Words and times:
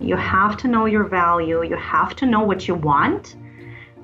You 0.00 0.16
have 0.16 0.56
to 0.58 0.68
know 0.68 0.86
your 0.86 1.04
value, 1.04 1.62
you 1.64 1.76
have 1.76 2.14
to 2.16 2.26
know 2.26 2.40
what 2.40 2.68
you 2.68 2.74
want 2.74 3.36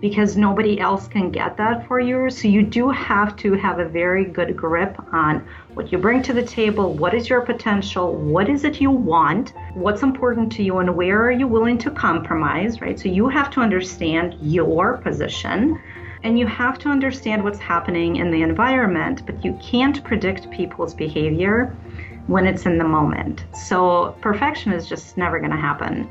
because 0.02 0.36
nobody 0.36 0.80
else 0.80 1.06
can 1.06 1.30
get 1.30 1.56
that 1.56 1.86
for 1.86 2.00
you. 2.00 2.28
So 2.28 2.48
you 2.48 2.62
do 2.62 2.90
have 2.90 3.36
to 3.36 3.52
have 3.54 3.78
a 3.78 3.88
very 3.88 4.24
good 4.24 4.56
grip 4.56 4.96
on 5.12 5.46
what 5.74 5.92
you 5.92 5.98
bring 5.98 6.22
to 6.22 6.32
the 6.32 6.42
table, 6.42 6.92
what 6.92 7.14
is 7.14 7.30
your 7.30 7.40
potential, 7.42 8.12
what 8.16 8.48
is 8.48 8.64
it 8.64 8.80
you 8.80 8.90
want, 8.90 9.52
what's 9.74 10.02
important 10.02 10.50
to 10.52 10.64
you, 10.64 10.78
and 10.78 10.96
where 10.96 11.24
are 11.24 11.30
you 11.30 11.46
willing 11.46 11.78
to 11.78 11.90
compromise, 11.92 12.80
right? 12.80 12.98
So 12.98 13.08
you 13.08 13.28
have 13.28 13.48
to 13.50 13.60
understand 13.60 14.34
your 14.40 14.98
position 14.98 15.80
and 16.24 16.36
you 16.36 16.48
have 16.48 16.78
to 16.80 16.88
understand 16.88 17.44
what's 17.44 17.60
happening 17.60 18.16
in 18.16 18.32
the 18.32 18.42
environment, 18.42 19.24
but 19.24 19.44
you 19.44 19.56
can't 19.62 20.02
predict 20.02 20.50
people's 20.50 20.94
behavior 20.94 21.76
when 22.26 22.46
it's 22.46 22.66
in 22.66 22.78
the 22.78 22.84
moment. 22.84 23.44
So 23.54 24.16
perfection 24.20 24.72
is 24.72 24.88
just 24.88 25.16
never 25.16 25.38
going 25.38 25.50
to 25.50 25.56
happen. 25.56 26.08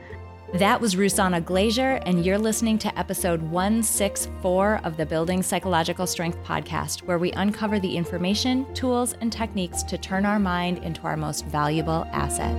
That 0.56 0.82
was 0.82 0.96
Rusana 0.96 1.44
Glazier, 1.46 2.02
and 2.06 2.26
you're 2.26 2.38
listening 2.38 2.78
to 2.80 3.00
episode 3.00 3.42
164 3.42 4.82
of 4.84 4.98
the 4.98 5.06
Building 5.06 5.42
Psychological 5.42 6.06
Strength 6.06 6.44
podcast, 6.44 7.04
where 7.04 7.18
we 7.18 7.32
uncover 7.32 7.80
the 7.80 7.96
information, 7.96 8.66
tools, 8.74 9.14
and 9.22 9.32
techniques 9.32 9.82
to 9.84 9.98
turn 9.98 10.26
our 10.26 10.40
mind 10.40 10.80
into 10.80 11.04
our 11.04 11.16
most 11.16 11.46
valuable 11.46 12.06
asset. 12.12 12.54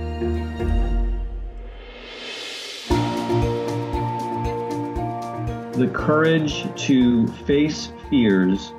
The 5.77 5.91
courage 5.93 6.65
to 6.87 7.27
face 7.45 7.91
fears 8.09 8.71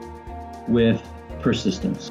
with 0.67 1.01
persistence. 1.41 2.11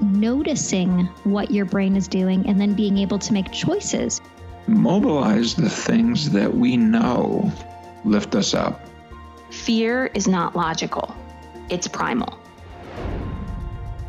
Noticing 0.00 1.06
what 1.24 1.50
your 1.50 1.64
brain 1.64 1.96
is 1.96 2.06
doing 2.06 2.46
and 2.46 2.60
then 2.60 2.74
being 2.74 2.98
able 2.98 3.18
to 3.18 3.32
make 3.32 3.50
choices 3.50 4.20
mobilize 4.68 5.54
the 5.54 5.70
things 5.70 6.30
that 6.30 6.54
we 6.54 6.76
know 6.76 7.50
lift 8.04 8.34
us 8.34 8.54
up. 8.54 8.80
Fear 9.50 10.06
is 10.14 10.28
not 10.28 10.54
logical, 10.54 11.14
it's 11.70 11.88
primal. 11.88 12.38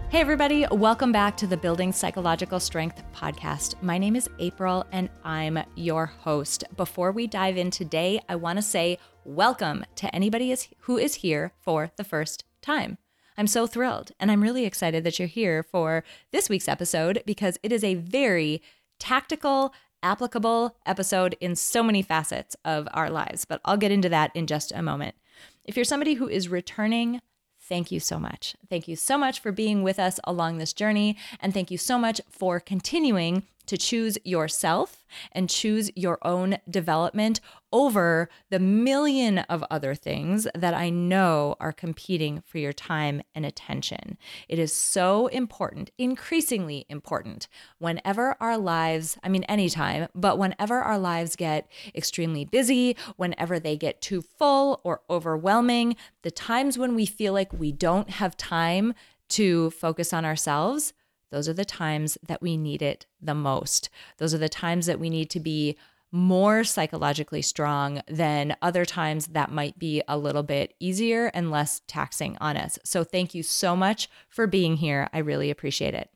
Hey, 0.09 0.19
everybody, 0.19 0.65
welcome 0.71 1.11
back 1.11 1.37
to 1.37 1.47
the 1.47 1.55
Building 1.55 1.93
Psychological 1.93 2.59
Strength 2.59 3.03
podcast. 3.13 3.81
My 3.81 3.97
name 3.97 4.15
is 4.15 4.29
April 4.39 4.85
and 4.91 5.09
I'm 5.23 5.59
your 5.75 6.07
host. 6.07 6.63
Before 6.75 7.11
we 7.11 7.25
dive 7.25 7.57
in 7.57 7.71
today, 7.71 8.19
I 8.27 8.35
want 8.35 8.57
to 8.57 8.63
say 8.63 8.97
welcome 9.23 9.85
to 9.95 10.13
anybody 10.13 10.55
who 10.79 10.97
is 10.97 11.15
here 11.15 11.53
for 11.61 11.91
the 11.95 12.03
first 12.03 12.43
time. 12.61 12.97
I'm 13.39 13.47
so 13.47 13.67
thrilled 13.67 14.11
and 14.19 14.29
I'm 14.29 14.43
really 14.43 14.65
excited 14.65 15.05
that 15.05 15.17
you're 15.17 15.29
here 15.29 15.63
for 15.63 16.03
this 16.33 16.49
week's 16.49 16.67
episode 16.67 17.23
because 17.25 17.57
it 17.63 17.71
is 17.71 17.85
a 17.85 17.95
very 17.95 18.61
tactical 18.99 19.73
applicable 20.03 20.75
episode 20.85 21.37
in 21.39 21.55
so 21.55 21.81
many 21.81 22.01
facets 22.01 22.57
of 22.65 22.89
our 22.93 23.09
lives, 23.09 23.45
but 23.45 23.61
I'll 23.63 23.77
get 23.77 23.93
into 23.93 24.09
that 24.09 24.31
in 24.35 24.45
just 24.45 24.73
a 24.73 24.81
moment. 24.81 25.15
If 25.63 25.77
you're 25.77 25.85
somebody 25.85 26.15
who 26.15 26.27
is 26.27 26.49
returning, 26.49 27.21
thank 27.61 27.93
you 27.93 28.01
so 28.01 28.19
much. 28.19 28.57
Thank 28.69 28.89
you 28.89 28.97
so 28.97 29.17
much 29.17 29.39
for 29.39 29.53
being 29.53 29.83
with 29.83 29.99
us 29.99 30.19
along 30.25 30.57
this 30.57 30.73
journey, 30.73 31.15
and 31.39 31.53
thank 31.53 31.71
you 31.71 31.77
so 31.77 31.97
much 31.97 32.19
for 32.29 32.59
continuing 32.59 33.43
to 33.69 33.77
choose 33.77 34.17
yourself 34.25 35.05
and 35.31 35.47
choose 35.47 35.91
your 35.95 36.17
own 36.23 36.57
development 36.67 37.39
over 37.71 38.27
the 38.49 38.57
million 38.57 39.37
of 39.37 39.63
other 39.69 39.93
things 39.93 40.47
that 40.55 40.73
I 40.73 40.89
know 40.89 41.55
are 41.59 41.71
competing 41.71 42.41
for 42.41 42.57
your 42.57 42.73
time 42.73 43.21
and 43.35 43.45
attention. 43.45 44.17
It 44.47 44.57
is 44.57 44.73
so 44.73 45.27
important, 45.27 45.91
increasingly 45.99 46.87
important, 46.89 47.47
whenever 47.77 48.35
our 48.39 48.57
lives, 48.57 49.19
I 49.21 49.29
mean, 49.29 49.43
anytime, 49.43 50.07
but 50.15 50.39
whenever 50.39 50.79
our 50.79 50.97
lives 50.97 51.35
get 51.35 51.69
extremely 51.93 52.45
busy, 52.45 52.97
whenever 53.17 53.59
they 53.59 53.77
get 53.77 54.01
too 54.01 54.23
full 54.23 54.81
or 54.83 55.01
overwhelming, 55.11 55.95
the 56.23 56.31
times 56.31 56.79
when 56.79 56.95
we 56.95 57.05
feel 57.05 57.33
like 57.33 57.53
we 57.53 57.71
don't 57.71 58.09
have 58.09 58.35
time 58.35 58.95
to 59.29 59.69
focus 59.69 60.11
on 60.11 60.25
ourselves 60.25 60.93
those 61.31 61.47
are 61.47 61.53
the 61.53 61.65
times 61.65 62.17
that 62.27 62.41
we 62.41 62.57
need 62.57 62.81
it 62.81 63.05
the 63.21 63.35
most. 63.35 63.89
Those 64.17 64.33
are 64.33 64.39
the 64.39 64.49
times 64.49 64.85
that 64.85 64.99
we 64.99 65.09
need 65.09 65.29
to 65.31 65.39
be 65.39 65.77
more 66.11 66.63
psychologically 66.63 67.41
strong 67.41 68.01
than 68.07 68.55
other 68.61 68.83
times 68.83 69.27
that 69.27 69.51
might 69.51 69.77
be 69.77 70.01
a 70.07 70.17
little 70.17 70.41
bit 70.41 70.73
easier 70.79 71.27
and 71.35 71.51
less 71.51 71.81
taxing 71.87 72.35
on 72.41 72.57
us. 72.57 72.79
So, 72.83 73.03
thank 73.03 73.35
you 73.35 73.43
so 73.43 73.75
much 73.75 74.09
for 74.27 74.47
being 74.47 74.77
here. 74.77 75.09
I 75.13 75.19
really 75.19 75.51
appreciate 75.51 75.93
it. 75.93 76.09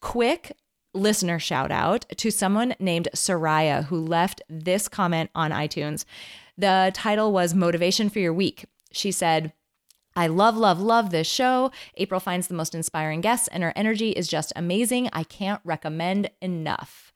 Quick 0.00 0.56
listener 0.94 1.38
shout 1.38 1.70
out 1.70 2.06
to 2.16 2.30
someone 2.30 2.74
named 2.78 3.08
Soraya 3.14 3.84
who 3.84 4.00
left 4.00 4.42
this 4.48 4.88
comment 4.88 5.30
on 5.34 5.50
iTunes. 5.50 6.04
The 6.56 6.90
title 6.94 7.32
was 7.32 7.54
Motivation 7.54 8.08
for 8.08 8.18
Your 8.18 8.32
Week. 8.32 8.64
She 8.90 9.12
said, 9.12 9.52
I 10.18 10.26
love, 10.26 10.56
love, 10.56 10.80
love 10.80 11.10
this 11.10 11.28
show. 11.28 11.70
April 11.94 12.18
finds 12.18 12.48
the 12.48 12.54
most 12.54 12.74
inspiring 12.74 13.20
guests, 13.20 13.46
and 13.52 13.62
her 13.62 13.72
energy 13.76 14.10
is 14.10 14.26
just 14.26 14.52
amazing. 14.56 15.08
I 15.12 15.22
can't 15.22 15.60
recommend 15.62 16.28
enough. 16.42 17.12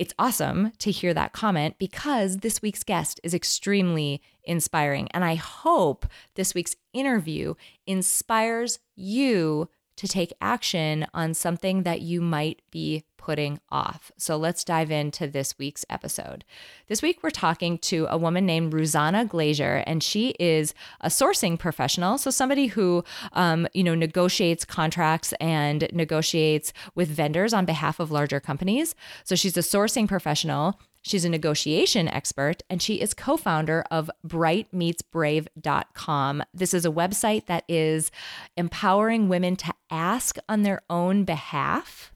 It's 0.00 0.14
awesome 0.18 0.72
to 0.78 0.90
hear 0.90 1.14
that 1.14 1.32
comment 1.32 1.76
because 1.78 2.38
this 2.38 2.60
week's 2.60 2.82
guest 2.82 3.20
is 3.22 3.34
extremely 3.34 4.20
inspiring. 4.42 5.06
And 5.12 5.24
I 5.24 5.36
hope 5.36 6.06
this 6.34 6.56
week's 6.56 6.74
interview 6.92 7.54
inspires 7.86 8.80
you 8.96 9.68
to 9.96 10.08
take 10.08 10.32
action 10.40 11.06
on 11.14 11.34
something 11.34 11.82
that 11.84 12.00
you 12.00 12.20
might 12.20 12.62
be 12.70 13.04
putting 13.24 13.58
off. 13.70 14.12
So 14.18 14.36
let's 14.36 14.64
dive 14.64 14.90
into 14.90 15.26
this 15.26 15.58
week's 15.58 15.86
episode. 15.88 16.44
This 16.88 17.00
week, 17.00 17.20
we're 17.22 17.30
talking 17.30 17.78
to 17.78 18.06
a 18.10 18.18
woman 18.18 18.44
named 18.44 18.74
Rusana 18.74 19.26
Glazier, 19.26 19.82
and 19.86 20.02
she 20.02 20.34
is 20.38 20.74
a 21.00 21.08
sourcing 21.08 21.58
professional. 21.58 22.18
So 22.18 22.30
somebody 22.30 22.66
who, 22.66 23.02
um, 23.32 23.66
you 23.72 23.82
know, 23.82 23.94
negotiates 23.94 24.66
contracts 24.66 25.32
and 25.40 25.88
negotiates 25.90 26.74
with 26.94 27.08
vendors 27.08 27.54
on 27.54 27.64
behalf 27.64 27.98
of 27.98 28.10
larger 28.10 28.40
companies. 28.40 28.94
So 29.24 29.34
she's 29.36 29.56
a 29.56 29.60
sourcing 29.60 30.06
professional. 30.06 30.78
She's 31.04 31.24
a 31.24 31.28
negotiation 31.28 32.08
expert 32.08 32.64
and 32.68 32.82
she 32.82 33.00
is 33.00 33.14
co 33.14 33.36
founder 33.36 33.84
of 33.90 34.10
brightmeetsbrave.com. 34.26 36.42
This 36.52 36.74
is 36.74 36.84
a 36.84 36.90
website 36.90 37.46
that 37.46 37.62
is 37.68 38.10
empowering 38.56 39.28
women 39.28 39.54
to 39.56 39.72
ask 39.90 40.36
on 40.48 40.62
their 40.62 40.82
own 40.88 41.24
behalf 41.24 42.14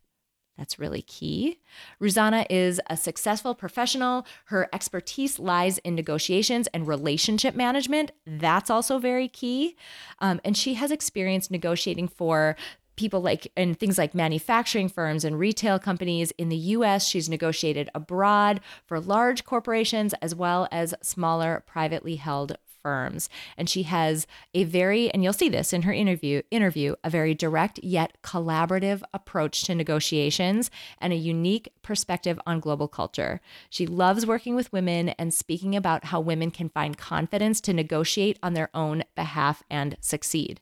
that's 0.58 0.78
really 0.78 1.02
key. 1.02 1.60
Rusana 2.02 2.44
is 2.50 2.80
a 2.90 2.96
successful 2.96 3.54
professional. 3.54 4.26
Her 4.46 4.68
expertise 4.72 5.38
lies 5.38 5.78
in 5.78 5.94
negotiations 5.94 6.66
and 6.74 6.86
relationship 6.86 7.54
management. 7.54 8.10
That's 8.26 8.68
also 8.68 8.98
very 8.98 9.28
key. 9.28 9.76
Um, 10.18 10.40
and 10.44 10.56
she 10.56 10.74
has 10.74 10.90
experience 10.90 11.48
negotiating 11.48 12.08
for 12.08 12.56
people 12.98 13.22
like 13.22 13.50
and 13.56 13.78
things 13.78 13.96
like 13.96 14.14
manufacturing 14.14 14.88
firms 14.88 15.24
and 15.24 15.38
retail 15.38 15.78
companies 15.78 16.32
in 16.32 16.48
the 16.50 16.56
US. 16.56 17.06
She's 17.06 17.28
negotiated 17.28 17.88
abroad 17.94 18.60
for 18.84 19.00
large 19.00 19.44
corporations 19.44 20.12
as 20.20 20.34
well 20.34 20.68
as 20.70 20.94
smaller 21.00 21.62
privately 21.66 22.16
held 22.16 22.58
firms. 22.82 23.28
And 23.56 23.68
she 23.68 23.84
has 23.84 24.26
a 24.54 24.64
very, 24.64 25.10
and 25.10 25.22
you'll 25.22 25.32
see 25.32 25.48
this 25.48 25.72
in 25.72 25.82
her 25.82 25.92
interview, 25.92 26.42
interview, 26.50 26.94
a 27.04 27.10
very 27.10 27.34
direct 27.34 27.80
yet 27.82 28.16
collaborative 28.22 29.02
approach 29.12 29.62
to 29.64 29.74
negotiations 29.74 30.70
and 30.98 31.12
a 31.12 31.16
unique 31.16 31.68
perspective 31.82 32.38
on 32.46 32.60
global 32.60 32.88
culture. 32.88 33.40
She 33.70 33.86
loves 33.86 34.26
working 34.26 34.54
with 34.54 34.72
women 34.72 35.10
and 35.10 35.32
speaking 35.32 35.74
about 35.74 36.06
how 36.06 36.20
women 36.20 36.50
can 36.50 36.68
find 36.68 36.96
confidence 36.96 37.60
to 37.62 37.72
negotiate 37.72 38.38
on 38.42 38.54
their 38.54 38.70
own 38.74 39.04
behalf 39.14 39.62
and 39.70 39.96
succeed. 40.00 40.60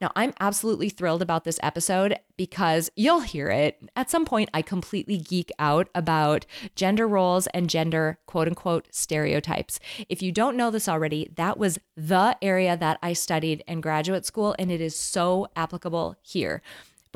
Now, 0.00 0.12
I'm 0.14 0.34
absolutely 0.40 0.88
thrilled 0.88 1.22
about 1.22 1.44
this 1.44 1.60
episode 1.62 2.18
because 2.36 2.90
you'll 2.96 3.20
hear 3.20 3.48
it. 3.48 3.78
At 3.96 4.10
some 4.10 4.24
point, 4.24 4.50
I 4.52 4.62
completely 4.62 5.18
geek 5.18 5.50
out 5.58 5.88
about 5.94 6.46
gender 6.74 7.08
roles 7.08 7.46
and 7.48 7.70
gender 7.70 8.18
quote 8.26 8.48
unquote 8.48 8.88
stereotypes. 8.90 9.80
If 10.08 10.22
you 10.22 10.32
don't 10.32 10.56
know 10.56 10.70
this 10.70 10.88
already, 10.88 11.30
that 11.36 11.55
was 11.58 11.78
the 11.96 12.36
area 12.42 12.76
that 12.76 12.98
I 13.02 13.12
studied 13.12 13.64
in 13.66 13.80
graduate 13.80 14.26
school, 14.26 14.54
and 14.58 14.70
it 14.70 14.80
is 14.80 14.96
so 14.96 15.48
applicable 15.56 16.16
here. 16.22 16.62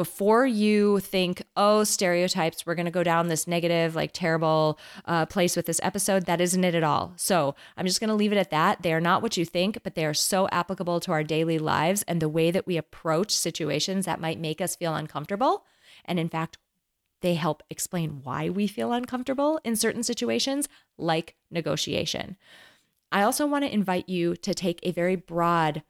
before 0.01 0.47
you 0.47 0.99
think, 1.01 1.43
oh, 1.59 1.85
stereotypes, 1.85 2.65
we're 2.65 2.75
going 2.75 2.87
to 2.87 2.91
go 2.91 3.03
down 3.03 3.29
this 3.29 3.47
negative, 3.47 3.95
like 3.95 4.13
terrible 4.15 4.79
uh, 5.05 5.27
place 5.27 5.55
with 5.55 5.67
this 5.67 5.79
episode, 5.83 6.25
that 6.25 6.41
isn't 6.41 6.65
it 6.65 6.75
at 6.75 6.83
all. 6.83 7.13
So 7.17 7.55
I'm 7.77 7.85
just 7.85 8.01
going 8.01 8.09
to 8.09 8.15
leave 8.15 8.33
it 8.33 8.39
at 8.39 8.51
that. 8.51 8.81
They 8.81 8.95
are 8.95 9.01
not 9.01 9.21
what 9.21 9.37
you 9.37 9.45
think, 9.45 9.83
but 9.83 9.97
they 9.97 10.07
are 10.07 10.15
so 10.15 10.49
applicable 10.51 11.01
to 11.01 11.13
our 11.13 11.23
daily 11.23 11.59
lives 11.59 12.03
and 12.09 12.19
the 12.19 12.31
way 12.31 12.51
that 12.51 12.67
we 12.67 12.79
approach 12.79 13.31
situations 13.31 14.07
that 14.07 14.23
might 14.23 14.41
make 14.41 14.63
us 14.63 14.75
feel 14.75 14.95
uncomfortable. 14.95 15.65
And 16.07 16.19
in 16.19 16.31
fact, 16.31 16.57
they 17.21 17.35
help 17.35 17.63
explain 17.69 18.21
why 18.23 18.49
we 18.49 18.67
feel 18.67 18.95
uncomfortable 18.95 19.61
in 19.65 19.77
certain 19.77 20.03
situations, 20.03 20.67
like 20.97 21.37
negotiation. 21.51 22.39
I 23.13 23.23
also 23.23 23.47
want 23.47 23.65
to 23.65 23.73
invite 23.73 24.09
you 24.09 24.37
to 24.37 24.55
take 24.55 24.81
a 24.83 24.93
very 24.93 25.17
broad 25.17 25.83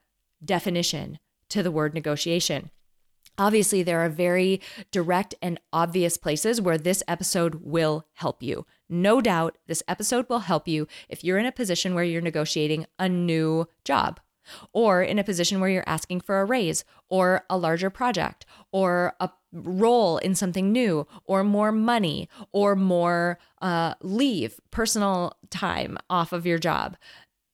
definition 0.45 1.19
to 1.51 1.63
the 1.63 1.71
word 1.71 1.95
negotiation. 1.95 2.71
Obviously, 3.39 3.83
there 3.83 4.01
are 4.01 4.09
very 4.09 4.61
direct 4.91 5.35
and 5.41 5.59
obvious 5.73 6.17
places 6.17 6.61
where 6.61 6.77
this 6.77 7.03
episode 7.09 7.57
will 7.63 8.07
help 8.15 8.43
you. 8.43 8.67
No 8.89 9.21
doubt, 9.21 9.57
this 9.67 9.83
episode 9.89 10.29
will 10.29 10.41
help 10.41 10.69
you 10.69 10.87
if 11.09 11.25
you're 11.25 11.39
in 11.39 11.47
a 11.47 11.53
position 11.53 11.95
where 11.95 12.05
you're 12.05 12.21
negotiating 12.21 12.87
a 12.99 13.09
new 13.09 13.67
job, 13.85 14.21
or 14.73 15.03
in 15.03 15.19
a 15.19 15.25
position 15.25 15.61
where 15.61 15.71
you're 15.71 15.85
asking 15.87 16.21
for 16.21 16.41
a 16.41 16.45
raise, 16.45 16.85
or 17.09 17.45
a 17.51 17.59
larger 17.59 17.91
project, 17.91 18.47
or 18.73 19.15
a 19.21 19.31
role 19.53 20.19
in 20.19 20.35
something 20.35 20.73
new, 20.73 21.07
or 21.25 21.43
more 21.43 21.73
money, 21.73 22.29
or 22.53 22.77
more 22.77 23.39
uh, 23.61 23.95
leave, 24.01 24.61
personal 24.71 25.37
time 25.51 25.99
off 26.09 26.33
of 26.33 26.47
your 26.47 26.59
job. 26.59 26.97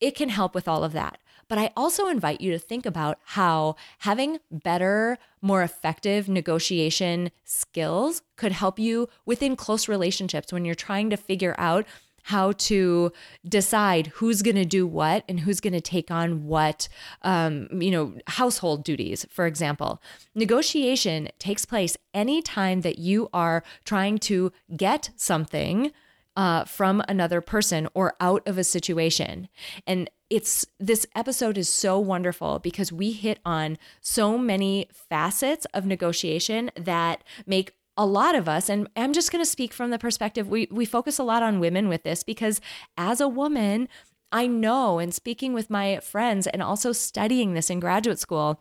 It 0.00 0.14
can 0.14 0.28
help 0.28 0.54
with 0.54 0.68
all 0.68 0.84
of 0.84 0.92
that. 0.92 1.18
But 1.48 1.58
I 1.58 1.70
also 1.76 2.08
invite 2.08 2.40
you 2.40 2.50
to 2.50 2.58
think 2.58 2.86
about 2.86 3.18
how 3.24 3.76
having 3.98 4.38
better, 4.50 5.16
more 5.40 5.62
effective 5.62 6.28
negotiation 6.28 7.30
skills 7.44 8.22
could 8.36 8.52
help 8.52 8.78
you 8.78 9.08
within 9.24 9.54
close 9.54 9.88
relationships 9.88 10.52
when 10.52 10.64
you're 10.64 10.74
trying 10.74 11.08
to 11.10 11.16
figure 11.16 11.54
out 11.56 11.86
how 12.26 12.50
to 12.50 13.12
decide 13.48 14.08
who's 14.08 14.42
going 14.42 14.56
to 14.56 14.64
do 14.64 14.84
what 14.84 15.22
and 15.28 15.40
who's 15.40 15.60
going 15.60 15.72
to 15.72 15.80
take 15.80 16.10
on 16.10 16.44
what 16.44 16.88
um, 17.22 17.68
you 17.80 17.90
know 17.90 18.14
household 18.26 18.82
duties 18.82 19.24
for 19.30 19.46
example 19.46 20.02
negotiation 20.34 21.28
takes 21.38 21.64
place 21.64 21.96
anytime 22.12 22.80
that 22.80 22.98
you 22.98 23.28
are 23.32 23.62
trying 23.84 24.18
to 24.18 24.52
get 24.76 25.10
something 25.14 25.92
uh, 26.36 26.64
from 26.64 27.02
another 27.08 27.40
person 27.40 27.88
or 27.94 28.14
out 28.20 28.46
of 28.46 28.58
a 28.58 28.64
situation. 28.64 29.48
And 29.86 30.10
it's 30.28 30.66
this 30.78 31.06
episode 31.14 31.56
is 31.56 31.68
so 31.68 31.98
wonderful 31.98 32.58
because 32.58 32.92
we 32.92 33.12
hit 33.12 33.38
on 33.44 33.78
so 34.00 34.36
many 34.36 34.88
facets 34.92 35.66
of 35.72 35.86
negotiation 35.86 36.70
that 36.76 37.22
make 37.46 37.75
a 37.96 38.06
lot 38.06 38.34
of 38.34 38.48
us 38.48 38.68
and 38.68 38.88
I'm 38.96 39.12
just 39.12 39.32
going 39.32 39.42
to 39.42 39.50
speak 39.50 39.72
from 39.72 39.90
the 39.90 39.98
perspective 39.98 40.48
we 40.48 40.68
we 40.70 40.84
focus 40.84 41.18
a 41.18 41.24
lot 41.24 41.42
on 41.42 41.60
women 41.60 41.88
with 41.88 42.02
this 42.02 42.22
because 42.22 42.60
as 42.96 43.20
a 43.20 43.28
woman 43.28 43.88
I 44.32 44.46
know 44.46 44.98
and 44.98 45.14
speaking 45.14 45.52
with 45.52 45.70
my 45.70 46.00
friends 46.00 46.46
and 46.46 46.62
also 46.62 46.92
studying 46.92 47.54
this 47.54 47.70
in 47.70 47.80
graduate 47.80 48.18
school 48.18 48.60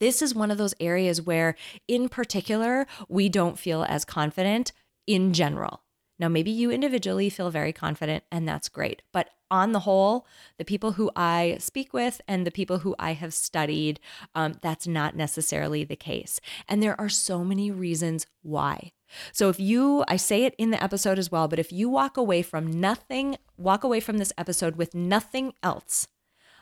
this 0.00 0.22
is 0.22 0.34
one 0.34 0.50
of 0.50 0.58
those 0.58 0.74
areas 0.80 1.22
where 1.22 1.54
in 1.86 2.08
particular 2.08 2.86
we 3.08 3.28
don't 3.28 3.58
feel 3.58 3.84
as 3.84 4.04
confident 4.04 4.72
in 5.06 5.32
general 5.32 5.83
now, 6.24 6.28
maybe 6.30 6.50
you 6.50 6.70
individually 6.70 7.28
feel 7.28 7.50
very 7.50 7.74
confident, 7.74 8.24
and 8.32 8.48
that's 8.48 8.70
great. 8.70 9.02
But 9.12 9.28
on 9.50 9.72
the 9.72 9.80
whole, 9.80 10.26
the 10.56 10.64
people 10.64 10.92
who 10.92 11.10
I 11.14 11.58
speak 11.60 11.92
with 11.92 12.22
and 12.26 12.46
the 12.46 12.50
people 12.50 12.78
who 12.78 12.96
I 12.98 13.12
have 13.12 13.34
studied, 13.34 14.00
um, 14.34 14.54
that's 14.62 14.86
not 14.86 15.14
necessarily 15.14 15.84
the 15.84 15.96
case. 15.96 16.40
And 16.66 16.82
there 16.82 16.98
are 16.98 17.10
so 17.10 17.44
many 17.44 17.70
reasons 17.70 18.26
why. 18.40 18.92
So 19.32 19.50
if 19.50 19.60
you, 19.60 20.02
I 20.08 20.16
say 20.16 20.44
it 20.44 20.54
in 20.56 20.70
the 20.70 20.82
episode 20.82 21.18
as 21.18 21.30
well, 21.30 21.46
but 21.46 21.58
if 21.58 21.70
you 21.70 21.90
walk 21.90 22.16
away 22.16 22.40
from 22.40 22.80
nothing, 22.80 23.36
walk 23.58 23.84
away 23.84 24.00
from 24.00 24.16
this 24.16 24.32
episode 24.38 24.76
with 24.76 24.94
nothing 24.94 25.52
else, 25.62 26.08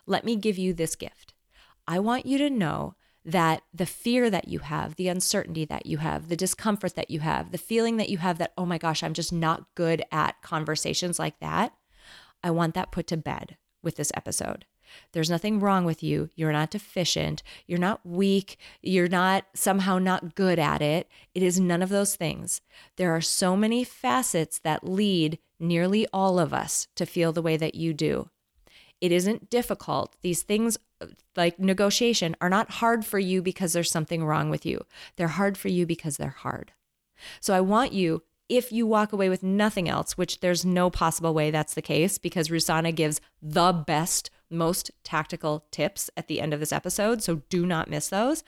let 0.07 0.25
me 0.25 0.35
give 0.35 0.59
you 0.59 0.75
this 0.75 0.97
gift. 0.97 1.35
I 1.87 2.01
want 2.01 2.27
you 2.27 2.37
to 2.39 2.51
know 2.51 2.97
that 3.25 3.63
the 3.73 3.87
fear 3.87 4.31
that 4.31 4.49
you 4.49 4.61
have, 4.61 4.97
the 4.97 5.09
uncertainty 5.09 5.65
that 5.65 5.87
you 5.87 5.99
have, 5.99 6.29
the 6.29 6.37
discomfort 6.37 6.95
that 6.97 7.11
you 7.11 7.21
have, 7.21 7.53
the 7.53 7.59
feeling 7.59 7.97
that 7.97 8.09
you 8.09 8.19
have 8.19 8.39
that, 8.39 8.53
oh 8.59 8.67
my 8.67 8.79
gosh, 8.79 9.03
I'm 9.03 9.15
just 9.15 9.33
not 9.33 9.75
good 9.75 10.03
at 10.11 10.43
conversations 10.43 11.19
like 11.19 11.39
that, 11.41 11.73
I 12.43 12.51
want 12.51 12.75
that 12.75 12.91
put 12.91 13.07
to 13.09 13.17
bed 13.17 13.57
with 13.83 13.97
this 13.97 14.13
episode. 14.15 14.65
There's 15.13 15.31
nothing 15.31 15.61
wrong 15.61 15.85
with 15.85 16.03
you. 16.03 16.29
You're 16.35 16.53
not 16.53 16.71
deficient. 16.71 17.43
You're 17.67 17.79
not 17.79 18.05
weak. 18.05 18.59
You're 18.83 19.09
not 19.09 19.45
somehow 19.55 19.99
not 19.99 20.35
good 20.35 20.59
at 20.59 20.83
it. 20.83 21.09
It 21.35 21.43
is 21.43 21.59
none 21.59 21.83
of 21.83 21.89
those 21.89 22.15
things. 22.17 22.61
There 22.97 23.15
are 23.15 23.21
so 23.21 23.57
many 23.57 23.85
facets 23.85 24.59
that 24.59 24.87
lead 24.87 25.39
nearly 25.59 26.07
all 26.13 26.39
of 26.39 26.53
us 26.53 26.89
to 26.97 27.07
feel 27.07 27.33
the 27.33 27.43
way 27.43 27.57
that 27.57 27.75
you 27.75 27.95
do. 27.95 28.29
It 29.01 29.13
isn't 29.13 29.51
difficult. 29.51 30.17
These 30.23 30.43
things 30.43 30.79
like 31.37 31.59
negotiation 31.59 32.37
are 32.41 32.49
not 32.49 32.71
hard 32.71 33.05
for 33.05 33.19
you 33.19 33.43
because 33.43 33.73
there's 33.73 33.91
something 33.91 34.25
wrong 34.25 34.51
with 34.51 34.67
you. 34.67 34.85
They're 35.17 35.29
hard 35.29 35.57
for 35.57 35.69
you 35.69 35.87
because 35.87 36.17
they're 36.17 36.31
hard. 36.31 36.73
So 37.41 37.55
I 37.55 37.61
want 37.61 37.93
you, 37.93 38.23
if 38.49 38.73
you 38.73 38.87
walk 38.87 39.13
away 39.13 39.29
with 39.29 39.43
nothing 39.43 39.89
else, 39.89 40.19
which 40.19 40.41
there's 40.41 40.65
no 40.65 40.91
possible 40.91 41.33
way 41.33 41.51
that's 41.51 41.75
the 41.75 41.83
case 41.83 42.19
because 42.19 42.49
Rusana 42.49 42.95
gives 42.95 43.21
the 43.41 43.73
best, 43.73 44.31
most 44.51 44.91
tactical 45.05 45.65
tips 45.71 46.11
at 46.17 46.29
the 46.29 46.41
end 46.41 46.53
of 46.53 46.61
this 46.61 46.73
episode. 46.73 47.23
So 47.23 47.43
do 47.49 47.65
not 47.65 47.89
miss 47.89 48.09
those. 48.09 48.45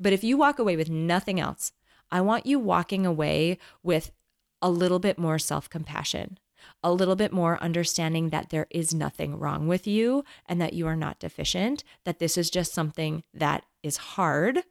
But 0.00 0.12
if 0.12 0.24
you 0.24 0.36
walk 0.36 0.58
away 0.58 0.76
with 0.76 0.90
nothing 0.90 1.38
else, 1.38 1.72
I 2.10 2.20
want 2.20 2.46
you 2.46 2.58
walking 2.58 3.06
away 3.06 3.58
with 3.82 4.12
a 4.60 4.70
little 4.70 4.98
bit 4.98 5.18
more 5.18 5.38
self 5.38 5.68
compassion 5.68 6.38
a 6.82 6.92
little 6.92 7.16
bit 7.16 7.32
more 7.32 7.62
understanding 7.62 8.30
that 8.30 8.50
there 8.50 8.66
is 8.70 8.94
nothing 8.94 9.38
wrong 9.38 9.68
with 9.68 9.86
you 9.86 10.24
and 10.46 10.60
that 10.60 10.72
you 10.72 10.86
are 10.86 10.96
not 10.96 11.18
deficient, 11.18 11.84
that 12.04 12.18
this 12.18 12.36
is 12.36 12.50
just 12.50 12.72
something 12.72 13.22
that 13.32 13.64
is 13.82 13.96
hard 13.96 14.62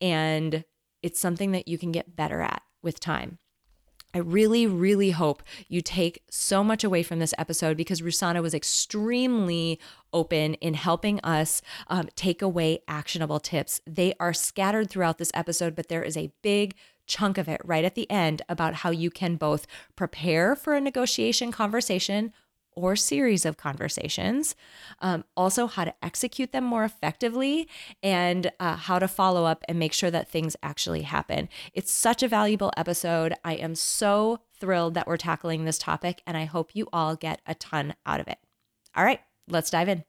and 0.00 0.64
it's 1.02 1.20
something 1.20 1.52
that 1.52 1.68
you 1.68 1.78
can 1.78 1.92
get 1.92 2.16
better 2.16 2.40
at 2.40 2.62
with 2.82 3.00
time. 3.00 3.38
I 4.12 4.18
really, 4.18 4.66
really 4.66 5.12
hope 5.12 5.42
you 5.68 5.82
take 5.82 6.22
so 6.28 6.64
much 6.64 6.82
away 6.82 7.04
from 7.04 7.20
this 7.20 7.34
episode 7.38 7.76
because 7.76 8.00
Rusana 8.00 8.42
was 8.42 8.54
extremely 8.54 9.78
open 10.12 10.54
in 10.54 10.74
helping 10.74 11.20
us 11.20 11.62
um, 11.86 12.08
take 12.16 12.42
away 12.42 12.80
actionable 12.88 13.38
tips. 13.38 13.80
They 13.86 14.14
are 14.18 14.32
scattered 14.32 14.90
throughout 14.90 15.18
this 15.18 15.30
episode, 15.32 15.76
but 15.76 15.88
there 15.88 16.02
is 16.02 16.16
a 16.16 16.32
big 16.42 16.74
chunk 17.10 17.36
of 17.36 17.48
it 17.48 17.60
right 17.64 17.84
at 17.84 17.96
the 17.96 18.10
end 18.10 18.40
about 18.48 18.76
how 18.76 18.90
you 18.90 19.10
can 19.10 19.36
both 19.36 19.66
prepare 19.96 20.54
for 20.56 20.74
a 20.74 20.80
negotiation 20.80 21.52
conversation 21.52 22.32
or 22.76 22.94
series 22.94 23.44
of 23.44 23.56
conversations, 23.56 24.54
um, 25.00 25.24
also 25.36 25.66
how 25.66 25.84
to 25.84 25.94
execute 26.02 26.52
them 26.52 26.64
more 26.64 26.84
effectively, 26.84 27.68
and 28.02 28.52
uh, 28.60 28.76
how 28.76 28.98
to 28.98 29.08
follow 29.08 29.44
up 29.44 29.64
and 29.68 29.78
make 29.78 29.92
sure 29.92 30.10
that 30.10 30.30
things 30.30 30.56
actually 30.62 31.02
happen. 31.02 31.48
It's 31.74 31.92
such 31.92 32.22
a 32.22 32.28
valuable 32.28 32.72
episode. 32.76 33.34
I 33.44 33.54
am 33.54 33.74
so 33.74 34.38
thrilled 34.58 34.94
that 34.94 35.08
we're 35.08 35.16
tackling 35.16 35.64
this 35.64 35.78
topic, 35.78 36.22
and 36.26 36.36
I 36.36 36.44
hope 36.44 36.70
you 36.74 36.88
all 36.92 37.16
get 37.16 37.40
a 37.44 37.54
ton 37.54 37.94
out 38.06 38.20
of 38.20 38.28
it. 38.28 38.38
All 38.94 39.04
right, 39.04 39.20
let's 39.48 39.70
dive 39.70 39.88
in. 39.88 40.04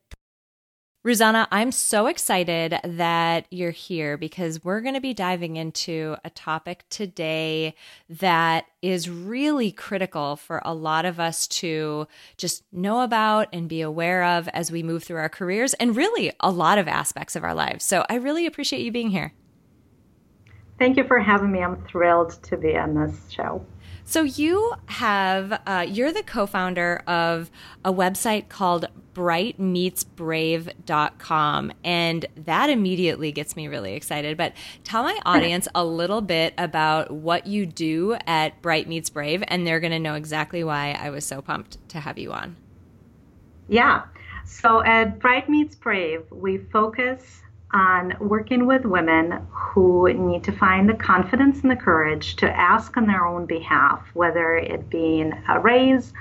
Rusana, 1.04 1.48
I'm 1.50 1.72
so 1.72 2.06
excited 2.06 2.78
that 2.84 3.48
you're 3.50 3.72
here 3.72 4.18
because 4.18 4.64
we're 4.64 4.82
going 4.82 4.94
to 4.94 5.02
be 5.02 5.16
diving 5.16 5.56
into 5.56 6.16
a 6.24 6.30
topic 6.30 6.86
today 6.92 7.74
that 8.08 8.66
is 8.84 9.10
really 9.10 9.72
critical 9.72 10.36
for 10.36 10.62
a 10.64 10.76
lot 10.76 11.06
of 11.06 11.20
us 11.20 11.48
to 11.48 12.08
just 12.38 12.64
know 12.72 13.02
about 13.02 13.48
and 13.52 13.68
be 13.68 13.82
aware 13.82 14.24
of 14.24 14.48
as 14.50 14.72
we 14.72 14.84
move 14.84 15.04
through 15.04 15.18
our 15.18 15.28
careers 15.28 15.74
and 15.76 15.96
really 15.96 16.32
a 16.40 16.52
lot 16.52 16.78
of 16.78 16.88
aspects 16.88 17.36
of 17.36 17.44
our 17.44 17.56
lives. 17.56 17.84
So 17.84 18.06
I 18.08 18.16
really 18.16 18.46
appreciate 18.46 18.84
you 18.84 18.92
being 18.92 19.10
here. 19.10 19.34
Thank 20.78 20.98
you 20.98 21.04
for 21.06 21.20
having 21.20 21.52
me. 21.52 21.64
I'm 21.64 21.84
thrilled 21.88 22.44
to 22.44 22.58
be 22.58 22.78
on 22.78 22.94
this 22.94 23.28
show. 23.32 23.66
So 24.06 24.24
you 24.24 24.74
have 24.88 25.62
uh, 25.66 25.86
you're 25.88 26.12
the 26.12 26.24
co-founder 26.24 27.04
of 27.08 27.50
a 27.86 27.94
website 27.94 28.50
called 28.50 28.88
brightmeetsbrave.com 29.14 31.74
and 31.84 32.26
that 32.36 32.70
immediately 32.70 33.32
gets 33.32 33.56
me 33.56 33.68
really 33.68 33.94
excited. 33.94 34.38
But 34.38 34.54
tell 34.84 35.04
my 35.04 35.20
audience 35.26 35.68
a 35.76 35.84
little 35.84 36.22
bit 36.22 36.54
about 36.58 37.12
what 37.12 37.48
you 37.48 37.66
do 37.66 38.18
at 38.26 38.62
Bright 38.62 38.88
Meets 38.88 39.10
Brave 39.10 39.44
and 39.48 39.68
they're 39.68 39.80
going 39.80 39.92
to 39.92 40.00
know 40.00 40.16
exactly 40.16 40.64
why 40.64 40.98
I 41.00 41.10
was 41.10 41.26
so 41.26 41.42
pumped 41.42 41.78
to 41.90 42.00
have 42.00 42.18
you 42.18 42.32
on. 42.32 42.56
Yeah. 43.68 44.04
So 44.46 44.84
at 44.84 45.20
Bright 45.20 45.50
Meets 45.50 45.76
Brave, 45.76 46.24
we 46.30 46.58
focus 46.58 47.42
on 47.74 48.16
working 48.20 48.66
with 48.66 48.86
women 48.86 49.46
who 49.50 50.12
need 50.14 50.44
to 50.44 50.52
find 50.52 50.90
the 50.90 50.94
confidence 50.94 51.62
and 51.62 51.72
the 51.72 51.76
courage 51.76 52.36
to 52.38 52.50
ask 52.50 52.98
on 52.98 53.08
their 53.08 53.26
own 53.26 53.46
behalf, 53.46 54.06
whether 54.14 54.56
it 54.56 54.90
being 54.90 55.34
a 55.50 55.60
raise 55.60 56.14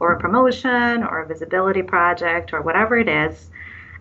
or 0.00 0.12
a 0.12 0.18
promotion 0.18 1.02
or 1.02 1.20
a 1.22 1.26
visibility 1.26 1.82
project 1.82 2.52
or 2.52 2.62
whatever 2.62 2.98
it 2.98 3.08
is. 3.08 3.50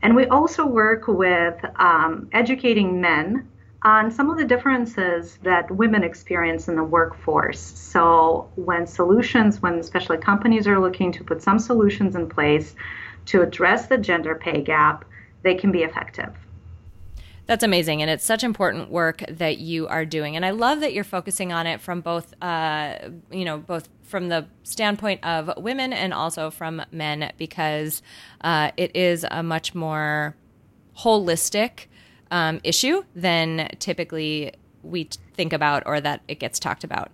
And 0.01 0.15
we 0.15 0.25
also 0.27 0.65
work 0.65 1.07
with 1.07 1.55
um, 1.77 2.29
educating 2.31 3.01
men 3.01 3.47
on 3.83 4.11
some 4.11 4.29
of 4.29 4.37
the 4.37 4.45
differences 4.45 5.37
that 5.43 5.69
women 5.71 6.03
experience 6.03 6.67
in 6.67 6.75
the 6.75 6.83
workforce. 6.83 7.59
So, 7.59 8.49
when 8.55 8.85
solutions, 8.85 9.61
when 9.61 9.75
especially 9.75 10.17
companies 10.17 10.67
are 10.67 10.79
looking 10.79 11.11
to 11.13 11.23
put 11.23 11.41
some 11.41 11.59
solutions 11.59 12.15
in 12.15 12.27
place 12.27 12.75
to 13.27 13.41
address 13.41 13.87
the 13.87 13.97
gender 13.97 14.35
pay 14.35 14.61
gap, 14.61 15.05
they 15.43 15.55
can 15.55 15.71
be 15.71 15.83
effective. 15.83 16.33
That's 17.47 17.63
amazing. 17.63 18.01
And 18.01 18.11
it's 18.11 18.25
such 18.25 18.43
important 18.43 18.91
work 18.91 19.23
that 19.29 19.57
you 19.57 19.87
are 19.87 20.05
doing. 20.05 20.35
And 20.35 20.45
I 20.45 20.51
love 20.51 20.81
that 20.81 20.93
you're 20.93 21.05
focusing 21.05 21.53
on 21.53 21.65
it 21.65 21.79
from 21.79 22.01
both, 22.01 22.33
uh, 22.41 22.97
you 23.31 23.45
know, 23.45 23.57
both 23.57 23.87
from 24.03 24.27
the 24.27 24.45
standpoint 24.63 25.23
of 25.23 25.51
women 25.57 25.93
and 25.93 26.13
also 26.13 26.51
from 26.51 26.81
men, 26.91 27.31
because 27.37 28.01
uh, 28.41 28.71
it 28.75 28.95
is 28.95 29.25
a 29.31 29.41
much 29.41 29.73
more 29.73 30.35
holistic 30.97 31.85
um, 32.31 32.59
issue 32.63 33.03
than 33.15 33.69
typically 33.79 34.51
we 34.83 35.09
think 35.33 35.53
about 35.53 35.83
or 35.85 36.01
that 36.01 36.21
it 36.27 36.39
gets 36.39 36.59
talked 36.59 36.83
about. 36.83 37.11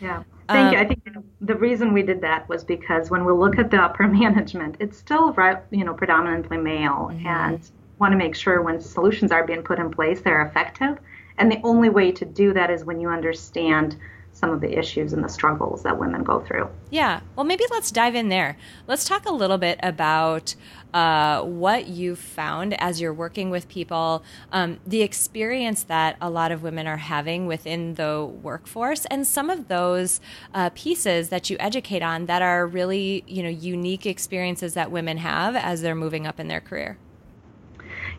Yeah. 0.00 0.22
Thank 0.48 0.68
um, 0.68 0.72
you. 0.72 0.78
I 0.78 0.86
think 0.86 1.02
the 1.40 1.54
reason 1.54 1.92
we 1.92 2.02
did 2.02 2.20
that 2.20 2.48
was 2.48 2.64
because 2.64 3.10
when 3.10 3.24
we 3.24 3.32
look 3.32 3.58
at 3.58 3.70
the 3.70 3.78
upper 3.78 4.06
management, 4.08 4.76
it's 4.80 4.98
still 4.98 5.34
you 5.70 5.84
know 5.84 5.94
predominantly 5.94 6.58
male, 6.58 7.10
mm-hmm. 7.12 7.26
and 7.26 7.70
want 8.02 8.12
to 8.12 8.18
make 8.18 8.34
sure 8.34 8.60
when 8.60 8.80
solutions 8.80 9.30
are 9.30 9.46
being 9.46 9.62
put 9.62 9.78
in 9.78 9.88
place, 9.88 10.20
they're 10.20 10.42
effective. 10.42 10.98
And 11.38 11.50
the 11.50 11.60
only 11.62 11.88
way 11.88 12.10
to 12.12 12.24
do 12.24 12.52
that 12.52 12.68
is 12.68 12.84
when 12.84 13.00
you 13.00 13.08
understand 13.08 13.96
some 14.32 14.50
of 14.50 14.60
the 14.60 14.76
issues 14.76 15.12
and 15.12 15.22
the 15.22 15.28
struggles 15.28 15.84
that 15.84 15.96
women 16.00 16.24
go 16.24 16.40
through. 16.40 16.68
Yeah. 16.90 17.20
Well, 17.36 17.44
maybe 17.44 17.64
let's 17.70 17.92
dive 17.92 18.16
in 18.16 18.28
there. 18.28 18.56
Let's 18.88 19.04
talk 19.04 19.26
a 19.26 19.32
little 19.32 19.58
bit 19.58 19.78
about 19.82 20.56
uh, 20.92 21.42
what 21.42 21.86
you've 21.86 22.18
found 22.18 22.74
as 22.80 23.00
you're 23.00 23.14
working 23.14 23.50
with 23.50 23.68
people, 23.68 24.24
um, 24.50 24.80
the 24.86 25.02
experience 25.02 25.84
that 25.84 26.16
a 26.20 26.28
lot 26.28 26.50
of 26.50 26.62
women 26.62 26.88
are 26.88 26.96
having 26.96 27.46
within 27.46 27.94
the 27.94 28.24
workforce, 28.24 29.04
and 29.06 29.26
some 29.26 29.48
of 29.48 29.68
those 29.68 30.20
uh, 30.54 30.70
pieces 30.74 31.28
that 31.28 31.48
you 31.48 31.56
educate 31.60 32.02
on 32.02 32.26
that 32.26 32.42
are 32.42 32.66
really, 32.66 33.22
you 33.26 33.42
know, 33.42 33.48
unique 33.48 34.06
experiences 34.06 34.74
that 34.74 34.90
women 34.90 35.18
have 35.18 35.54
as 35.54 35.82
they're 35.82 35.94
moving 35.94 36.26
up 36.26 36.40
in 36.40 36.48
their 36.48 36.60
career. 36.60 36.98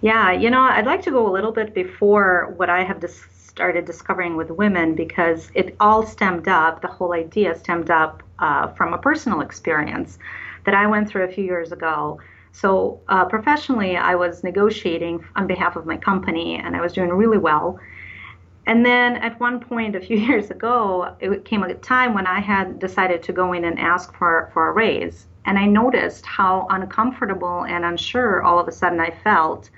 Yeah, 0.03 0.33
you 0.33 0.49
know, 0.49 0.59
I'd 0.59 0.85
like 0.85 1.01
to 1.03 1.11
go 1.11 1.25
a 1.25 1.31
little 1.31 1.53
bit 1.53 1.73
before 1.73 2.53
what 2.57 2.69
I 2.69 2.83
have 2.83 2.99
dis- 2.99 3.25
started 3.37 3.85
discovering 3.85 4.35
with 4.35 4.51
women 4.51 4.95
because 4.95 5.49
it 5.55 5.77
all 5.79 6.05
stemmed 6.05 6.49
up, 6.49 6.81
the 6.81 6.89
whole 6.89 7.13
idea 7.13 7.57
stemmed 7.57 7.89
up 7.89 8.21
uh, 8.37 8.67
from 8.73 8.93
a 8.93 8.97
personal 8.97 9.39
experience 9.39 10.19
that 10.65 10.75
I 10.75 10.87
went 10.87 11.07
through 11.07 11.23
a 11.23 11.31
few 11.31 11.45
years 11.45 11.71
ago. 11.71 12.19
So, 12.51 12.99
uh, 13.07 13.23
professionally, 13.23 13.95
I 13.95 14.15
was 14.15 14.43
negotiating 14.43 15.23
on 15.37 15.47
behalf 15.47 15.77
of 15.77 15.85
my 15.85 15.95
company 15.95 16.57
and 16.57 16.75
I 16.75 16.81
was 16.81 16.91
doing 16.91 17.07
really 17.07 17.37
well. 17.37 17.79
And 18.65 18.85
then 18.85 19.15
at 19.15 19.39
one 19.39 19.61
point 19.61 19.95
a 19.95 20.01
few 20.01 20.17
years 20.27 20.51
ago, 20.51 21.15
it 21.21 21.45
came 21.45 21.63
a 21.63 21.73
time 21.75 22.13
when 22.13 22.27
I 22.27 22.41
had 22.41 22.77
decided 22.77 23.23
to 23.23 23.31
go 23.31 23.53
in 23.53 23.63
and 23.63 23.79
ask 23.79 24.13
for, 24.15 24.49
for 24.53 24.67
a 24.67 24.73
raise. 24.73 25.27
And 25.45 25.57
I 25.57 25.65
noticed 25.65 26.25
how 26.25 26.67
uncomfortable 26.69 27.63
and 27.63 27.85
unsure 27.85 28.43
all 28.43 28.59
of 28.59 28.67
a 28.67 28.71
sudden 28.73 28.99
I 28.99 29.11
felt 29.23 29.69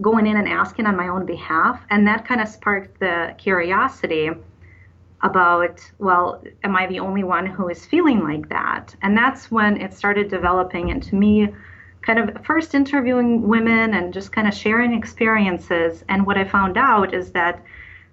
going 0.00 0.26
in 0.26 0.36
and 0.36 0.48
asking 0.48 0.86
on 0.86 0.96
my 0.96 1.08
own 1.08 1.24
behalf. 1.24 1.80
And 1.90 2.06
that 2.06 2.26
kind 2.26 2.40
of 2.40 2.48
sparked 2.48 2.98
the 3.00 3.34
curiosity 3.38 4.30
about, 5.22 5.80
well, 5.98 6.42
am 6.62 6.76
I 6.76 6.86
the 6.86 7.00
only 7.00 7.24
one 7.24 7.46
who 7.46 7.68
is 7.68 7.86
feeling 7.86 8.20
like 8.20 8.48
that? 8.48 8.94
And 9.02 9.16
that's 9.16 9.50
when 9.50 9.80
it 9.80 9.94
started 9.94 10.28
developing 10.28 10.88
into 10.88 11.14
me 11.14 11.48
kind 12.02 12.18
of 12.18 12.44
first 12.44 12.74
interviewing 12.74 13.48
women 13.48 13.94
and 13.94 14.12
just 14.12 14.32
kind 14.32 14.46
of 14.46 14.52
sharing 14.52 14.92
experiences. 14.92 16.04
And 16.08 16.26
what 16.26 16.36
I 16.36 16.44
found 16.44 16.76
out 16.76 17.14
is 17.14 17.30
that 17.32 17.62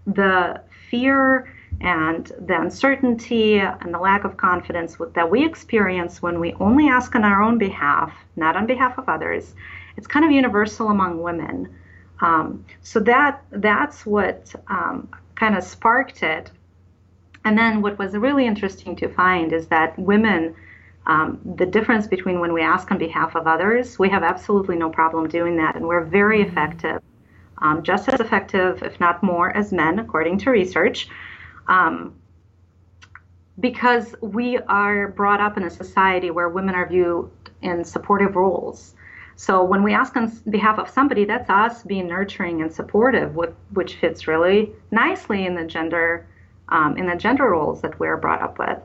the 0.08 0.62
fear 0.90 1.54
and 1.82 2.32
the 2.40 2.60
uncertainty 2.62 3.60
and 3.60 3.94
the 3.94 4.00
lack 4.00 4.24
of 4.24 4.38
confidence 4.38 4.98
that 5.14 5.30
we 5.30 5.44
experience 5.44 6.22
when 6.22 6.40
we 6.40 6.54
only 6.56 6.88
ask 6.88 7.16
on 7.16 7.24
our 7.24 7.42
own 7.42 7.58
behalf, 7.58 8.14
not 8.36 8.56
on 8.56 8.66
behalf 8.66 8.98
of 8.98 9.10
others, 9.10 9.56
it's 10.02 10.08
kind 10.08 10.26
of 10.26 10.32
universal 10.32 10.90
among 10.90 11.22
women. 11.22 11.70
Um, 12.22 12.66
so 12.82 13.00
that 13.02 13.44
that's 13.52 14.04
what 14.04 14.52
um, 14.68 15.08
kind 15.36 15.56
of 15.56 15.64
sparked 15.64 16.24
it. 16.24 16.50
And 17.46 17.56
then 17.56 17.84
what 17.84 18.00
was 18.00 18.16
really 18.16 18.48
interesting 18.48 18.96
to 18.96 19.08
find 19.10 19.54
is 19.54 19.68
that 19.68 19.98
women, 20.00 20.56
um, 21.06 21.40
the 21.56 21.68
difference 21.68 22.08
between 22.08 22.40
when 22.40 22.52
we 22.52 22.64
ask 22.64 22.90
on 22.90 22.98
behalf 22.98 23.36
of 23.36 23.46
others, 23.46 24.00
we 24.00 24.10
have 24.10 24.24
absolutely 24.24 24.76
no 24.76 24.90
problem 24.90 25.30
doing 25.30 25.56
that, 25.58 25.76
and 25.76 25.88
we're 25.88 26.04
very 26.04 26.40
mm-hmm. 26.40 26.50
effective, 26.50 27.04
um, 27.60 27.84
just 27.84 28.10
as 28.10 28.20
effective, 28.20 28.82
if 28.82 29.00
not 29.00 29.22
more, 29.22 29.56
as 29.56 29.72
men, 29.72 30.00
according 30.00 30.40
to 30.40 30.50
research. 30.50 31.10
Um, 31.68 32.16
because 33.60 34.16
we 34.20 34.58
are 34.58 35.10
brought 35.10 35.42
up 35.42 35.58
in 35.58 35.64
a 35.64 35.70
society 35.70 36.32
where 36.32 36.50
women 36.50 36.74
are 36.74 36.88
viewed 36.88 37.30
in 37.62 37.86
supportive 37.86 38.36
roles. 38.36 38.96
So 39.42 39.64
when 39.64 39.82
we 39.82 39.92
ask 39.92 40.16
on 40.16 40.28
behalf 40.52 40.78
of 40.78 40.88
somebody, 40.88 41.26
that's 41.26 41.50
us 41.50 41.82
being 41.82 42.08
nurturing 42.08 42.62
and 42.62 42.72
supportive, 42.72 43.36
which 43.36 43.96
fits 43.96 44.28
really 44.28 44.72
nicely 44.92 45.48
in 45.48 45.56
the 45.56 45.64
gender 45.64 46.28
um, 46.70 46.96
in 46.96 47.08
the 47.08 47.16
gender 47.16 47.50
roles 47.50 47.82
that 47.82 48.00
we're 48.00 48.18
brought 48.18 48.44
up 48.44 48.60
with. 48.60 48.78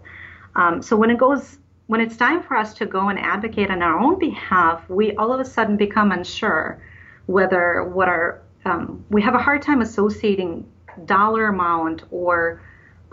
Um, 0.54 0.80
so 0.80 0.96
when 0.96 1.10
it 1.10 1.18
goes 1.18 1.58
when 1.88 2.00
it's 2.00 2.16
time 2.16 2.42
for 2.42 2.56
us 2.56 2.72
to 2.78 2.86
go 2.86 3.10
and 3.10 3.18
advocate 3.18 3.70
on 3.70 3.82
our 3.82 4.00
own 4.00 4.18
behalf, 4.18 4.88
we 4.88 5.14
all 5.16 5.30
of 5.30 5.40
a 5.40 5.44
sudden 5.44 5.76
become 5.76 6.10
unsure 6.10 6.82
whether 7.26 7.84
what 7.84 8.08
our 8.08 8.40
um, 8.64 9.04
we 9.10 9.20
have 9.20 9.34
a 9.34 9.42
hard 9.46 9.60
time 9.60 9.82
associating 9.82 10.66
dollar 11.04 11.48
amount 11.48 12.04
or 12.10 12.62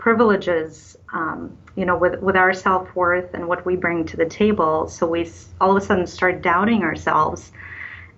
privileges 0.04 0.98
um, 1.14 1.56
you 1.76 1.86
know, 1.86 1.96
with, 1.96 2.20
with 2.20 2.36
our 2.36 2.52
self 2.52 2.94
worth 2.94 3.32
and 3.32 3.48
what 3.48 3.64
we 3.64 3.74
bring 3.74 4.04
to 4.04 4.18
the 4.18 4.26
table. 4.26 4.86
So 4.86 5.06
we 5.06 5.32
all 5.62 5.74
of 5.74 5.82
a 5.82 5.86
sudden 5.86 6.06
start 6.06 6.42
doubting 6.42 6.82
ourselves. 6.82 7.52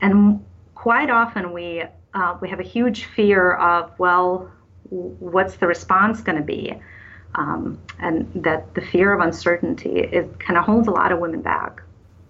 And 0.00 0.44
quite 0.74 1.10
often 1.10 1.52
we, 1.52 1.84
uh, 2.12 2.38
we 2.40 2.48
have 2.48 2.58
a 2.58 2.64
huge 2.64 3.04
fear 3.04 3.52
of, 3.52 3.96
well, 4.00 4.50
what's 4.90 5.58
the 5.58 5.68
response 5.68 6.22
going 6.22 6.38
to 6.38 6.42
be? 6.42 6.74
Um, 7.36 7.78
and 8.00 8.28
that 8.42 8.74
the 8.74 8.80
fear 8.80 9.12
of 9.12 9.20
uncertainty 9.20 10.00
it 10.00 10.40
kind 10.40 10.58
of 10.58 10.64
holds 10.64 10.88
a 10.88 10.90
lot 10.90 11.12
of 11.12 11.20
women 11.20 11.40
back. 11.40 11.82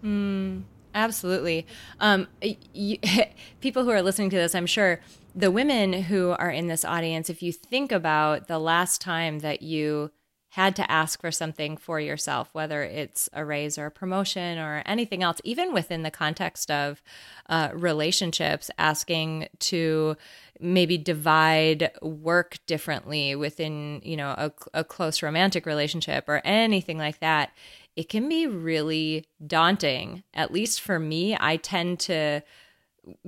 Mm, 0.04 0.64
absolutely. 0.94 1.66
Um, 2.00 2.28
you, 2.75 2.98
people 3.62 3.84
who 3.84 3.90
are 3.90 4.02
listening 4.02 4.28
to 4.30 4.36
this, 4.36 4.54
I'm 4.54 4.66
sure 4.66 5.00
the 5.37 5.50
women 5.50 5.93
who 5.93 6.31
are 6.31 6.50
in 6.50 6.66
this 6.66 6.85
audience, 6.85 7.28
if 7.28 7.43
you 7.43 7.52
think 7.52 7.93
about 7.93 8.49
the 8.49 8.59
last 8.59 9.02
time 9.02 9.40
that 9.40 9.61
you 9.61 10.11
had 10.50 10.75
to 10.75 10.90
ask 10.90 11.21
for 11.21 11.31
something 11.31 11.76
for 11.76 12.00
yourself, 12.00 12.49
whether 12.55 12.83
it's 12.83 13.28
a 13.35 13.45
raise 13.45 13.76
or 13.76 13.85
a 13.85 13.90
promotion 13.90 14.59
or 14.59 14.83
anything 14.87 15.23
else, 15.23 15.38
even 15.45 15.75
within 15.75 16.02
the 16.02 16.11
context 16.11 16.71
of 16.71 17.02
uh, 17.50 17.69
relationships, 17.75 18.71
asking 18.78 19.47
to 19.59 20.16
maybe 20.59 20.97
divide 20.97 21.90
work 22.00 22.59
differently 22.66 23.37
within, 23.37 24.00
you 24.02 24.16
know, 24.16 24.31
a, 24.31 24.50
a 24.73 24.83
close 24.83 25.23
romantic 25.23 25.66
relationship 25.66 26.25
or 26.26 26.40
anything 26.47 26.97
like 26.97 27.21
that, 27.21 27.50
it 27.95 28.09
can 28.09 28.26
be 28.26 28.47
really 28.47 29.26
daunting. 29.47 30.23
At 30.33 30.50
least 30.52 30.81
for 30.81 30.99
me, 30.99 31.37
I 31.38 31.59
tend 31.59 32.00
to 32.00 32.40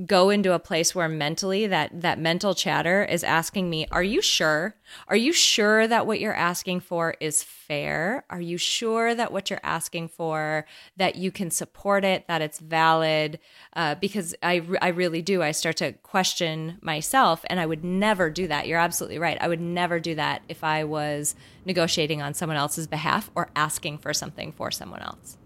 go 0.07 0.31
into 0.31 0.55
a 0.55 0.59
place 0.59 0.95
where 0.95 1.09
mentally 1.09 1.67
that 1.67 2.01
that 2.01 2.19
mental 2.19 2.55
chatter 2.55 3.05
is 3.05 3.23
asking 3.23 3.71
me 3.71 3.87
are 3.93 4.03
you 4.03 4.21
sure? 4.21 4.75
Are 5.07 5.17
you 5.17 5.33
sure 5.33 5.87
that 5.87 6.07
what 6.07 6.21
you're 6.21 6.35
asking 6.35 6.81
for 6.81 7.15
is 7.21 7.43
fair? 7.43 8.25
Are 8.31 8.41
you 8.41 8.59
sure 8.59 9.15
that 9.15 9.33
what 9.33 9.51
you're 9.51 9.61
asking 9.63 10.09
for 10.09 10.67
that 10.97 11.17
you 11.17 11.31
can 11.31 11.51
support 11.51 12.05
it 12.05 12.27
that 12.27 12.43
it's 12.43 12.59
valid? 12.59 13.39
Uh, 13.75 13.95
because 13.95 14.35
I, 14.43 14.63
I 14.83 14.89
really 14.89 15.23
do. 15.23 15.43
I 15.43 15.53
start 15.53 15.77
to 15.77 15.93
question 15.93 16.79
myself 16.81 17.45
and 17.49 17.61
i 17.61 17.67
would 17.67 17.85
never 17.85 18.31
do 18.31 18.49
that. 18.49 18.67
You're 18.67 18.79
absolutely 18.79 19.19
right. 19.19 19.39
I 19.41 19.49
would 19.49 19.61
never 19.61 20.01
do 20.01 20.15
that 20.17 20.43
if 20.49 20.65
i 20.65 20.85
was 20.85 21.35
negotiating 21.65 22.23
on 22.23 22.35
someone 22.35 22.57
else's 22.57 22.87
behalf 22.87 23.31
or 23.35 23.51
asking 23.55 23.99
for 23.99 24.13
something 24.13 24.53
for 24.53 24.71
someone 24.71 25.03
else 25.03 25.37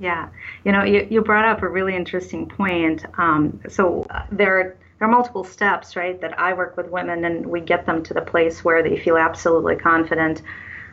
yeah, 0.00 0.30
you 0.64 0.72
know, 0.72 0.82
you, 0.82 1.06
you 1.10 1.20
brought 1.20 1.44
up 1.44 1.62
a 1.62 1.68
really 1.68 1.94
interesting 1.94 2.48
point. 2.48 3.04
Um, 3.18 3.60
so 3.68 4.06
uh, 4.08 4.24
there, 4.32 4.78
there 4.98 5.08
are 5.08 5.10
multiple 5.10 5.44
steps, 5.44 5.94
right, 5.94 6.18
that 6.22 6.38
I 6.38 6.54
work 6.54 6.76
with 6.76 6.88
women 6.88 7.24
and 7.26 7.46
we 7.46 7.60
get 7.60 7.84
them 7.84 8.02
to 8.04 8.14
the 8.14 8.22
place 8.22 8.64
where 8.64 8.82
they 8.82 8.96
feel 8.96 9.18
absolutely 9.18 9.76
confident 9.76 10.42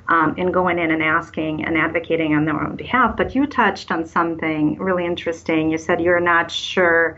um, 0.10 0.36
in 0.38 0.52
going 0.52 0.78
in 0.78 0.92
and 0.92 1.02
asking 1.02 1.66
and 1.66 1.78
advocating 1.78 2.36
on 2.36 2.44
their 2.44 2.62
own 2.62 2.76
behalf. 2.76 3.16
But 3.16 3.34
you 3.34 3.48
touched 3.48 3.92
on 3.92 4.06
something 4.06 4.78
really 4.78 5.06
interesting. 5.06 5.70
You 5.70 5.78
said 5.78 6.02
you're 6.02 6.20
not 6.20 6.52
sure 6.52 7.18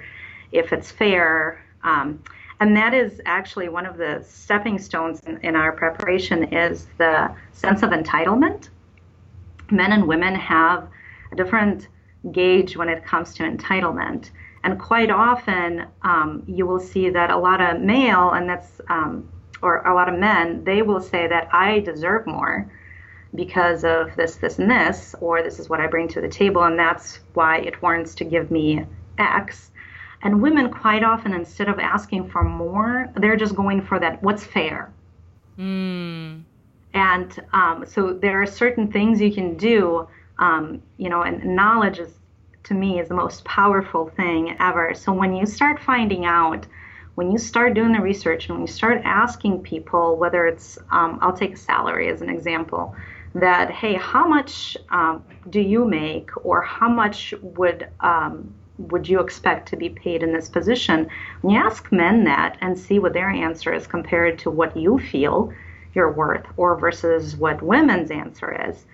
if 0.51 0.71
it's 0.71 0.91
fair. 0.91 1.63
Um, 1.83 2.23
and 2.59 2.75
that 2.77 2.93
is 2.93 3.19
actually 3.25 3.69
one 3.69 3.85
of 3.85 3.97
the 3.97 4.23
stepping 4.27 4.77
stones 4.77 5.21
in, 5.21 5.37
in 5.41 5.55
our 5.55 5.71
preparation 5.71 6.53
is 6.53 6.87
the 6.99 7.33
sense 7.51 7.81
of 7.81 7.89
entitlement. 7.89 8.69
Men 9.71 9.91
and 9.91 10.07
women 10.07 10.35
have 10.35 10.87
a 11.31 11.35
different 11.35 11.87
gauge 12.31 12.75
when 12.75 12.89
it 12.89 13.05
comes 13.05 13.33
to 13.35 13.43
entitlement. 13.43 14.31
And 14.63 14.79
quite 14.79 15.09
often, 15.09 15.87
um, 16.01 16.43
you 16.47 16.65
will 16.65 16.79
see 16.79 17.09
that 17.09 17.29
a 17.29 17.37
lot 17.37 17.61
of 17.61 17.81
male, 17.81 18.31
and 18.31 18.49
that's 18.49 18.81
um, 18.89 19.29
or 19.61 19.77
a 19.85 19.93
lot 19.93 20.11
of 20.11 20.19
men, 20.19 20.63
they 20.63 20.81
will 20.81 21.01
say 21.01 21.27
that 21.27 21.53
I 21.53 21.79
deserve 21.79 22.25
more 22.25 22.71
because 23.35 23.83
of 23.83 24.15
this, 24.15 24.37
this, 24.37 24.57
and 24.59 24.69
this, 24.69 25.15
or 25.21 25.43
this 25.43 25.59
is 25.59 25.69
what 25.69 25.79
I 25.79 25.87
bring 25.87 26.07
to 26.09 26.21
the 26.21 26.27
table, 26.27 26.63
and 26.63 26.79
that's 26.79 27.19
why 27.33 27.57
it 27.59 27.81
warrants 27.81 28.15
to 28.15 28.23
give 28.23 28.49
me 28.49 28.85
X. 29.17 29.71
And 30.21 30.41
women, 30.41 30.71
quite 30.71 31.03
often, 31.03 31.33
instead 31.33 31.69
of 31.69 31.79
asking 31.79 32.29
for 32.29 32.43
more, 32.43 33.09
they're 33.15 33.37
just 33.37 33.55
going 33.55 33.81
for 33.81 33.99
that 33.99 34.21
what's 34.23 34.43
fair. 34.43 34.91
Mm. 35.57 36.43
And 36.93 37.45
um, 37.53 37.85
so 37.87 38.13
there 38.13 38.41
are 38.41 38.47
certain 38.47 38.91
things 38.91 39.21
you 39.21 39.31
can 39.31 39.55
do, 39.55 40.07
um, 40.39 40.81
you 40.97 41.09
know, 41.09 41.21
and 41.21 41.55
knowledge 41.55 41.99
is, 41.99 42.11
to 42.63 42.73
me, 42.73 42.99
is 42.99 43.09
the 43.09 43.15
most 43.15 43.45
powerful 43.45 44.09
thing 44.09 44.55
ever. 44.59 44.93
So 44.95 45.13
when 45.13 45.35
you 45.35 45.45
start 45.45 45.79
finding 45.79 46.25
out, 46.25 46.65
when 47.15 47.31
you 47.31 47.37
start 47.37 47.73
doing 47.73 47.91
the 47.91 48.01
research 48.01 48.47
and 48.47 48.57
when 48.57 48.67
you 48.67 48.73
start 48.73 49.01
asking 49.03 49.61
people, 49.61 50.17
whether 50.17 50.47
it's, 50.47 50.79
um, 50.91 51.19
I'll 51.21 51.35
take 51.35 51.53
a 51.53 51.57
salary 51.57 52.09
as 52.09 52.21
an 52.21 52.29
example, 52.29 52.95
that, 53.35 53.69
hey, 53.69 53.95
how 53.95 54.27
much 54.27 54.75
um, 54.89 55.23
do 55.49 55.59
you 55.59 55.85
make 55.85 56.29
or 56.45 56.61
how 56.61 56.89
much 56.89 57.33
would 57.41 57.87
um, 57.99 58.53
would 58.79 59.07
you 59.09 59.19
expect 59.19 59.67
to 59.67 59.75
be 59.75 59.89
paid 59.89 60.23
in 60.23 60.31
this 60.31 60.47
position? 60.49 61.09
When 61.41 61.53
you 61.53 61.59
ask 61.59 61.91
men 61.91 62.23
that 62.23 62.57
and 62.61 62.79
see 62.79 62.97
what 62.97 63.13
their 63.13 63.29
answer 63.29 63.73
is 63.73 63.85
compared 63.85 64.39
to 64.39 64.49
what 64.49 64.75
you 64.75 64.97
feel 64.97 65.53
you're 65.93 66.11
worth 66.11 66.45
or 66.55 66.77
versus 66.77 67.35
what 67.35 67.61
women's 67.61 68.09
answer 68.09 68.69
is, 68.69 68.85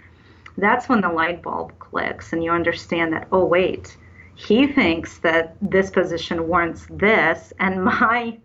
that's 0.57 0.87
when 0.87 1.01
the 1.01 1.09
light 1.09 1.41
bulb 1.41 1.77
clicks 1.79 2.33
and 2.33 2.43
you 2.43 2.51
understand 2.51 3.13
that, 3.13 3.27
oh, 3.31 3.45
wait, 3.45 3.97
he 4.35 4.67
thinks 4.67 5.17
that 5.19 5.55
this 5.61 5.89
position 5.89 6.47
warrants 6.47 6.87
this, 6.89 7.53
and 7.59 7.83
my 7.83 8.37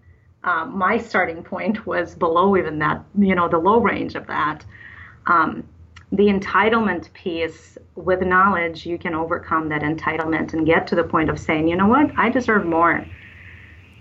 um, 0.42 0.78
my 0.78 0.96
starting 0.96 1.42
point 1.42 1.86
was 1.86 2.14
below 2.14 2.56
even 2.56 2.78
that, 2.78 3.04
you 3.18 3.34
know, 3.34 3.46
the 3.46 3.58
low 3.58 3.78
range 3.78 4.14
of 4.14 4.26
that. 4.28 4.64
Um, 5.26 5.68
the 6.12 6.26
entitlement 6.26 7.12
piece 7.12 7.78
with 7.94 8.22
knowledge 8.22 8.84
you 8.84 8.98
can 8.98 9.14
overcome 9.14 9.68
that 9.68 9.82
entitlement 9.82 10.52
and 10.52 10.66
get 10.66 10.86
to 10.86 10.94
the 10.96 11.04
point 11.04 11.30
of 11.30 11.38
saying 11.38 11.68
you 11.68 11.76
know 11.76 11.86
what 11.86 12.10
i 12.16 12.28
deserve 12.28 12.66
more 12.66 13.06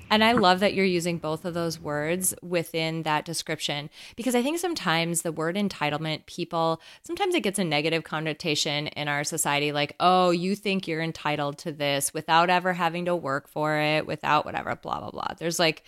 and 0.10 0.24
I 0.24 0.34
love 0.34 0.60
that 0.60 0.74
you're 0.74 0.86
using 0.86 1.18
both 1.18 1.46
of 1.46 1.54
those 1.54 1.80
words 1.80 2.34
within 2.42 3.04
that 3.04 3.26
description 3.26 3.90
because 4.16 4.36
I 4.36 4.42
think 4.42 4.60
sometimes 4.60 5.22
the 5.22 5.32
word 5.32 5.56
entitlement, 5.56 6.26
people, 6.26 6.82
sometimes 7.04 7.36
it 7.36 7.42
gets 7.42 7.60
a 7.60 7.64
negative 7.64 8.04
connotation 8.04 8.88
in 8.88 9.08
our 9.08 9.24
society 9.24 9.72
like, 9.72 9.96
oh, 10.00 10.32
you 10.32 10.56
think 10.56 10.88
you're 10.88 11.02
entitled 11.02 11.58
to 11.60 11.72
this 11.72 12.14
without 12.14 12.50
ever 12.50 12.74
having 12.74 13.06
to 13.06 13.16
work 13.16 13.48
for 13.48 13.78
it, 13.78 14.06
without 14.06 14.46
whatever, 14.46 14.76
blah, 14.76 15.00
blah, 15.00 15.12
blah. 15.12 15.34
There's 15.38 15.60
like, 15.60 15.84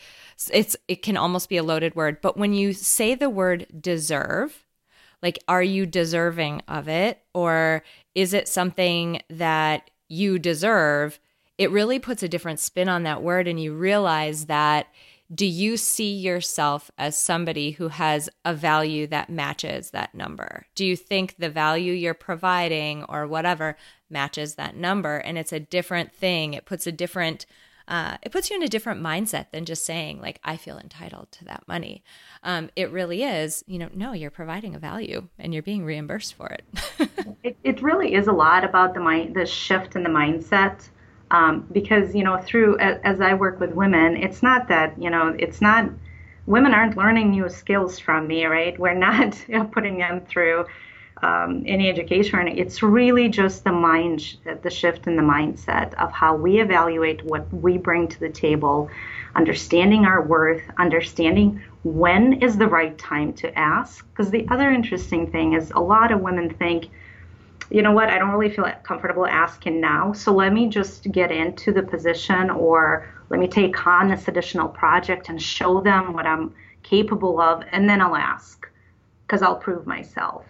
it's, 0.54 0.76
it 0.88 1.02
can 1.02 1.18
almost 1.18 1.50
be 1.50 1.58
a 1.58 1.64
loaded 1.64 1.96
word. 1.96 2.22
But 2.22 2.38
when 2.38 2.54
you 2.54 2.74
say 2.74 3.16
the 3.16 3.30
word 3.30 3.68
deserve, 3.80 4.66
like, 5.22 5.40
are 5.48 5.64
you 5.64 5.86
deserving 5.86 6.62
of 6.68 6.88
it? 6.88 7.22
Or 7.34 7.84
is 8.16 8.34
it 8.34 8.48
something 8.48 9.22
that 9.30 9.90
you 10.08 10.40
deserve? 10.40 11.20
It 11.62 11.70
really 11.70 12.00
puts 12.00 12.24
a 12.24 12.28
different 12.28 12.60
spin 12.60 12.90
on 12.90 13.04
that 13.04 13.22
word. 13.22 13.48
And 13.48 13.62
you 13.62 13.76
realize 13.76 14.48
that 14.48 14.88
do 15.34 15.46
you 15.46 15.78
see 15.78 16.12
yourself 16.12 16.90
as 16.98 17.16
somebody 17.16 17.70
who 17.70 17.90
has 17.90 18.32
a 18.44 18.56
value 18.56 19.06
that 19.08 19.30
matches 19.30 19.92
that 19.92 20.16
number? 20.16 20.66
Do 20.74 20.84
you 20.84 20.96
think 20.96 21.36
the 21.38 21.52
value 21.52 21.94
you're 21.94 22.16
providing 22.16 23.04
or 23.04 23.28
whatever 23.28 23.78
matches 24.10 24.56
that 24.56 24.76
number? 24.76 25.18
And 25.18 25.38
it's 25.38 25.54
a 25.54 25.60
different 25.60 26.12
thing. 26.12 26.56
It 26.56 26.66
puts 26.66 26.88
a 26.88 26.92
different 26.92 27.46
uh, 27.88 28.18
it 28.24 28.32
puts 28.32 28.50
you 28.50 28.56
in 28.56 28.64
a 28.64 28.68
different 28.68 29.02
mindset 29.02 29.52
than 29.52 29.66
just 29.66 29.84
saying 29.84 30.22
like 30.22 30.40
i 30.44 30.56
feel 30.56 30.78
entitled 30.78 31.30
to 31.32 31.44
that 31.44 31.68
money 31.68 32.04
um, 32.44 32.70
it 32.76 32.92
really 32.92 33.24
is 33.24 33.64
you 33.66 33.80
know 33.80 33.90
no 33.94 34.14
you're 34.14 34.30
providing 34.30 34.76
a 34.76 34.80
value 34.80 35.28
and 35.40 35.52
you're 35.52 35.64
being 35.64 35.84
reimbursed 35.84 36.36
for 36.36 36.48
it 36.48 36.64
it, 37.44 37.58
it 37.64 37.82
really 37.82 38.14
is 38.14 38.28
a 38.28 38.32
lot 38.32 38.64
about 38.64 38.94
the 38.94 39.00
mind 39.00 39.36
the 39.36 39.48
shift 39.48 39.96
in 39.96 40.04
the 40.04 40.10
mindset 40.10 40.90
um, 41.32 41.68
because 41.72 42.14
you 42.14 42.24
know 42.24 42.38
through 42.38 42.78
as 42.80 43.20
i 43.22 43.34
work 43.34 43.60
with 43.60 43.72
women 43.72 44.16
it's 44.16 44.44
not 44.44 44.68
that 44.68 45.02
you 45.02 45.10
know 45.10 45.36
it's 45.40 45.62
not 45.62 45.90
women 46.46 46.74
aren't 46.74 46.98
learning 46.98 47.32
new 47.32 47.50
skills 47.50 47.98
from 47.98 48.28
me 48.28 48.46
right 48.46 48.80
we're 48.80 48.94
not 48.94 49.36
you 49.48 49.58
know, 49.58 49.66
putting 49.66 49.98
them 49.98 50.22
through 50.22 50.66
um, 51.24 51.64
any 51.66 51.90
education. 51.90 52.48
It's 52.48 52.82
really 52.82 53.30
just 53.30 53.64
the 53.64 53.72
mind, 53.72 54.38
the 54.62 54.70
shift 54.70 55.08
in 55.08 55.16
the 55.16 55.22
mindset 55.22 55.94
of 55.96 56.12
how 56.12 56.36
we 56.36 56.62
evaluate 56.62 57.24
what 57.24 57.52
we 57.54 57.78
bring 57.78 58.08
to 58.08 58.20
the 58.20 58.30
table, 58.30 58.90
understanding 59.36 60.06
our 60.06 60.22
worth, 60.22 60.64
understanding 60.78 61.62
when 61.84 62.42
is 62.42 62.58
the 62.58 62.68
right 62.68 62.98
time 62.98 63.34
to 63.34 63.58
ask. 63.58 64.08
Because 64.12 64.32
the 64.32 64.48
other 64.50 64.72
interesting 64.72 65.32
thing 65.32 65.54
is 65.54 65.72
a 65.72 65.80
lot 65.80 66.12
of 66.12 66.22
women 66.22 66.54
think, 66.54 66.90
you 67.72 67.82
know 67.82 67.92
what, 67.92 68.10
I 68.10 68.20
don't 68.20 68.32
really 68.32 68.54
feel 68.54 68.70
comfortable 68.84 69.26
asking 69.26 69.80
now, 69.80 70.14
so 70.14 70.34
let 70.34 70.54
me 70.54 70.68
just 70.68 71.12
get 71.12 71.32
into 71.32 71.72
the 71.72 71.84
position 71.84 72.50
or 72.50 73.08
let 73.30 73.40
me 73.40 73.48
take 73.48 73.88
on 73.88 74.10
this 74.10 74.28
additional 74.28 74.68
project 74.68 75.30
and 75.30 75.42
show 75.42 75.82
them 75.82 76.14
what 76.14 76.28
I'm 76.28 76.54
capable 76.84 77.40
of, 77.40 77.64
and 77.72 77.90
then 77.90 78.02
I'll 78.02 78.16
ask 78.16 78.68
because 79.26 79.42
I'll 79.42 79.56
prove 79.56 79.88
myself 79.88 80.46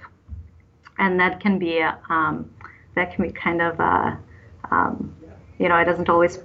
and 1.02 1.20
that 1.20 1.40
can 1.40 1.60
be 1.60 1.84
um, 2.10 2.50
that 2.96 3.14
can 3.14 3.26
be 3.26 3.34
kind 3.34 3.62
of 3.62 3.80
uh, 3.80 4.16
um, 4.70 5.14
you 5.60 5.68
know 5.68 5.76
it 5.78 5.86
doesn't 5.86 6.10
always 6.10 6.40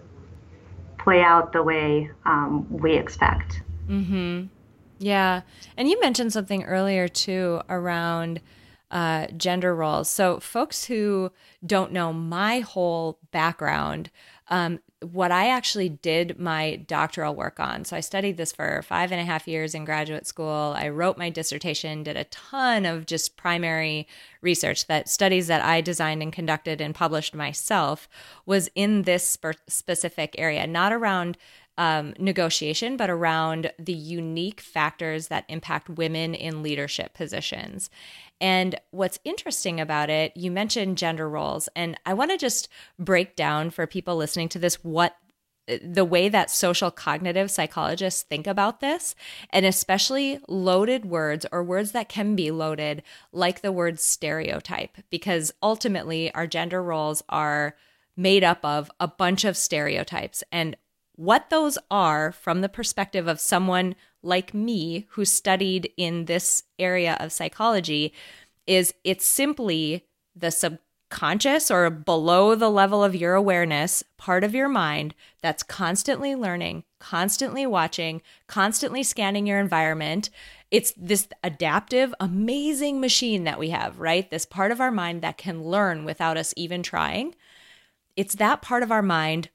play 0.99 1.23
out 1.23 1.53
the 1.53 1.63
way 1.63 2.11
um, 2.25 2.67
we 2.69 2.95
expect. 2.97 3.63
Mm-hmm. 3.89 4.47
Yeah, 4.99 5.43
and 5.77 5.89
you 5.89 6.01
mentioned 6.01 6.33
something 6.33 6.65
earlier 6.65 7.07
too 7.07 7.61
around 7.69 8.41
uh, 8.97 9.27
gender 9.37 9.77
roles. 9.77 10.09
So 10.09 10.41
folks 10.41 10.87
who 10.87 11.31
don't 11.65 11.93
know 11.93 12.15
my 12.15 12.61
whole 12.61 13.19
background. 13.31 14.11
Um, 14.49 14.79
what 15.03 15.31
I 15.31 15.49
actually 15.49 15.91
did 15.91 16.39
my 16.39 16.77
doctoral 16.77 17.35
work 17.35 17.61
on. 17.61 17.85
So 17.85 17.95
I 17.95 18.01
studied 18.01 18.39
this 18.39 18.53
for 18.53 18.81
five 18.81 19.13
and 19.13 19.21
a 19.21 19.25
half 19.25 19.47
years 19.47 19.75
in 19.75 19.85
graduate 19.85 20.27
school. 20.27 20.73
I 20.75 20.89
wrote 20.89 21.19
my 21.19 21.29
dissertation, 21.29 22.05
did 22.05 22.17
a 22.17 22.25
ton 22.25 22.87
of 22.87 23.05
just 23.05 23.37
primary 23.37 24.09
research 24.41 24.87
that 24.87 25.11
studies 25.11 25.47
that 25.49 25.63
I 25.63 25.83
designed 25.83 26.23
and 26.23 26.33
conducted 26.33 26.81
and 26.81 26.95
published 26.95 27.35
myself 27.35 28.09
was 28.47 28.71
in 28.75 29.03
this 29.03 29.29
spe- 29.29 29.61
specific 29.69 30.35
area, 30.39 30.67
not 30.67 30.95
around 30.95 31.37
um, 31.79 32.15
negotiation, 32.19 32.97
but 32.97 33.11
around 33.11 33.73
the 33.79 33.93
unique 33.93 34.61
factors 34.61 35.29
that 35.29 35.45
impact 35.49 35.89
women 35.89 36.35
in 36.35 36.63
leadership 36.63 37.15
positions. 37.15 37.91
And 38.41 38.79
what's 38.91 39.19
interesting 39.25 39.81
about 39.81 40.11
it, 40.11 40.37
you 40.37 40.51
mentioned 40.51 40.99
gender 40.99 41.29
roles, 41.29 41.69
and 41.75 41.99
I 42.05 42.15
want 42.15 42.31
to 42.31 42.39
just 42.39 42.69
break 42.99 43.37
down 43.37 43.71
for 43.71 43.87
people 43.87 44.17
listening 44.17 44.49
to 44.51 44.59
this 44.59 44.83
what 44.85 45.17
the 45.83 46.05
way 46.05 46.29
that 46.29 46.51
social 46.51 46.91
cognitive 46.91 47.51
psychologists 47.51 48.23
think 48.23 48.47
about 48.47 48.81
this, 48.81 49.15
and 49.51 49.67
especially 49.67 50.39
loaded 50.49 51.05
words 51.05 51.45
or 51.51 51.65
words 51.65 51.93
that 51.93 52.09
can 52.09 52.37
be 52.37 52.51
loaded, 52.51 53.03
like 53.33 53.63
the 53.63 53.73
word 53.73 53.99
stereotype, 53.99 54.97
because 55.11 55.53
ultimately 55.63 56.33
our 56.35 56.47
gender 56.47 56.83
roles 56.83 57.23
are 57.29 57.75
made 58.17 58.45
up 58.45 58.65
of 58.65 58.91
a 59.01 59.09
bunch 59.09 59.45
of 59.45 59.57
stereotypes. 59.57 60.45
And 60.53 60.77
what 61.17 61.51
those 61.51 61.79
are 61.91 62.31
from 62.33 62.61
the 62.61 62.69
perspective 62.69 63.27
of 63.27 63.41
someone 63.41 63.97
like 64.23 64.55
me 64.55 65.07
who 65.11 65.25
studied 65.25 65.91
in 65.97 66.27
this 66.27 66.63
area 66.79 67.17
of 67.21 67.33
psychology 67.33 68.13
is 68.67 68.93
it's 69.05 69.25
simply 69.25 70.05
the 70.35 70.51
subconscious 70.51 71.71
or 71.71 71.89
below 71.89 72.55
the 72.55 72.69
level 72.69 73.03
of 73.03 73.15
your 73.15 73.35
awareness 73.35 74.03
part 74.19 74.45
of 74.45 74.55
your 74.55 74.69
mind 74.69 75.15
that's 75.41 75.63
constantly 75.63 76.35
learning, 76.35 76.85
constantly 76.99 77.67
watching, 77.67 78.21
constantly 78.47 79.03
scanning 79.03 79.47
your 79.47 79.61
environment. 79.61 80.29
It's 80.71 80.93
this 80.97 81.29
adaptive, 81.43 82.13
amazing 82.21 83.01
machine 83.01 83.45
that 83.45 83.59
we 83.59 83.71
have, 83.71 84.01
right? 84.01 84.29
This 84.29 84.45
part 84.45 84.73
of 84.73 84.81
our 84.81 84.91
mind 84.91 85.23
that 85.23 85.39
can 85.39 85.63
learn 85.63 86.05
without 86.05 86.37
us 86.37 86.53
even 86.57 86.83
trying. 86.83 87.35
It's 88.17 88.35
that 88.35 88.63
part 88.63 88.83
of 88.83 88.91
our 88.91 89.03
mind 89.03 89.51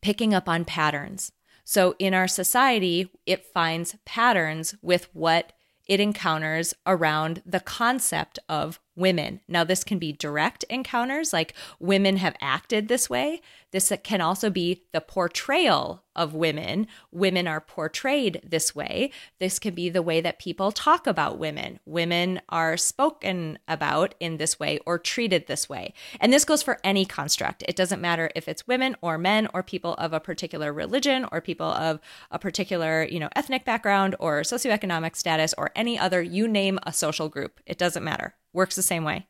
picking 0.00 0.34
up 0.34 0.48
on 0.48 0.64
patterns. 0.64 1.32
So 1.64 1.94
in 1.98 2.14
our 2.14 2.28
society, 2.28 3.10
it 3.26 3.46
finds 3.46 3.96
patterns 4.04 4.74
with 4.82 5.08
what 5.12 5.52
it 5.86 6.00
encounters 6.00 6.74
around 6.86 7.42
the 7.44 7.60
concept 7.60 8.38
of 8.48 8.80
women. 8.98 9.40
Now, 9.46 9.64
this 9.64 9.84
can 9.84 9.98
be 9.98 10.12
direct 10.12 10.64
encounters, 10.64 11.32
like 11.32 11.54
women 11.78 12.16
have 12.16 12.36
acted 12.40 12.88
this 12.88 13.08
way. 13.08 13.40
This 13.70 13.92
can 14.02 14.20
also 14.20 14.50
be 14.50 14.82
the 14.92 15.00
portrayal 15.00 16.02
of 16.16 16.34
women. 16.34 16.88
Women 17.12 17.46
are 17.46 17.60
portrayed 17.60 18.40
this 18.42 18.74
way. 18.74 19.12
This 19.38 19.58
can 19.58 19.74
be 19.74 19.88
the 19.88 20.02
way 20.02 20.20
that 20.20 20.38
people 20.38 20.72
talk 20.72 21.06
about 21.06 21.38
women. 21.38 21.78
Women 21.84 22.40
are 22.48 22.76
spoken 22.76 23.58
about 23.68 24.14
in 24.18 24.38
this 24.38 24.58
way 24.58 24.80
or 24.84 24.98
treated 24.98 25.46
this 25.46 25.68
way. 25.68 25.92
And 26.18 26.32
this 26.32 26.44
goes 26.44 26.62
for 26.62 26.78
any 26.82 27.04
construct. 27.04 27.62
It 27.68 27.76
doesn't 27.76 28.00
matter 28.00 28.30
if 28.34 28.48
it's 28.48 28.66
women 28.66 28.96
or 29.00 29.16
men 29.16 29.48
or 29.54 29.62
people 29.62 29.94
of 29.94 30.12
a 30.12 30.20
particular 30.20 30.72
religion 30.72 31.26
or 31.30 31.40
people 31.40 31.70
of 31.70 32.00
a 32.30 32.38
particular, 32.38 33.04
you 33.04 33.20
know, 33.20 33.28
ethnic 33.36 33.64
background 33.64 34.16
or 34.18 34.40
socioeconomic 34.40 35.14
status 35.14 35.54
or 35.56 35.70
any 35.76 35.98
other, 35.98 36.20
you 36.20 36.48
name 36.48 36.78
a 36.84 36.92
social 36.92 37.28
group. 37.28 37.60
It 37.66 37.78
doesn't 37.78 38.02
matter. 38.02 38.34
Works 38.58 38.74
the 38.74 38.82
same 38.82 39.04
way. 39.04 39.28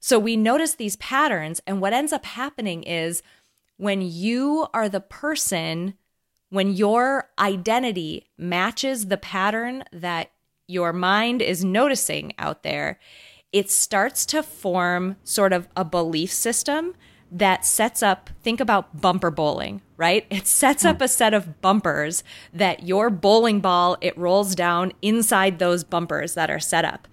So 0.00 0.18
we 0.18 0.36
notice 0.36 0.74
these 0.74 0.96
patterns, 0.96 1.62
and 1.68 1.80
what 1.80 1.92
ends 1.92 2.12
up 2.12 2.24
happening 2.24 2.82
is 2.82 3.22
when 3.76 4.00
you 4.00 4.66
are 4.74 4.88
the 4.88 5.00
person, 5.00 5.94
when 6.50 6.72
your 6.72 7.30
identity 7.38 8.26
matches 8.36 9.06
the 9.06 9.18
pattern 9.18 9.84
that 9.92 10.32
your 10.66 10.92
mind 10.92 11.42
is 11.42 11.64
noticing 11.64 12.32
out 12.40 12.64
there, 12.64 12.98
it 13.52 13.70
starts 13.70 14.26
to 14.26 14.42
form 14.42 15.14
sort 15.22 15.52
of 15.52 15.68
a 15.76 15.84
belief 15.84 16.32
system 16.32 16.96
that 17.30 17.64
sets 17.64 18.02
up 18.02 18.30
think 18.42 18.60
about 18.60 19.00
bumper 19.00 19.30
bowling 19.30 19.82
right 19.96 20.26
it 20.30 20.46
sets 20.46 20.84
up 20.84 21.00
a 21.00 21.08
set 21.08 21.34
of 21.34 21.60
bumpers 21.60 22.22
that 22.52 22.84
your 22.84 23.10
bowling 23.10 23.60
ball 23.60 23.96
it 24.00 24.16
rolls 24.16 24.54
down 24.54 24.92
inside 25.02 25.58
those 25.58 25.82
bumpers 25.82 26.34
that 26.34 26.50
are 26.50 26.60
set 26.60 26.84
up 26.84 27.08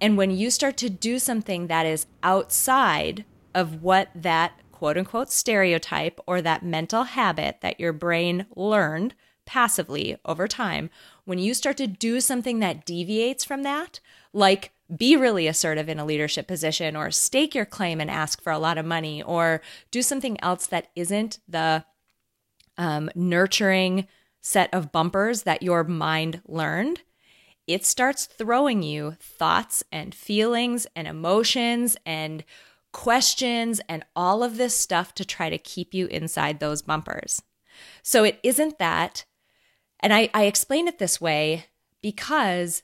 and 0.00 0.16
when 0.16 0.30
you 0.30 0.50
start 0.50 0.76
to 0.78 0.90
do 0.90 1.18
something 1.18 1.66
that 1.66 1.86
is 1.86 2.06
outside 2.22 3.24
of 3.54 3.82
what 3.82 4.10
that 4.14 4.52
quote 4.72 4.96
unquote 4.96 5.30
stereotype 5.30 6.20
or 6.26 6.40
that 6.40 6.62
mental 6.62 7.04
habit 7.04 7.58
that 7.60 7.80
your 7.80 7.92
brain 7.92 8.46
learned 8.54 9.14
passively 9.44 10.16
over 10.24 10.46
time, 10.46 10.90
when 11.24 11.38
you 11.38 11.54
start 11.54 11.76
to 11.78 11.86
do 11.86 12.20
something 12.20 12.60
that 12.60 12.84
deviates 12.84 13.44
from 13.44 13.62
that, 13.62 13.98
like 14.32 14.72
be 14.94 15.16
really 15.16 15.46
assertive 15.46 15.88
in 15.88 15.98
a 15.98 16.04
leadership 16.04 16.46
position 16.46 16.96
or 16.96 17.10
stake 17.10 17.54
your 17.54 17.66
claim 17.66 18.00
and 18.00 18.10
ask 18.10 18.42
for 18.42 18.52
a 18.52 18.58
lot 18.58 18.78
of 18.78 18.86
money 18.86 19.22
or 19.22 19.60
do 19.90 20.00
something 20.00 20.40
else 20.42 20.66
that 20.66 20.88
isn't 20.94 21.40
the 21.48 21.84
um, 22.78 23.10
nurturing 23.14 24.06
set 24.40 24.72
of 24.72 24.92
bumpers 24.92 25.42
that 25.42 25.62
your 25.62 25.84
mind 25.84 26.40
learned, 26.46 27.02
it 27.68 27.84
starts 27.84 28.24
throwing 28.24 28.82
you 28.82 29.16
thoughts 29.20 29.84
and 29.92 30.14
feelings 30.14 30.86
and 30.96 31.06
emotions 31.06 31.96
and 32.04 32.42
questions 32.92 33.80
and 33.88 34.04
all 34.16 34.42
of 34.42 34.56
this 34.56 34.74
stuff 34.74 35.14
to 35.14 35.24
try 35.24 35.50
to 35.50 35.58
keep 35.58 35.92
you 35.92 36.06
inside 36.06 36.58
those 36.58 36.82
bumpers. 36.82 37.42
So 38.02 38.24
it 38.24 38.40
isn't 38.42 38.78
that. 38.78 39.26
And 40.00 40.12
I, 40.14 40.30
I 40.32 40.44
explain 40.44 40.88
it 40.88 40.98
this 40.98 41.20
way 41.20 41.66
because 42.00 42.82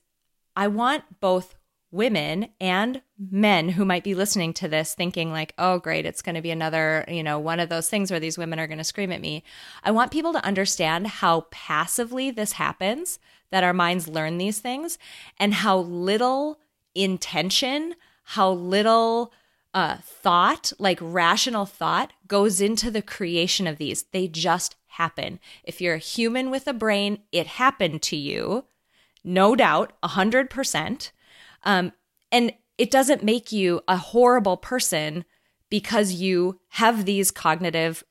I 0.55 0.69
want 0.69 1.21
both 1.21 1.57
women 1.91 2.49
and 2.61 3.01
men 3.19 3.69
who 3.69 3.85
might 3.85 4.03
be 4.03 4.17
listening 4.17 4.53
to 4.53 4.67
this 4.67 4.97
thinking 4.97 5.31
like 5.31 5.55
oh 5.59 5.79
great 5.79 6.05
it's 6.05 6.23
going 6.23 6.35
to 6.35 6.43
be 6.43 6.51
another 6.51 7.05
you 7.07 7.23
know 7.23 7.39
one 7.39 7.61
of 7.61 7.69
those 7.69 7.89
things 7.89 8.11
where 8.11 8.19
these 8.19 8.37
women 8.37 8.59
are 8.59 8.67
going 8.67 8.79
to 8.79 8.83
scream 8.83 9.13
at 9.13 9.21
me 9.21 9.45
i 9.85 9.93
want 9.93 10.11
people 10.11 10.33
to 10.33 10.45
understand 10.45 11.07
how 11.07 11.47
passively 11.53 12.33
this 12.33 12.51
happens 12.51 13.21
that 13.55 13.63
our 13.63 13.73
minds 13.73 14.09
learn 14.09 14.37
these 14.37 14.59
things 14.59 14.99
and 15.39 15.55
how 15.55 15.79
little 15.79 16.59
intention 16.93 17.95
how 18.25 18.51
little 18.51 19.33
uh, 19.75 19.97
thought 20.03 20.73
like 20.81 20.99
rational 21.01 21.65
thought 21.65 22.13
goes 22.27 22.61
into 22.61 22.91
the 22.91 23.01
creation 23.01 23.69
of 23.69 23.79
these 23.79 24.07
they 24.11 24.27
just 24.27 24.75
happen 24.87 25.39
if 25.63 25.81
you're 25.81 25.95
a 25.95 25.99
human 25.99 26.51
with 26.51 26.67
a 26.67 26.73
brain 26.73 27.21
it 27.31 27.47
happened 27.47 28.03
to 28.03 28.17
you 28.17 28.65
no 29.23 29.55
doubt 29.55 29.93
100% 30.03 31.13
um, 31.63 31.93
and 32.33 32.53
it 32.77 32.91
doesn't 32.91 33.23
make 33.23 33.53
you 33.53 33.83
a 33.87 33.97
horrible 33.97 34.57
person 34.57 35.25
because 35.71 36.15
you 36.15 36.59
have 36.71 37.05
these 37.05 37.31
cognitive 37.31 38.03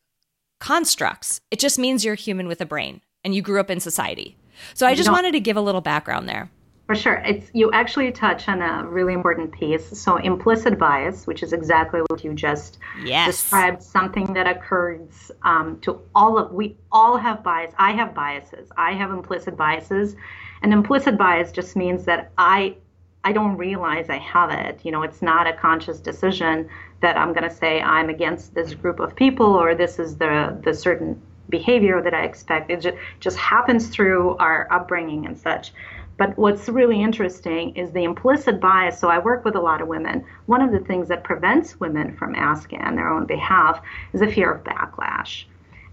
constructs. 0.61 1.41
It 1.51 1.59
just 1.59 1.77
means 1.77 2.05
you're 2.05 2.15
human 2.15 2.47
with 2.47 2.61
a 2.61 2.65
brain 2.65 3.01
and 3.25 3.35
you 3.35 3.41
grew 3.41 3.59
up 3.59 3.69
in 3.69 3.81
society. 3.81 4.37
So 4.73 4.87
I 4.87 4.95
just 4.95 5.11
wanted 5.11 5.31
to 5.31 5.39
give 5.39 5.57
a 5.57 5.61
little 5.61 5.81
background 5.81 6.27
there. 6.27 6.49
For 6.85 6.95
sure. 6.95 7.23
It's 7.25 7.49
you 7.53 7.71
actually 7.71 8.11
touch 8.11 8.49
on 8.49 8.61
a 8.61 8.85
really 8.85 9.13
important 9.13 9.53
piece. 9.53 9.97
So 9.97 10.17
implicit 10.17 10.77
bias, 10.77 11.25
which 11.25 11.41
is 11.41 11.53
exactly 11.53 12.01
what 12.07 12.23
you 12.25 12.33
just 12.33 12.77
yes. 13.03 13.27
described, 13.27 13.81
something 13.81 14.33
that 14.33 14.47
occurs 14.47 15.31
um, 15.43 15.79
to 15.81 16.01
all 16.13 16.37
of 16.37 16.51
we 16.51 16.75
all 16.91 17.15
have 17.17 17.41
bias. 17.41 17.73
I 17.77 17.91
have 17.93 18.13
biases. 18.13 18.69
I 18.75 18.91
have 18.93 19.11
implicit 19.11 19.55
biases. 19.55 20.17
And 20.61 20.73
implicit 20.73 21.17
bias 21.17 21.53
just 21.53 21.77
means 21.77 22.03
that 22.05 22.31
I 22.37 22.75
I 23.23 23.31
don't 23.31 23.55
realize 23.55 24.09
I 24.09 24.17
have 24.17 24.51
it. 24.51 24.81
You 24.83 24.91
know, 24.91 25.03
it's 25.03 25.21
not 25.21 25.47
a 25.47 25.53
conscious 25.53 25.99
decision 25.99 26.69
that 27.01 27.17
I'm 27.17 27.31
going 27.31 27.49
to 27.49 27.55
say 27.55 27.81
I'm 27.81 28.09
against 28.09 28.53
this 28.53 28.73
group 28.73 28.99
of 28.99 29.15
people 29.15 29.45
or 29.45 29.73
this 29.73 29.99
is 29.99 30.17
the 30.17 30.59
the 30.61 30.73
certain 30.73 31.21
behavior 31.59 32.01
that 32.01 32.13
I 32.13 32.23
expect. 32.23 32.71
It 32.71 32.81
just, 32.81 32.97
just 33.19 33.37
happens 33.37 33.87
through 33.87 34.35
our 34.37 34.67
upbringing 34.71 35.25
and 35.27 35.37
such. 35.37 35.71
But 36.17 36.37
what's 36.37 36.67
really 36.69 37.01
interesting 37.01 37.75
is 37.75 37.91
the 37.91 38.03
implicit 38.03 38.59
bias. 38.59 38.99
So 38.99 39.07
I 39.07 39.19
work 39.19 39.45
with 39.45 39.55
a 39.55 39.61
lot 39.69 39.81
of 39.81 39.87
women. 39.87 40.25
One 40.47 40.61
of 40.61 40.71
the 40.71 40.79
things 40.87 41.07
that 41.09 41.23
prevents 41.23 41.79
women 41.79 42.15
from 42.17 42.35
asking 42.35 42.81
on 42.81 42.95
their 42.95 43.09
own 43.09 43.25
behalf 43.25 43.81
is 44.13 44.21
a 44.21 44.31
fear 44.35 44.51
of 44.51 44.63
backlash. 44.63 45.45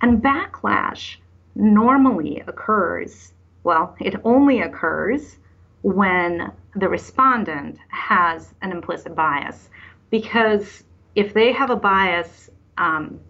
And 0.02 0.22
backlash 0.22 1.16
normally 1.54 2.42
occurs, 2.46 3.32
well, 3.64 3.94
it 4.00 4.14
only 4.24 4.60
occurs 4.62 5.36
when 5.82 6.52
the 6.74 6.88
respondent 6.88 7.78
has 7.88 8.54
an 8.62 8.72
implicit 8.72 9.14
bias. 9.14 9.68
Because 10.10 10.84
if 11.14 11.34
they 11.34 11.52
have 11.52 11.70
a 11.70 11.76
bias 11.76 12.50
um, 12.78 13.20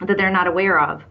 that 0.00 0.16
they're 0.16 0.38
not 0.40 0.46
aware 0.46 0.80
of, 0.80 1.02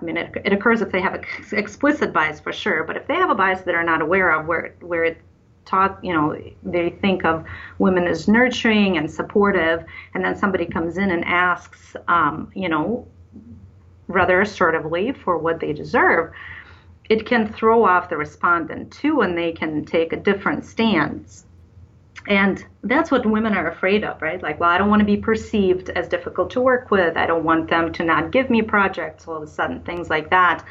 I 0.00 0.04
mean, 0.04 0.16
it, 0.16 0.32
it 0.44 0.52
occurs 0.52 0.80
if 0.80 0.92
they 0.92 1.00
have 1.00 1.14
an 1.14 1.24
explicit 1.52 2.12
bias 2.12 2.38
for 2.40 2.52
sure, 2.52 2.84
but 2.84 2.96
if 2.96 3.06
they 3.06 3.14
have 3.14 3.30
a 3.30 3.34
bias 3.34 3.62
that 3.62 3.74
are 3.74 3.84
not 3.84 4.00
aware 4.00 4.30
of, 4.30 4.46
where 4.46 4.74
where 4.80 5.04
it 5.04 5.18
taught, 5.64 6.02
you 6.02 6.12
know, 6.12 6.40
they 6.62 6.90
think 6.90 7.24
of 7.24 7.44
women 7.78 8.06
as 8.06 8.26
nurturing 8.28 8.96
and 8.96 9.10
supportive, 9.10 9.84
and 10.14 10.24
then 10.24 10.36
somebody 10.36 10.64
comes 10.64 10.96
in 10.96 11.10
and 11.10 11.24
asks, 11.24 11.94
um, 12.06 12.50
you 12.54 12.68
know, 12.68 13.06
rather 14.06 14.40
assertively 14.40 15.12
for 15.12 15.36
what 15.36 15.60
they 15.60 15.72
deserve, 15.72 16.32
it 17.08 17.26
can 17.26 17.52
throw 17.52 17.84
off 17.84 18.08
the 18.08 18.16
respondent 18.16 18.90
too, 18.92 19.20
and 19.20 19.36
they 19.36 19.52
can 19.52 19.84
take 19.84 20.12
a 20.12 20.16
different 20.16 20.64
stance. 20.64 21.44
And 22.26 22.64
that's 22.82 23.10
what 23.10 23.24
women 23.24 23.54
are 23.54 23.70
afraid 23.70 24.04
of, 24.04 24.20
right? 24.20 24.42
Like, 24.42 24.60
well, 24.60 24.68
I 24.68 24.76
don't 24.76 24.90
want 24.90 25.00
to 25.00 25.06
be 25.06 25.16
perceived 25.16 25.90
as 25.90 26.08
difficult 26.08 26.50
to 26.50 26.60
work 26.60 26.90
with. 26.90 27.16
I 27.16 27.26
don't 27.26 27.44
want 27.44 27.70
them 27.70 27.92
to 27.92 28.04
not 28.04 28.32
give 28.32 28.50
me 28.50 28.60
projects 28.60 29.26
all 29.26 29.36
of 29.36 29.42
a 29.42 29.46
sudden, 29.46 29.80
things 29.82 30.10
like 30.10 30.30
that. 30.30 30.64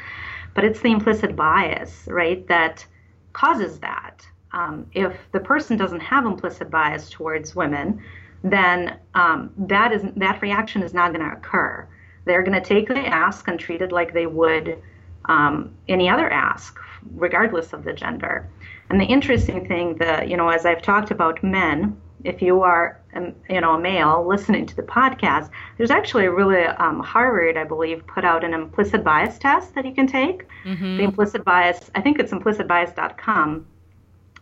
But 0.54 0.64
it's 0.64 0.80
the 0.80 0.92
implicit 0.92 1.34
bias, 1.34 2.04
right, 2.06 2.46
that 2.48 2.84
causes 3.32 3.78
that. 3.80 4.26
Um, 4.52 4.86
if 4.92 5.16
the 5.32 5.40
person 5.40 5.76
doesn't 5.76 6.00
have 6.00 6.26
implicit 6.26 6.70
bias 6.70 7.10
towards 7.10 7.54
women, 7.54 8.02
then 8.42 8.98
um, 9.14 9.52
that 9.58 9.92
is 9.92 10.02
that 10.16 10.40
reaction 10.40 10.82
is 10.82 10.94
not 10.94 11.12
going 11.12 11.28
to 11.28 11.36
occur. 11.36 11.86
They're 12.24 12.42
going 12.42 12.60
to 12.60 12.66
take 12.66 12.88
the 12.88 12.98
ask 12.98 13.48
and 13.48 13.58
treat 13.58 13.82
it 13.82 13.92
like 13.92 14.12
they 14.12 14.26
would 14.26 14.82
um, 15.26 15.74
any 15.88 16.08
other 16.08 16.30
ask, 16.30 16.78
regardless 17.14 17.72
of 17.72 17.84
the 17.84 17.92
gender. 17.92 18.48
And 18.90 19.00
the 19.00 19.04
interesting 19.04 19.66
thing 19.66 19.96
that, 19.96 20.28
you 20.28 20.36
know, 20.36 20.48
as 20.48 20.64
I've 20.64 20.82
talked 20.82 21.10
about 21.10 21.42
men, 21.42 21.96
if 22.24 22.42
you 22.42 22.62
are, 22.62 23.00
um, 23.14 23.34
you 23.48 23.60
know, 23.60 23.74
a 23.74 23.80
male 23.80 24.26
listening 24.26 24.66
to 24.66 24.76
the 24.76 24.82
podcast, 24.82 25.50
there's 25.76 25.90
actually 25.90 26.26
a 26.26 26.32
really 26.32 26.64
um, 26.64 27.00
Harvard, 27.00 27.56
I 27.56 27.64
believe, 27.64 28.06
put 28.06 28.24
out 28.24 28.44
an 28.44 28.54
implicit 28.54 29.04
bias 29.04 29.38
test 29.38 29.74
that 29.74 29.84
you 29.84 29.94
can 29.94 30.06
take. 30.06 30.46
Mm-hmm. 30.64 30.96
The 30.96 31.02
implicit 31.04 31.44
bias, 31.44 31.90
I 31.94 32.00
think 32.00 32.18
it's 32.18 32.32
implicitbias.com, 32.32 33.66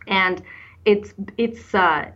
and 0.07 0.43
it's 0.85 1.13
it's 1.37 1.75
uh, 1.75 2.09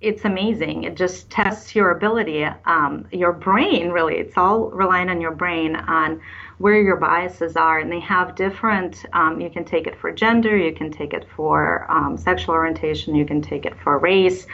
it's 0.00 0.24
amazing. 0.24 0.84
It 0.84 0.96
just 0.96 1.30
tests 1.30 1.74
your 1.74 1.90
ability, 1.90 2.44
um, 2.64 3.06
your 3.12 3.32
brain. 3.32 3.90
Really, 3.90 4.16
it's 4.16 4.36
all 4.36 4.70
relying 4.70 5.08
on 5.10 5.20
your 5.20 5.32
brain 5.32 5.76
on 5.76 6.20
where 6.62 6.80
your 6.80 6.96
biases 6.96 7.56
are, 7.56 7.80
and 7.80 7.90
they 7.90 7.98
have 7.98 8.36
different. 8.36 9.04
Um, 9.12 9.40
you 9.40 9.50
can 9.50 9.64
take 9.64 9.88
it 9.88 9.96
for 10.00 10.12
gender, 10.12 10.56
you 10.56 10.72
can 10.72 10.90
take 10.92 11.12
it 11.12 11.26
for 11.36 11.90
um, 11.90 12.16
sexual 12.16 12.54
orientation, 12.54 13.16
you 13.16 13.26
can 13.26 13.42
take 13.42 13.66
it 13.66 13.74
for 13.82 13.98
race, 13.98 14.46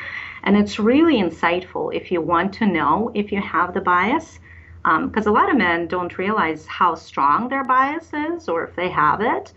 and 0.45 0.57
it's 0.57 0.79
really 0.79 1.17
insightful 1.27 1.95
if 1.95 2.11
you 2.11 2.23
want 2.23 2.55
to 2.55 2.67
know 2.67 3.11
if 3.15 3.31
you 3.31 3.43
have 3.43 3.75
the 3.75 3.83
bias, 3.83 4.39
because 4.83 5.27
um, 5.27 5.33
a 5.33 5.37
lot 5.39 5.51
of 5.51 5.59
men 5.59 5.87
don't 5.87 6.17
realize 6.17 6.67
how 6.67 6.95
strong 6.95 7.49
their 7.49 7.65
bias 7.65 8.09
is 8.15 8.49
or 8.49 8.65
if 8.65 8.75
they 8.75 8.89
have 8.89 9.21
it. 9.21 9.53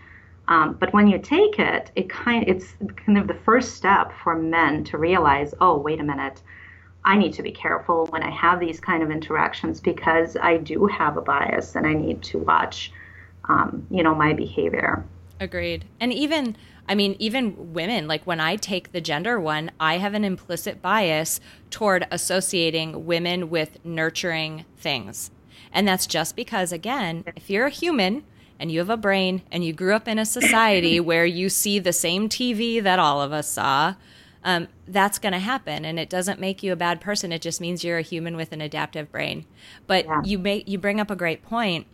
Um, 0.50 0.76
but 0.78 0.92
when 0.92 1.08
you 1.08 1.20
take 1.20 1.58
it, 1.58 1.92
it 1.96 2.10
kind 2.10 2.44
it's 2.52 2.76
kind 3.06 3.18
of 3.18 3.28
the 3.28 3.40
first 3.46 3.76
step 3.76 4.12
for 4.22 4.36
men 4.36 4.84
to 4.90 4.98
realize, 4.98 5.54
oh, 5.62 5.78
wait 5.78 6.02
a 6.02 6.04
minute, 6.04 6.42
I 7.04 7.18
need 7.18 7.34
to 7.34 7.44
be 7.44 7.52
careful 7.52 8.06
when 8.08 8.24
I 8.24 8.30
have 8.30 8.60
these 8.60 8.80
kind 8.80 9.02
of 9.02 9.10
interactions 9.10 9.80
because 9.80 10.38
I 10.38 10.58
do 10.58 10.86
have 10.88 11.18
a 11.18 11.22
bias 11.22 11.76
and 11.76 11.88
I 11.88 11.94
need 11.94 12.22
to 12.24 12.40
watch, 12.40 12.92
um, 13.50 13.86
you 13.90 14.04
know, 14.04 14.14
my 14.14 14.34
behavior. 14.34 15.04
Agreed. 15.40 15.86
And 16.00 16.14
even, 16.14 16.56
I 16.88 16.94
mean, 16.94 17.16
even 17.18 17.74
women, 17.74 18.08
like 18.08 18.24
when 18.28 18.40
I 18.40 18.56
take 18.56 18.92
the 18.92 19.02
gender 19.02 19.40
one, 19.40 19.72
I 19.80 19.98
have 19.98 20.14
an 20.14 20.24
implicit 20.24 20.82
bias 20.84 21.40
toward 21.72 22.06
associating 22.12 23.08
women 23.08 23.50
with 23.50 23.84
nurturing 23.84 24.66
things. 24.78 25.32
And 25.74 25.88
that's 25.88 26.06
just 26.06 26.36
because, 26.36 26.72
again, 26.72 27.24
if 27.36 27.50
you're 27.50 27.66
a 27.66 27.72
human 27.72 28.24
and 28.60 28.72
you 28.72 28.78
have 28.78 28.92
a 28.92 28.98
brain 28.98 29.42
and 29.52 29.66
you 29.66 29.74
grew 29.74 29.96
up 29.96 30.08
in 30.08 30.20
a 30.20 30.26
society 30.26 31.00
where 31.00 31.26
you 31.26 31.50
see 31.50 31.80
the 31.80 31.94
same 31.94 32.30
TV 32.30 32.82
that 32.84 33.00
all 33.00 33.20
of 33.20 33.32
us 33.32 33.48
saw, 33.48 33.96
um, 34.44 34.68
that's 34.88 35.20
going 35.20 35.34
to 35.34 35.40
happen. 35.40 35.86
And 35.86 36.00
it 36.00 36.10
doesn't 36.10 36.40
make 36.40 36.64
you 36.64 36.72
a 36.72 36.78
bad 36.78 37.02
person. 37.02 37.32
It 37.32 37.42
just 37.42 37.62
means 37.62 37.84
you're 37.84 37.98
a 37.98 38.04
human 38.04 38.36
with 38.36 38.52
an 38.52 38.62
adaptive 38.62 39.12
brain. 39.12 39.46
But 39.88 40.06
yeah. 40.06 40.22
you 40.24 40.40
make 40.40 40.68
you 40.68 40.78
bring 40.78 41.00
up 41.00 41.12
a 41.12 41.16
great 41.16 41.44
point. 41.44 41.88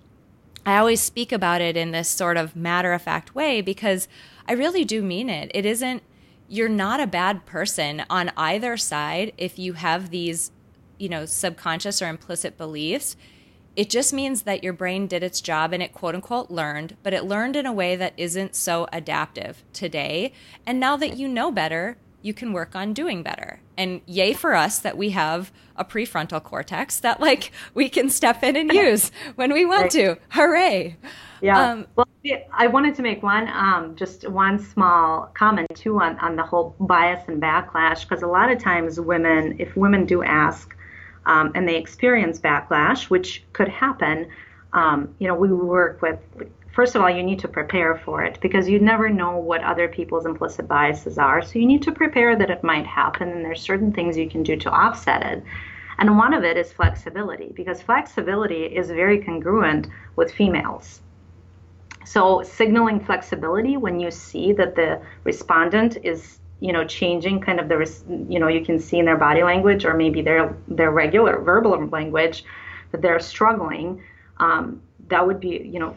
I 0.66 0.78
always 0.78 1.02
speak 1.02 1.32
about 1.32 1.62
it 1.62 1.78
in 1.78 1.92
this 1.92 2.10
sort 2.10 2.38
of 2.38 2.56
matter 2.56 2.92
of 2.92 3.02
fact 3.02 3.34
way 3.34 3.62
because 3.62 4.10
i 4.50 4.54
really 4.54 4.84
do 4.84 5.02
mean 5.02 5.30
it. 5.30 5.52
It 5.54 5.66
isn't 5.66 6.04
you're 6.50 6.70
not 6.70 7.00
a 7.02 7.08
bad 7.08 7.46
person 7.46 8.06
on 8.10 8.32
either 8.38 8.78
side 8.78 9.34
if 9.38 9.60
you 9.60 9.74
have 9.74 10.10
these 10.10 10.52
you 10.98 11.10
know 11.10 11.26
subconscious 11.26 12.02
or 12.02 12.08
implicit 12.08 12.58
beliefs. 12.58 13.16
It 13.76 13.92
just 13.92 14.12
means 14.12 14.42
that 14.42 14.64
your 14.64 14.74
brain 14.74 15.06
did 15.06 15.22
its 15.22 15.40
job 15.40 15.72
and 15.72 15.84
it 15.84 15.94
quote 15.94 16.16
unquote 16.16 16.50
learned, 16.50 16.98
but 17.04 17.14
it 17.14 17.26
learned 17.26 17.56
in 17.56 17.68
a 17.68 17.74
way 17.74 17.96
that 17.96 18.14
isn't 18.18 18.56
so 18.56 18.88
adaptive 18.92 19.64
today. 19.72 20.34
And 20.66 20.80
now 20.80 20.98
that 20.98 21.18
you 21.18 21.28
know 21.28 21.52
better, 21.52 21.98
you 22.22 22.34
can 22.34 22.54
work 22.54 22.76
on 22.76 22.94
doing 22.94 23.24
better. 23.24 23.60
And 23.78 24.02
yay 24.06 24.34
for 24.34 24.54
us 24.54 24.80
that 24.80 24.98
we 24.98 25.12
have 25.12 25.52
a 25.76 25.86
prefrontal 25.86 26.44
cortex 26.44 27.00
that 27.00 27.20
like 27.20 27.52
we 27.74 27.90
can 27.90 28.10
step 28.10 28.44
in 28.44 28.56
and 28.56 28.72
use 28.74 29.12
when 29.36 29.54
we 29.54 29.66
want 29.66 29.84
right. 29.84 29.92
to. 29.92 30.18
Hooray. 30.30 30.98
Yeah. 31.42 31.72
Um, 31.72 31.88
well, 31.96 32.08
I 32.52 32.68
wanted 32.68 32.96
to 32.96 33.02
make 33.02 33.22
one, 33.24 33.48
um, 33.50 33.96
just 33.96 34.28
one 34.28 34.60
small 34.60 35.30
comment 35.34 35.68
too 35.76 36.00
on, 36.00 36.18
on 36.20 36.36
the 36.36 36.44
whole 36.44 36.76
bias 36.80 37.28
and 37.28 37.42
backlash, 37.42 38.08
because 38.08 38.24
a 38.24 38.28
lot 38.28 38.52
of 38.52 38.62
times 38.62 39.00
women, 39.00 39.56
if 39.60 39.76
women 39.78 40.06
do 40.06 40.24
ask 40.24 40.76
um, 41.26 41.52
and 41.56 41.68
they 41.68 41.76
experience 41.76 42.40
backlash, 42.40 43.04
which 43.04 43.44
could 43.54 43.68
happen, 43.68 44.28
um, 44.74 45.14
you 45.20 45.28
know, 45.28 45.36
we 45.36 45.52
work 45.52 46.02
with 46.02 46.20
first 46.78 46.94
of 46.94 47.02
all, 47.02 47.10
you 47.10 47.24
need 47.24 47.40
to 47.40 47.48
prepare 47.48 47.96
for 48.06 48.24
it 48.24 48.38
because 48.40 48.70
you 48.70 48.78
never 48.80 49.10
know 49.10 49.36
what 49.36 49.64
other 49.64 49.88
people's 49.88 50.28
implicit 50.28 50.68
biases 50.68 51.18
are. 51.18 51.42
So 51.42 51.58
you 51.58 51.66
need 51.66 51.82
to 51.82 51.92
prepare 51.92 52.36
that 52.36 52.52
it 52.52 52.64
might 52.64 52.86
happen, 52.86 53.30
and 53.30 53.44
there's 53.44 53.62
certain 53.62 53.92
things 53.92 54.16
you 54.16 54.30
can 54.30 54.44
do 54.44 54.56
to 54.58 54.70
offset 54.70 55.24
it. 55.26 55.44
And 55.98 56.20
one 56.20 56.36
of 56.36 56.44
it 56.44 56.56
is 56.56 56.72
flexibility 56.72 57.52
because 57.56 57.82
flexibility 57.82 58.66
is 58.66 58.92
very 58.92 59.18
congruent 59.18 59.88
with 60.16 60.32
females. 60.32 61.02
So 62.06 62.44
signaling 62.44 63.00
flexibility 63.04 63.76
when 63.78 64.00
you 64.00 64.12
see 64.12 64.54
that 64.54 64.76
the 64.76 65.02
respondent 65.24 65.98
is 66.04 66.38
you 66.60 66.74
know 66.74 66.86
changing 66.86 67.40
kind 67.42 67.60
of 67.60 67.70
the 67.70 67.80
you 68.30 68.40
know 68.40 68.48
you 68.48 68.64
can 68.64 68.78
see 68.80 69.00
in 69.00 69.06
their 69.06 69.18
body 69.18 69.44
language 69.44 69.84
or 69.84 69.94
maybe 69.96 70.22
their 70.22 70.56
their 70.68 70.92
regular 70.92 71.40
verbal 71.40 71.74
language 71.88 72.44
that 72.92 73.02
they're 73.04 73.20
struggling 73.20 74.02
um, 74.38 74.82
that 75.08 75.26
would 75.28 75.40
be 75.40 75.50
you 75.74 75.80
know 75.80 75.96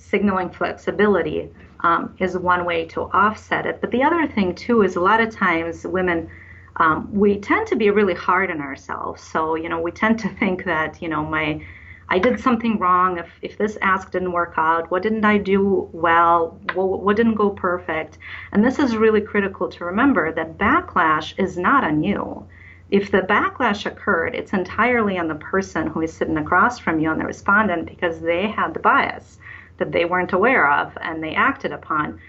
signaling 0.00 0.50
flexibility 0.50 1.50
um, 1.80 2.14
is 2.18 2.36
one 2.36 2.64
way 2.64 2.84
to 2.86 3.02
offset 3.02 3.66
it. 3.66 3.80
But 3.80 3.90
the 3.90 4.02
other 4.02 4.26
thing, 4.26 4.54
too, 4.54 4.82
is 4.82 4.96
a 4.96 5.00
lot 5.00 5.20
of 5.20 5.30
times 5.34 5.86
women, 5.86 6.30
um, 6.76 7.08
we 7.12 7.38
tend 7.38 7.66
to 7.68 7.76
be 7.76 7.90
really 7.90 8.14
hard 8.14 8.50
on 8.50 8.60
ourselves. 8.60 9.22
So, 9.22 9.54
you 9.54 9.68
know, 9.68 9.80
we 9.80 9.90
tend 9.90 10.18
to 10.20 10.28
think 10.28 10.64
that, 10.64 11.00
you 11.02 11.08
know, 11.08 11.24
my, 11.24 11.64
I 12.08 12.18
did 12.18 12.40
something 12.40 12.78
wrong. 12.78 13.18
If, 13.18 13.28
if 13.42 13.58
this 13.58 13.78
ask 13.82 14.10
didn't 14.10 14.32
work 14.32 14.54
out, 14.56 14.90
what 14.90 15.02
didn't 15.02 15.24
I 15.24 15.38
do 15.38 15.88
well? 15.92 16.58
What, 16.74 17.02
what 17.02 17.16
didn't 17.16 17.36
go 17.36 17.50
perfect? 17.50 18.18
And 18.52 18.64
this 18.64 18.78
is 18.78 18.96
really 18.96 19.20
critical 19.20 19.68
to 19.68 19.84
remember 19.84 20.32
that 20.32 20.58
backlash 20.58 21.38
is 21.38 21.56
not 21.56 21.84
on 21.84 22.02
you. 22.02 22.46
If 22.90 23.12
the 23.12 23.20
backlash 23.20 23.86
occurred, 23.86 24.34
it's 24.34 24.52
entirely 24.52 25.16
on 25.16 25.28
the 25.28 25.36
person 25.36 25.86
who 25.86 26.00
is 26.00 26.12
sitting 26.12 26.38
across 26.38 26.80
from 26.80 26.98
you, 26.98 27.08
on 27.08 27.18
the 27.18 27.24
respondent, 27.24 27.86
because 27.86 28.20
they 28.20 28.48
had 28.48 28.74
the 28.74 28.80
bias 28.80 29.38
that 29.80 29.90
they 29.90 30.04
weren't 30.04 30.32
aware 30.32 30.70
of 30.70 30.96
and 31.00 31.22
they 31.22 31.34
acted 31.34 31.72
upon. 31.72 32.20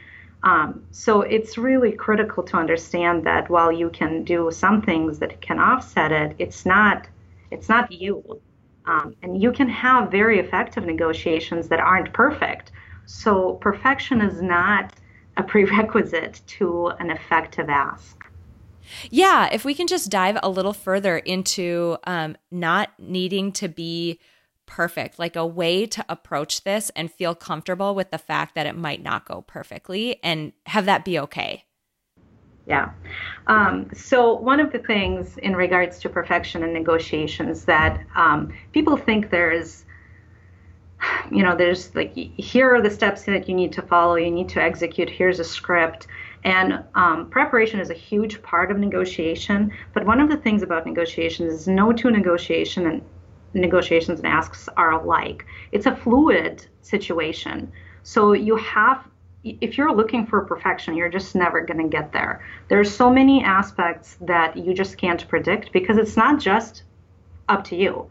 Um, 0.43 0.83
so 0.89 1.21
it's 1.21 1.57
really 1.57 1.91
critical 1.91 2.41
to 2.43 2.57
understand 2.57 3.25
that 3.27 3.49
while 3.49 3.71
you 3.71 3.91
can 3.91 4.23
do 4.23 4.49
some 4.51 4.81
things 4.81 5.19
that 5.19 5.39
can 5.41 5.59
offset 5.59 6.11
it, 6.11 6.35
it's 6.39 6.65
not 6.65 7.07
it's 7.51 7.69
not 7.69 7.91
you. 7.91 8.41
Um, 8.85 9.15
and 9.21 9.39
you 9.39 9.51
can 9.51 9.69
have 9.69 10.09
very 10.09 10.39
effective 10.39 10.85
negotiations 10.85 11.67
that 11.67 11.79
aren't 11.79 12.11
perfect. 12.13 12.71
So 13.05 13.55
perfection 13.55 14.21
is 14.21 14.41
not 14.41 14.93
a 15.37 15.43
prerequisite 15.51 16.41
to 16.47 16.87
an 16.99 17.11
effective 17.11 17.69
ask. 17.69 18.17
Yeah, 19.09 19.47
if 19.51 19.63
we 19.63 19.75
can 19.75 19.87
just 19.87 20.09
dive 20.09 20.37
a 20.41 20.49
little 20.49 20.73
further 20.73 21.17
into 21.17 21.97
um, 22.05 22.35
not 22.49 22.89
needing 22.97 23.51
to 23.53 23.67
be 23.67 24.19
perfect, 24.71 25.19
like 25.19 25.35
a 25.35 25.45
way 25.45 25.85
to 25.85 26.03
approach 26.07 26.63
this 26.63 26.89
and 26.95 27.11
feel 27.11 27.35
comfortable 27.35 27.93
with 27.93 28.09
the 28.09 28.17
fact 28.17 28.55
that 28.55 28.65
it 28.65 28.75
might 28.75 29.03
not 29.03 29.25
go 29.25 29.41
perfectly 29.41 30.17
and 30.23 30.53
have 30.65 30.85
that 30.85 31.03
be 31.03 31.19
okay. 31.19 31.65
Yeah. 32.65 32.91
Um, 33.47 33.89
so, 33.93 34.33
one 34.33 34.61
of 34.61 34.71
the 34.71 34.79
things 34.79 35.37
in 35.39 35.57
regards 35.57 35.99
to 35.99 36.09
perfection 36.09 36.63
and 36.63 36.73
negotiations 36.73 37.65
that 37.65 37.99
um, 38.15 38.53
people 38.71 38.95
think 38.95 39.29
there's, 39.29 39.83
you 41.29 41.43
know, 41.43 41.53
there's 41.53 41.93
like, 41.93 42.13
here 42.13 42.73
are 42.73 42.81
the 42.81 42.89
steps 42.89 43.23
that 43.23 43.49
you 43.49 43.55
need 43.55 43.73
to 43.73 43.81
follow, 43.81 44.15
you 44.15 44.31
need 44.31 44.47
to 44.49 44.61
execute, 44.61 45.09
here's 45.09 45.41
a 45.41 45.43
script. 45.43 46.07
And 46.45 46.81
um, 46.95 47.29
preparation 47.29 47.81
is 47.81 47.89
a 47.89 47.93
huge 47.93 48.41
part 48.41 48.71
of 48.71 48.79
negotiation. 48.79 49.73
But 49.93 50.05
one 50.05 50.21
of 50.21 50.29
the 50.29 50.37
things 50.37 50.63
about 50.63 50.85
negotiations 50.85 51.53
is 51.53 51.67
no 51.67 51.91
two 51.91 52.09
negotiation 52.09 52.87
and 52.87 53.01
negotiations 53.53 54.19
and 54.19 54.27
asks 54.27 54.69
are 54.77 54.91
alike. 54.91 55.45
It's 55.71 55.85
a 55.85 55.95
fluid 55.95 56.65
situation. 56.81 57.71
So 58.03 58.33
you 58.33 58.55
have 58.57 59.07
if 59.43 59.77
you're 59.77 59.91
looking 59.95 60.27
for 60.27 60.41
perfection, 60.41 60.95
you're 60.95 61.09
just 61.09 61.33
never 61.33 61.61
going 61.61 61.81
to 61.81 61.89
get 61.89 62.11
there. 62.11 62.45
There's 62.67 62.93
so 62.93 63.09
many 63.09 63.43
aspects 63.43 64.17
that 64.21 64.55
you 64.55 64.73
just 64.73 64.97
can't 64.97 65.27
predict 65.27 65.71
because 65.73 65.97
it's 65.97 66.15
not 66.15 66.39
just 66.39 66.83
up 67.49 67.63
to 67.65 67.75
you. 67.75 68.07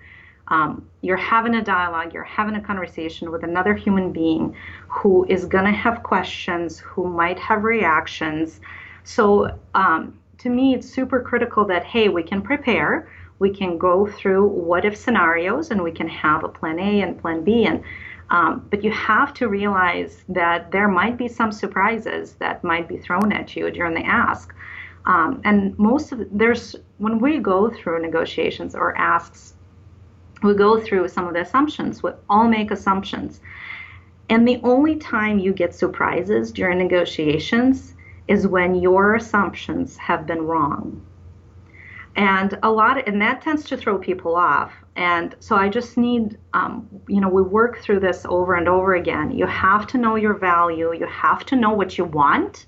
Um, 0.49 0.89
you're 1.01 1.17
having 1.17 1.55
a 1.55 1.63
dialogue, 1.63 2.13
you're 2.13 2.25
having 2.25 2.57
a 2.57 2.61
conversation 2.61 3.31
with 3.31 3.45
another 3.45 3.75
human 3.75 4.13
being 4.13 4.57
who 4.89 5.25
is 5.29 5.45
going 5.45 5.65
to 5.65 5.71
have 5.71 6.03
questions, 6.03 6.81
who 6.81 7.09
might 7.09 7.39
have 7.39 7.63
reactions. 7.63 8.61
So, 9.05 9.57
um, 9.75 10.19
to 10.39 10.49
me, 10.49 10.75
it's 10.75 10.89
super 10.89 11.21
critical 11.21 11.65
that, 11.67 11.85
hey, 11.85 12.09
we 12.09 12.25
can 12.25 12.43
prepare 12.43 13.09
we 13.41 13.51
can 13.51 13.79
go 13.79 14.07
through 14.07 14.47
what 14.47 14.85
if 14.85 14.97
scenarios 14.97 15.71
and 15.73 15.83
we 15.83 15.91
can 15.91 16.07
have 16.07 16.45
a 16.45 16.49
plan 16.49 16.79
A 16.79 17.01
and 17.01 17.21
plan 17.21 17.43
B 17.43 17.65
and 17.65 17.83
um, 18.31 18.65
but 18.71 18.85
you 18.85 18.93
have 18.93 19.35
to 19.35 19.49
realize 19.49 20.23
that 20.29 20.71
there 20.71 20.87
might 20.87 21.19
be 21.19 21.27
some 21.27 21.51
surprises 21.51 22.35
that 22.35 22.63
might 22.63 22.87
be 22.87 22.97
thrown 22.97 23.33
at 23.33 23.57
you 23.57 23.69
during 23.73 23.95
the 23.95 24.07
ask. 24.07 24.55
Um, 25.05 25.41
and 25.45 25.77
most 25.79 26.13
of 26.13 26.21
there's 26.31 26.77
when 26.99 27.19
we 27.19 27.39
go 27.39 27.71
through 27.71 28.01
negotiations 28.03 28.77
or 28.77 28.97
asks, 28.97 29.55
we 30.45 30.55
go 30.55 30.79
through 30.79 31.09
some 31.09 31.27
of 31.27 31.35
the 31.35 31.41
assumptions. 31.41 32.03
We 32.03 32.13
all 32.29 32.47
make 32.47 32.71
assumptions, 32.71 33.41
and 34.29 34.47
the 34.47 34.61
only 34.63 34.97
time 34.97 35.39
you 35.39 35.53
get 35.53 35.75
surprises 35.75 36.53
during 36.53 36.79
negotiations 36.79 37.95
is 38.29 38.47
when 38.47 38.77
your 38.77 39.17
assumptions 39.17 39.97
have 39.97 40.27
been 40.27 40.43
wrong 40.43 41.05
and 42.17 42.59
a 42.63 42.71
lot 42.71 42.99
of, 42.99 43.05
and 43.07 43.21
that 43.23 43.41
tends 43.41 43.65
to 43.65 43.77
throw 43.77 43.99
people 43.99 44.35
off. 44.35 44.73
And 44.97 45.35
so 45.41 45.57
i 45.57 45.69
just 45.69 45.97
need 45.97 46.37
um, 46.53 46.89
you 47.09 47.21
know 47.21 47.29
we 47.29 47.43
work 47.43 47.81
through 47.81 48.01
this 48.01 48.27
over 48.29 48.55
and 48.55 48.69
over 48.69 48.95
again. 48.95 49.31
You 49.31 49.47
have 49.47 49.87
to 49.89 49.99
know 49.99 50.17
your 50.17 50.35
value. 50.35 50.93
You 50.93 51.07
have 51.07 51.47
to 51.47 51.57
know 51.57 51.71
what 51.71 51.97
you 51.97 52.05
want 52.05 52.67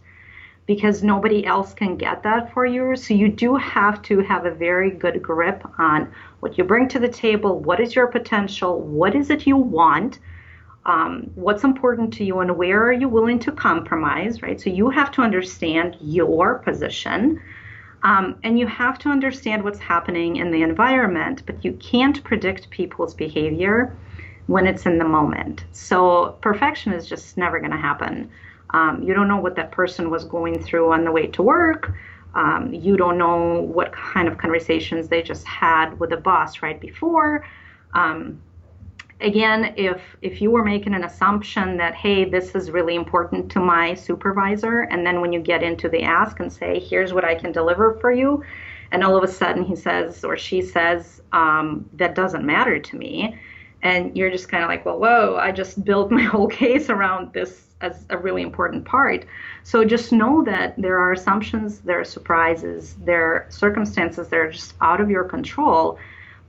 because 0.66 1.02
nobody 1.02 1.44
else 1.44 1.74
can 1.74 1.96
get 1.96 2.22
that 2.22 2.52
for 2.52 2.64
you. 2.64 2.94
So 2.94 3.14
you 3.14 3.28
do 3.28 3.56
have 3.56 4.00
to 4.02 4.20
have 4.20 4.46
a 4.46 4.50
very 4.50 4.90
good 4.90 5.20
grip 5.20 5.62
on 5.78 6.12
what 6.40 6.56
you 6.56 6.64
bring 6.64 6.88
to 6.88 7.00
the 7.00 7.08
table. 7.08 7.58
What 7.58 7.80
is 7.80 7.96
your 7.96 8.06
potential? 8.06 8.80
What 8.80 9.16
is 9.16 9.28
it 9.30 9.46
you 9.46 9.56
want? 9.56 10.20
Um, 10.86 11.30
what's 11.34 11.64
important 11.64 12.12
to 12.14 12.24
you 12.24 12.40
and 12.40 12.56
where 12.56 12.82
are 12.84 12.92
you 12.92 13.08
willing 13.08 13.38
to 13.40 13.52
compromise 13.52 14.42
right? 14.42 14.60
So 14.60 14.70
you 14.70 14.90
have 14.90 15.10
to 15.12 15.22
understand 15.22 15.96
your 16.00 16.58
position 16.58 17.40
um, 18.02 18.38
and 18.42 18.58
you 18.58 18.66
have 18.66 18.98
to 19.00 19.08
understand 19.08 19.62
what's 19.62 19.78
happening 19.78 20.36
in 20.36 20.50
the 20.50 20.62
environment, 20.62 21.42
but 21.46 21.64
you 21.64 21.72
can't 21.74 22.22
predict 22.24 22.70
people's 22.70 23.14
behavior 23.14 23.96
when 24.46 24.66
it's 24.66 24.86
in 24.86 24.98
the 24.98 25.04
moment. 25.04 25.64
So 25.72 26.36
perfection 26.40 26.92
is 26.92 27.08
just 27.08 27.36
never 27.36 27.60
going 27.60 27.70
to 27.70 27.76
happen. 27.76 28.30
Um, 28.70 29.02
you 29.02 29.14
don't 29.14 29.28
know 29.28 29.36
what 29.40 29.56
that 29.56 29.70
person 29.70 30.10
was 30.10 30.24
going 30.24 30.62
through 30.62 30.92
on 30.92 31.04
the 31.04 31.12
way 31.12 31.26
to 31.28 31.42
work. 31.42 31.94
Um, 32.34 32.72
you 32.72 32.96
don't 32.96 33.18
know 33.18 33.60
what 33.60 33.92
kind 33.92 34.26
of 34.26 34.38
conversations 34.38 35.08
they 35.08 35.22
just 35.22 35.46
had 35.46 36.00
with 36.00 36.10
the 36.10 36.16
boss 36.16 36.62
right 36.62 36.80
before. 36.80 37.44
Um, 37.92 38.42
again, 39.22 39.72
if 39.76 40.00
if 40.20 40.42
you 40.42 40.50
were 40.50 40.64
making 40.64 40.94
an 40.94 41.04
assumption 41.04 41.76
that 41.78 41.94
hey, 41.94 42.24
this 42.24 42.54
is 42.54 42.70
really 42.70 42.94
important 42.94 43.50
to 43.52 43.60
my 43.60 43.94
supervisor, 43.94 44.82
and 44.82 45.06
then 45.06 45.20
when 45.20 45.32
you 45.32 45.40
get 45.40 45.62
into 45.62 45.88
the 45.88 46.02
ask 46.02 46.40
and 46.40 46.52
say, 46.52 46.78
here's 46.78 47.12
what 47.12 47.24
I 47.24 47.34
can 47.34 47.52
deliver 47.52 47.98
for 48.00 48.12
you, 48.12 48.44
and 48.90 49.02
all 49.02 49.16
of 49.16 49.24
a 49.24 49.28
sudden 49.28 49.64
he 49.64 49.76
says 49.76 50.24
or 50.24 50.36
she 50.36 50.60
says 50.60 51.22
um, 51.32 51.88
that 51.94 52.14
doesn't 52.14 52.44
matter 52.44 52.78
to 52.78 52.96
me, 52.96 53.38
and 53.82 54.16
you're 54.16 54.30
just 54.30 54.48
kind 54.48 54.62
of 54.62 54.68
like, 54.68 54.84
well, 54.84 54.98
whoa, 54.98 55.36
I 55.40 55.52
just 55.52 55.84
built 55.84 56.10
my 56.10 56.22
whole 56.34 56.48
case 56.48 56.90
around 56.90 57.32
this 57.32 57.68
as 57.80 58.06
a 58.10 58.16
really 58.16 58.42
important 58.42 58.84
part. 58.84 59.26
So 59.64 59.84
just 59.84 60.12
know 60.12 60.44
that 60.44 60.74
there 60.80 60.98
are 60.98 61.12
assumptions, 61.12 61.80
there 61.80 62.00
are 62.00 62.04
surprises, 62.04 62.96
there 63.04 63.24
are 63.24 63.46
circumstances 63.48 64.28
that 64.28 64.38
are 64.38 64.52
just 64.52 64.74
out 64.80 65.00
of 65.00 65.10
your 65.10 65.24
control 65.24 65.98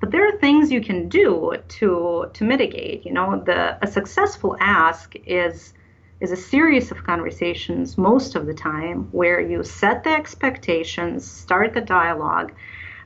but 0.04 0.12
there 0.12 0.28
are 0.28 0.38
things 0.38 0.70
you 0.70 0.82
can 0.82 1.08
do 1.08 1.54
to 1.70 2.30
to 2.34 2.44
mitigate 2.44 3.06
you 3.06 3.13
know 3.13 3.42
the 3.46 3.78
a 3.82 3.88
successful 3.88 4.58
ask 4.60 5.16
is 5.26 5.74
is 6.20 6.30
a 6.30 6.36
series 6.36 6.92
of 6.92 7.02
conversations 7.06 7.98
most 7.98 8.36
of 8.36 8.46
the 8.46 8.54
time 8.54 9.08
where 9.13 9.39
you 9.39 9.63
set 9.63 10.04
the 10.04 10.10
expectations 10.10 11.26
start 11.26 11.74
the 11.74 11.80
dialogue 11.80 12.52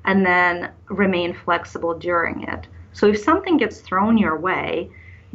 and 0.05 0.25
then 0.25 0.71
remain 0.89 1.35
flexible 1.35 1.93
during 1.93 2.41
it. 2.43 2.65
So 2.93 3.07
if 3.09 3.19
something 3.19 3.57
gets 3.57 3.79
thrown 3.81 4.17
your 4.17 4.39
way 4.39 4.89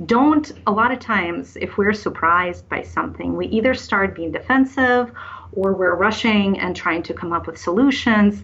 don't 0.07 0.51
a 0.67 0.73
lot 0.73 0.91
of 0.91 0.99
times 0.99 1.57
if 1.61 1.77
we're 1.77 1.93
surprised 1.93 2.69
by 2.69 2.83
something 2.83 3.37
we 3.37 3.47
either 3.47 3.75
start 3.75 4.17
being 4.17 4.33
defensive 4.33 5.13
or 5.53 5.75
we're 5.75 5.95
rushing 5.95 6.59
and 6.59 6.75
trying 6.75 7.05
to 7.05 7.15
come 7.15 7.33
up 7.33 7.47
with 7.47 7.57
solutions 7.57 8.43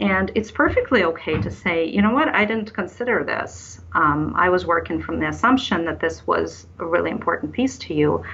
and 0.00 0.32
it's 0.34 0.50
perfectly 0.50 1.04
okay 1.04 1.40
to 1.40 1.50
say, 1.50 1.86
you 1.86 2.02
know 2.02 2.12
what, 2.12 2.28
I 2.28 2.44
didn't 2.44 2.74
consider 2.74 3.22
this. 3.22 3.80
Um, 3.92 4.34
I 4.36 4.48
was 4.48 4.66
working 4.66 5.00
from 5.00 5.20
the 5.20 5.28
assumption 5.28 5.84
that 5.84 6.00
this 6.00 6.26
was 6.26 6.66
a 6.78 6.86
really 6.86 7.10
important 7.10 7.52
piece 7.52 7.78
to 7.78 7.94
you. 7.94 8.24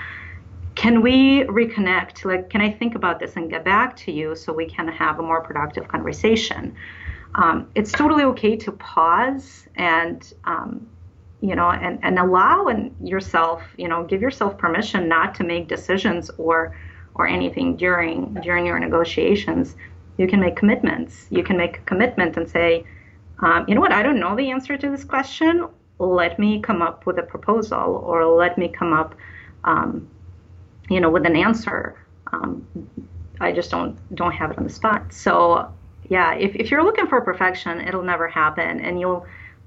Can 0.75 1.03
we 1.03 1.43
reconnect? 1.45 2.25
Like, 2.25 2.49
can 2.49 2.63
I 2.63 2.71
think 2.71 2.95
about 2.95 3.21
this 3.21 3.37
and 3.37 3.51
get 3.51 3.65
back 3.65 3.95
to 3.99 4.13
you 4.13 4.35
so 4.35 4.53
we 4.55 4.67
can 4.67 4.89
have 4.89 5.19
a 5.19 5.23
more 5.23 5.43
productive 5.43 5.87
conversation? 5.87 6.75
Um, 7.35 7.69
it's 7.75 7.93
totally 7.93 8.25
okay 8.25 8.57
to 8.57 8.73
pause 8.73 9.69
and, 9.77 10.33
um, 10.45 10.89
you 11.43 11.55
know, 11.55 11.71
and, 11.71 11.99
and 12.03 12.19
allow 12.19 12.69
and 12.69 12.95
yourself, 13.07 13.63
you 13.77 13.89
know, 13.89 14.05
give 14.05 14.23
yourself 14.23 14.57
permission 14.57 15.09
not 15.09 15.35
to 15.35 15.45
make 15.45 15.69
decisions 15.69 16.31
or 16.39 16.75
or 17.15 17.27
anything 17.27 17.77
during 17.77 18.33
during 18.35 18.65
your 18.65 18.79
negotiations 18.79 19.75
you 20.21 20.29
can 20.29 20.39
make 20.39 20.55
commitments. 20.55 21.27
You 21.31 21.43
can 21.43 21.57
make 21.57 21.79
a 21.79 21.81
commitment 21.81 22.37
and 22.37 22.47
say, 22.47 22.85
um, 23.39 23.65
you 23.67 23.75
know 23.75 23.81
what, 23.81 23.91
I 23.91 24.03
don't 24.03 24.21
know 24.21 24.37
the 24.37 24.51
answer 24.51 24.77
to 24.77 24.91
this 24.91 25.03
question. 25.03 25.67
Let 25.99 26.39
me 26.39 26.61
come 26.61 26.83
up 26.83 27.07
with 27.07 27.19
a 27.19 27.23
proposal 27.23 28.05
or 28.07 28.27
let 28.27 28.59
me 28.59 28.69
come 28.69 28.93
up, 28.93 29.15
um, 29.65 30.07
you 30.91 31.01
know, 31.01 31.09
with 31.09 31.25
an 31.25 31.37
answer. 31.37 31.97
Um, 32.33 32.67
I 33.41 33.51
just 33.53 33.71
don't 33.71 33.97
don't 34.15 34.33
have 34.33 34.51
it 34.51 34.59
on 34.59 34.65
the 34.65 34.71
spot. 34.71 35.11
So 35.11 35.73
yeah, 36.11 36.35
if, 36.35 36.55
if 36.55 36.71
you're 36.71 36.85
looking 36.85 37.07
for 37.07 37.23
perfection, 37.23 37.81
it'll 37.81 38.03
never 38.03 38.29
happen. 38.29 38.81
And 38.81 39.01
you'll 39.01 39.27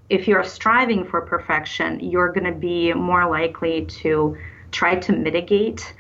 if 0.10 0.28
you're 0.28 0.44
striving 0.44 1.04
for 1.04 1.22
perfection, 1.22 2.00
you're 2.00 2.32
going 2.32 2.46
to 2.46 2.60
be 2.60 2.94
more 2.94 3.28
likely 3.28 3.86
to 3.86 4.38
try 4.72 4.96
to 4.98 5.14
mitigate 5.14 5.96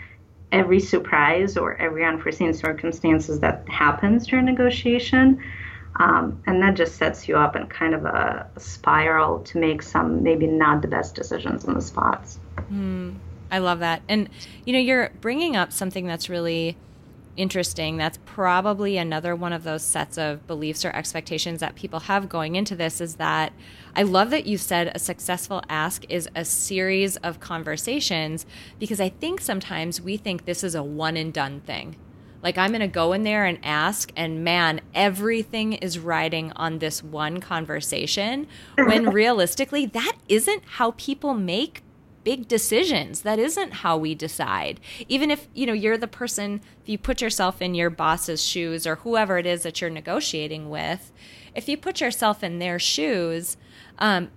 every 0.54 0.80
surprise 0.80 1.58
or 1.58 1.76
every 1.76 2.06
unforeseen 2.06 2.54
circumstances 2.54 3.39
that 3.39 3.68
happens 3.68 4.28
during 4.28 4.46
negotiation. 4.46 5.44
Um, 5.98 6.42
and 6.48 6.62
that 6.62 6.76
just 6.76 6.96
sets 6.96 7.28
you 7.28 7.36
up 7.38 7.56
in 7.56 7.68
kind 7.68 7.94
of 7.94 8.06
a, 8.06 8.50
spiral 8.58 9.39
to 9.42 9.58
make 9.58 9.82
some 9.82 10.24
maybe 10.24 10.48
not 10.48 10.82
the 10.82 10.88
best 10.88 11.16
decisions 11.16 11.66
on 11.66 11.74
the 11.74 11.82
spots. 11.82 12.39
Mm, 12.72 13.16
I 13.52 13.60
love 13.60 13.80
that. 13.80 14.02
And, 14.08 14.30
you 14.66 14.74
know, 14.74 14.80
you're 14.80 15.12
bringing 15.22 15.56
up 15.56 15.72
something 15.72 16.08
that's 16.08 16.30
really 16.30 16.78
interesting. 17.36 17.98
That's 17.98 18.19
probably 18.26 18.98
another 18.98 19.36
one 19.36 19.54
of 19.54 19.63
those 19.63 19.84
sets 19.84 20.17
of 20.17 20.46
beliefs 20.48 20.86
or 20.86 20.89
expectations 20.89 21.60
that 21.60 21.76
people 21.76 22.02
have 22.02 22.30
going 22.30 22.56
into 22.56 22.76
this 22.76 23.02
is 23.02 23.15
that 23.15 23.54
I 23.96 24.04
love 24.04 24.30
that 24.32 24.46
you 24.46 24.58
said 24.58 24.91
a 24.93 25.00
successful 25.00 25.62
ask 25.69 26.04
is 26.10 26.30
a 26.36 26.46
series 26.46 27.17
of 27.17 27.39
conversations 27.39 28.46
because 28.80 29.00
I 29.00 29.10
think 29.10 29.41
sometimes 29.41 30.02
we 30.02 30.17
think 30.17 30.46
this 30.46 30.63
is 30.63 30.76
a 30.76 30.84
one 30.84 31.17
and 31.17 31.34
done 31.34 31.62
thing. 31.62 31.96
Like 32.43 32.58
I'm 32.58 32.72
going 32.72 32.82
to 32.82 32.88
go 32.88 33.13
in 33.13 33.24
there 33.24 33.46
and 33.46 33.58
ask, 33.63 34.12
and 34.17 34.43
man, 34.43 34.82
everything 34.93 35.74
is 35.74 35.98
riding 35.98 36.52
on 36.58 36.80
this 36.80 37.02
one 37.02 37.39
conversation. 37.39 38.48
When 38.76 39.10
realistically, 39.12 39.86
that 39.88 40.17
isn't 40.28 40.63
how 40.65 40.91
people 40.98 41.34
make 41.34 41.84
big 42.23 42.47
decisions. 42.47 43.21
That 43.21 43.39
isn't 43.39 43.73
how 43.73 43.97
we 43.97 44.15
decide. 44.15 44.79
Even 45.07 45.31
if, 45.31 45.47
you 45.53 45.65
know, 45.65 45.73
you're 45.73 45.97
the 45.97 46.07
person, 46.07 46.62
if 46.81 46.89
you 46.89 46.97
put 46.97 47.21
yourself 47.21 47.62
in 47.62 47.75
your 47.75 47.89
boss's 47.89 48.43
shoes 48.43 48.88
or 48.88 48.95
whoever 48.97 49.38
it 49.38 49.45
is 49.45 49.63
that 49.63 49.81
you're 49.81 49.89
negotiating 49.89 50.69
with, 50.69 51.12
if 51.55 51.67
you 51.69 51.77
put 51.77 52.01
yourself 52.01 52.43
in 52.43 52.59
their 52.59 52.79
shoes, 52.79 53.57
um, 53.99 54.29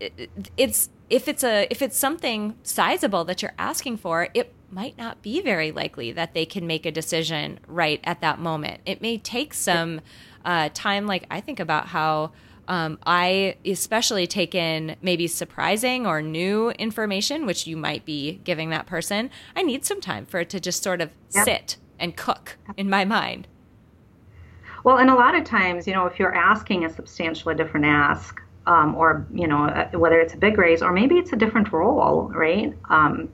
it, 0.00 0.30
it's 0.56 0.90
if 1.10 1.28
it's 1.28 1.44
a 1.44 1.66
if 1.70 1.82
it's 1.82 1.98
something 1.98 2.56
sizable 2.62 3.24
that 3.24 3.42
you're 3.42 3.54
asking 3.58 3.96
for, 3.98 4.28
it 4.34 4.52
might 4.70 4.98
not 4.98 5.22
be 5.22 5.40
very 5.40 5.70
likely 5.70 6.12
that 6.12 6.34
they 6.34 6.44
can 6.44 6.66
make 6.66 6.84
a 6.84 6.90
decision 6.90 7.60
right 7.66 8.00
at 8.04 8.20
that 8.20 8.38
moment. 8.38 8.80
It 8.86 9.00
may 9.00 9.18
take 9.18 9.54
some 9.54 10.00
uh, 10.44 10.70
time. 10.74 11.06
Like 11.06 11.26
I 11.30 11.40
think 11.40 11.60
about 11.60 11.88
how 11.88 12.32
um, 12.68 12.98
I 13.06 13.56
especially 13.64 14.26
take 14.26 14.54
in 14.54 14.96
maybe 15.02 15.26
surprising 15.26 16.06
or 16.06 16.22
new 16.22 16.70
information, 16.70 17.46
which 17.46 17.66
you 17.66 17.76
might 17.76 18.04
be 18.04 18.40
giving 18.44 18.70
that 18.70 18.86
person. 18.86 19.30
I 19.54 19.62
need 19.62 19.84
some 19.84 20.00
time 20.00 20.26
for 20.26 20.40
it 20.40 20.50
to 20.50 20.60
just 20.60 20.82
sort 20.82 21.00
of 21.00 21.10
yep. 21.34 21.44
sit 21.44 21.76
and 21.98 22.16
cook 22.16 22.56
in 22.76 22.88
my 22.88 23.04
mind. 23.04 23.46
Well, 24.84 24.98
and 24.98 25.08
a 25.08 25.14
lot 25.14 25.34
of 25.34 25.44
times, 25.44 25.86
you 25.86 25.94
know, 25.94 26.06
if 26.06 26.18
you're 26.18 26.34
asking 26.34 26.84
a 26.84 26.90
substantially 26.90 27.54
different 27.54 27.86
ask, 27.86 28.40
um, 28.66 28.94
or 28.94 29.26
you 29.32 29.46
know, 29.46 29.64
uh, 29.64 29.90
whether 29.98 30.20
it's 30.20 30.34
a 30.34 30.36
big 30.36 30.58
raise 30.58 30.82
or 30.82 30.92
maybe 30.92 31.16
it's 31.16 31.32
a 31.32 31.36
different 31.36 31.72
role, 31.72 32.30
right? 32.34 32.72
Um, 32.88 33.30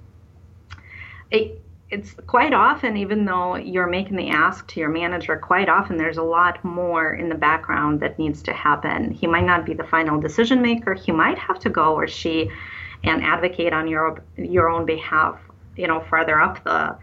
it, 1.31 1.60
it's 1.91 2.15
quite 2.27 2.53
often, 2.53 2.97
even 2.97 3.25
though 3.25 3.57
you're 3.57 3.89
making 3.89 4.17
the 4.17 4.29
ask 4.29 4.67
to 4.69 4.81
your 4.81 4.89
manager, 4.89 5.37
quite 5.37 5.69
often 5.69 5.97
there's 5.97 6.19
a 6.19 6.23
lot 6.23 6.63
more 6.65 7.15
in 7.15 7.29
the 7.29 7.35
background 7.35 7.99
that 8.01 8.19
needs 8.19 8.43
to 8.43 8.53
happen. 8.53 9.11
He 9.11 9.27
might 9.27 9.45
not 9.45 9.67
be 9.67 9.75
the 9.75 9.85
final 9.85 10.21
decision 10.21 10.63
maker. 10.63 10.95
He 10.95 11.11
might 11.11 11.39
have 11.39 11.59
to 11.61 11.71
go 11.71 11.95
or 11.95 12.07
she 12.07 12.49
and 13.03 13.25
advocate 13.25 13.73
on 13.73 13.89
your 13.89 14.23
your 14.37 14.69
own 14.69 14.87
behalf, 14.87 15.41
you 15.77 15.89
know, 15.89 16.01
further 16.01 16.41
up 16.41 16.63
the 16.65 16.97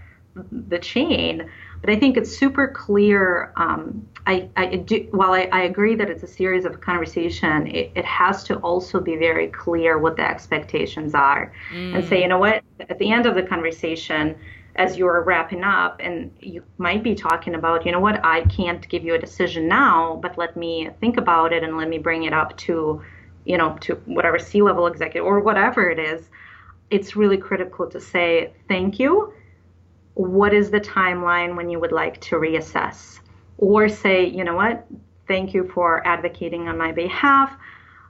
the 0.51 0.79
chain. 0.79 1.49
But 1.81 1.89
I 1.89 1.99
think 1.99 2.15
it's 2.17 2.35
super 2.35 2.67
clear. 2.67 3.51
Um, 3.55 4.07
I, 4.25 4.49
I 4.55 4.77
do, 4.77 5.07
while 5.11 5.31
I, 5.31 5.47
I, 5.51 5.61
agree 5.61 5.95
that 5.95 6.09
it's 6.09 6.23
a 6.23 6.27
series 6.27 6.65
of 6.65 6.81
conversation, 6.81 7.67
it, 7.67 7.91
it, 7.95 8.03
has 8.03 8.43
to 8.45 8.57
also 8.57 8.99
be 8.99 9.15
very 9.15 9.47
clear 9.47 9.97
what 9.97 10.17
the 10.17 10.27
expectations 10.27 11.15
are, 11.15 11.53
mm. 11.71 11.95
and 11.95 12.05
say, 12.05 12.23
you 12.23 12.27
know 12.27 12.39
what, 12.39 12.61
at 12.89 12.99
the 12.99 13.09
end 13.09 13.25
of 13.25 13.35
the 13.35 13.43
conversation, 13.43 14.35
as 14.77 14.97
you're 14.97 15.23
wrapping 15.23 15.63
up 15.63 15.99
and 15.99 16.31
you 16.39 16.63
might 16.77 17.03
be 17.03 17.15
talking 17.15 17.55
about 17.55 17.85
you 17.85 17.91
know 17.91 17.99
what 17.99 18.23
i 18.23 18.41
can't 18.45 18.87
give 18.89 19.03
you 19.03 19.15
a 19.15 19.19
decision 19.19 19.67
now 19.67 20.19
but 20.21 20.37
let 20.37 20.55
me 20.55 20.89
think 20.99 21.17
about 21.17 21.51
it 21.51 21.63
and 21.63 21.77
let 21.77 21.89
me 21.89 21.97
bring 21.97 22.23
it 22.23 22.33
up 22.33 22.55
to 22.57 23.01
you 23.47 23.57
know 23.57 23.75
to 23.79 23.95
whatever 24.05 24.37
c 24.37 24.61
level 24.61 24.85
executive 24.85 25.25
or 25.25 25.39
whatever 25.39 25.89
it 25.89 25.97
is. 25.97 26.29
It's 26.89 27.15
really 27.15 27.37
critical 27.37 27.89
to 27.89 27.99
say 27.99 28.53
thank 28.67 28.99
you. 28.99 29.33
What 30.13 30.53
is 30.53 30.69
the 30.69 30.79
timeline 30.79 31.55
when 31.55 31.69
you 31.69 31.79
would 31.79 31.91
like 31.91 32.19
to 32.21 32.35
reassess? 32.35 33.19
Or 33.57 33.89
say 33.89 34.25
you 34.27 34.43
know 34.43 34.55
what 34.55 34.85
thank 35.27 35.53
you 35.53 35.69
for 35.73 36.05
advocating 36.05 36.67
on 36.67 36.77
my 36.77 36.91
behalf 36.91 37.57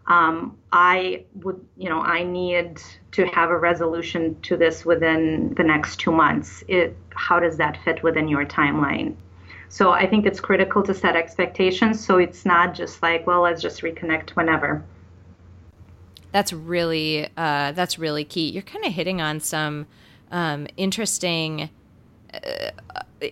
um, 0.08 0.58
I 0.72 1.26
would, 1.44 1.60
you 1.76 1.90
know, 1.90 2.02
I 2.02 2.24
need 2.24 2.82
to 3.12 3.26
have 3.28 3.50
a 3.50 3.58
resolution 3.58 4.40
to 4.44 4.56
this 4.56 4.86
within 4.86 5.54
the 5.56 5.64
next 5.64 5.98
two 5.98 6.12
months. 6.12 6.64
It, 6.68 6.96
how 7.14 7.40
does 7.40 7.58
that 7.58 7.78
fit 7.84 8.04
within 8.04 8.28
your 8.28 8.46
timeline? 8.46 9.16
So 9.70 9.92
I 9.92 10.08
think 10.08 10.26
it's 10.26 10.40
critical 10.40 10.82
to 10.84 10.94
set 10.94 11.18
expectations 11.18 12.04
so 12.04 12.18
it's 12.18 12.46
not 12.46 12.74
just 12.74 13.04
like, 13.04 13.28
well, 13.28 13.42
let's 13.42 13.62
just 13.62 13.82
reconnect 13.82 14.32
whenever. 14.32 14.84
That's 16.32 16.54
really 16.54 17.30
uh, 17.36 17.72
that's 17.72 17.98
really 17.98 18.24
key. 18.24 18.50
You're 18.50 18.62
kind 18.64 18.86
of 18.86 18.94
hitting 18.94 19.22
on 19.22 19.40
some 19.40 19.88
um, 20.32 20.68
interesting. 20.78 21.70
Uh, 22.34 22.72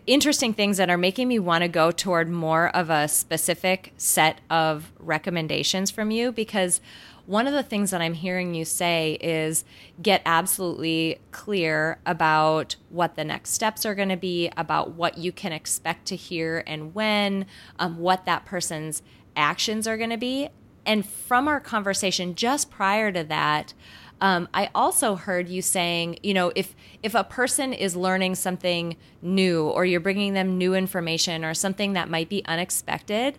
interesting 0.07 0.53
things 0.53 0.77
that 0.77 0.89
are 0.89 0.97
making 0.97 1.27
me 1.27 1.39
want 1.39 1.61
to 1.63 1.67
go 1.67 1.91
toward 1.91 2.29
more 2.29 2.69
of 2.69 2.89
a 2.89 3.07
specific 3.07 3.93
set 3.97 4.41
of 4.49 4.91
recommendations 4.99 5.91
from 5.91 6.11
you 6.11 6.31
because 6.31 6.81
one 7.25 7.47
of 7.47 7.53
the 7.53 7.63
things 7.63 7.91
that 7.91 8.01
I'm 8.01 8.13
hearing 8.13 8.53
you 8.53 8.65
say 8.65 9.17
is 9.19 9.63
get 10.01 10.21
absolutely 10.25 11.19
clear 11.31 11.97
about 12.05 12.75
what 12.89 13.15
the 13.15 13.23
next 13.23 13.51
steps 13.51 13.85
are 13.85 13.95
going 13.95 14.09
to 14.09 14.17
be, 14.17 14.51
about 14.55 14.91
what 14.91 15.17
you 15.17 15.31
can 15.31 15.51
expect 15.51 16.05
to 16.07 16.15
hear 16.15 16.63
and 16.67 16.93
when, 16.93 17.47
um, 17.79 17.97
what 17.97 18.25
that 18.25 18.45
person's 18.45 19.01
actions 19.35 19.87
are 19.87 19.97
going 19.97 20.11
to 20.11 20.17
be. 20.17 20.49
And 20.85 21.03
from 21.03 21.47
our 21.47 21.59
conversation 21.59 22.35
just 22.35 22.69
prior 22.69 23.11
to 23.11 23.23
that, 23.23 23.73
um, 24.21 24.47
I 24.53 24.69
also 24.73 25.15
heard 25.15 25.49
you 25.49 25.61
saying, 25.61 26.19
you 26.23 26.33
know, 26.33 26.51
if 26.55 26.75
if 27.03 27.15
a 27.15 27.23
person 27.23 27.73
is 27.73 27.95
learning 27.95 28.35
something 28.35 28.95
new, 29.21 29.67
or 29.67 29.85
you're 29.85 29.99
bringing 29.99 30.33
them 30.33 30.57
new 30.57 30.73
information, 30.73 31.43
or 31.43 31.53
something 31.53 31.93
that 31.93 32.09
might 32.09 32.29
be 32.29 32.43
unexpected, 32.45 33.37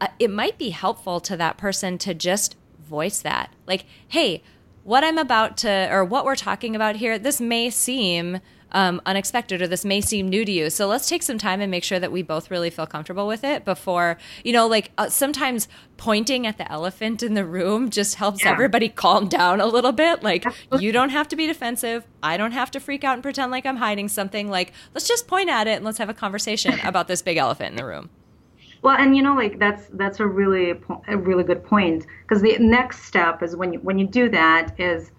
uh, 0.00 0.08
it 0.18 0.30
might 0.30 0.58
be 0.58 0.70
helpful 0.70 1.20
to 1.20 1.36
that 1.36 1.56
person 1.56 1.98
to 1.98 2.14
just 2.14 2.56
voice 2.78 3.20
that, 3.20 3.50
like, 3.66 3.84
"Hey, 4.08 4.42
what 4.82 5.04
I'm 5.04 5.18
about 5.18 5.56
to, 5.58 5.88
or 5.90 6.04
what 6.04 6.24
we're 6.24 6.36
talking 6.36 6.76
about 6.76 6.96
here, 6.96 7.18
this 7.18 7.40
may 7.40 7.70
seem 7.70 8.40
um, 8.74 9.00
unexpected 9.06 9.62
or 9.62 9.68
this 9.68 9.84
may 9.84 10.00
seem 10.00 10.28
new 10.28 10.44
to 10.44 10.52
you. 10.52 10.68
So 10.68 10.86
let's 10.86 11.08
take 11.08 11.22
some 11.22 11.38
time 11.38 11.60
and 11.60 11.70
make 11.70 11.84
sure 11.84 12.00
that 12.00 12.12
we 12.12 12.22
both 12.22 12.50
really 12.50 12.70
feel 12.70 12.86
comfortable 12.86 13.26
with 13.26 13.44
it 13.44 13.64
before, 13.64 14.18
you 14.42 14.52
know, 14.52 14.66
like 14.66 14.90
uh, 14.98 15.08
sometimes 15.08 15.68
pointing 15.96 16.46
at 16.46 16.58
the 16.58 16.70
elephant 16.70 17.22
in 17.22 17.34
the 17.34 17.44
room 17.44 17.88
just 17.88 18.16
helps 18.16 18.44
yeah. 18.44 18.50
everybody 18.50 18.88
calm 18.88 19.28
down 19.28 19.60
a 19.60 19.66
little 19.66 19.92
bit. 19.92 20.22
Like, 20.22 20.44
you 20.78 20.90
don't 20.90 21.10
have 21.10 21.28
to 21.28 21.36
be 21.36 21.46
defensive. 21.46 22.04
I 22.22 22.36
don't 22.36 22.52
have 22.52 22.70
to 22.72 22.80
freak 22.80 23.04
out 23.04 23.14
and 23.14 23.22
pretend 23.22 23.52
like 23.52 23.64
I'm 23.64 23.76
hiding 23.76 24.08
something. 24.08 24.50
Like, 24.50 24.72
let's 24.92 25.06
just 25.06 25.28
point 25.28 25.48
at 25.48 25.68
it 25.68 25.76
and 25.76 25.84
let's 25.84 25.98
have 25.98 26.08
a 26.08 26.14
conversation 26.14 26.78
about 26.84 27.06
this 27.06 27.22
big 27.22 27.36
elephant 27.36 27.70
in 27.70 27.76
the 27.76 27.86
room. 27.86 28.10
Well, 28.82 28.96
and 28.98 29.16
you 29.16 29.22
know, 29.22 29.34
like 29.34 29.58
that's 29.58 29.86
that's 29.94 30.20
a 30.20 30.26
really 30.26 30.74
a 31.08 31.16
really 31.16 31.42
good 31.42 31.64
point 31.64 32.04
because 32.22 32.42
the 32.42 32.58
next 32.58 33.04
step 33.04 33.42
is 33.42 33.56
when 33.56 33.72
you 33.72 33.78
when 33.78 33.98
you 33.98 34.06
do 34.06 34.28
that 34.28 34.78
is 34.78 35.10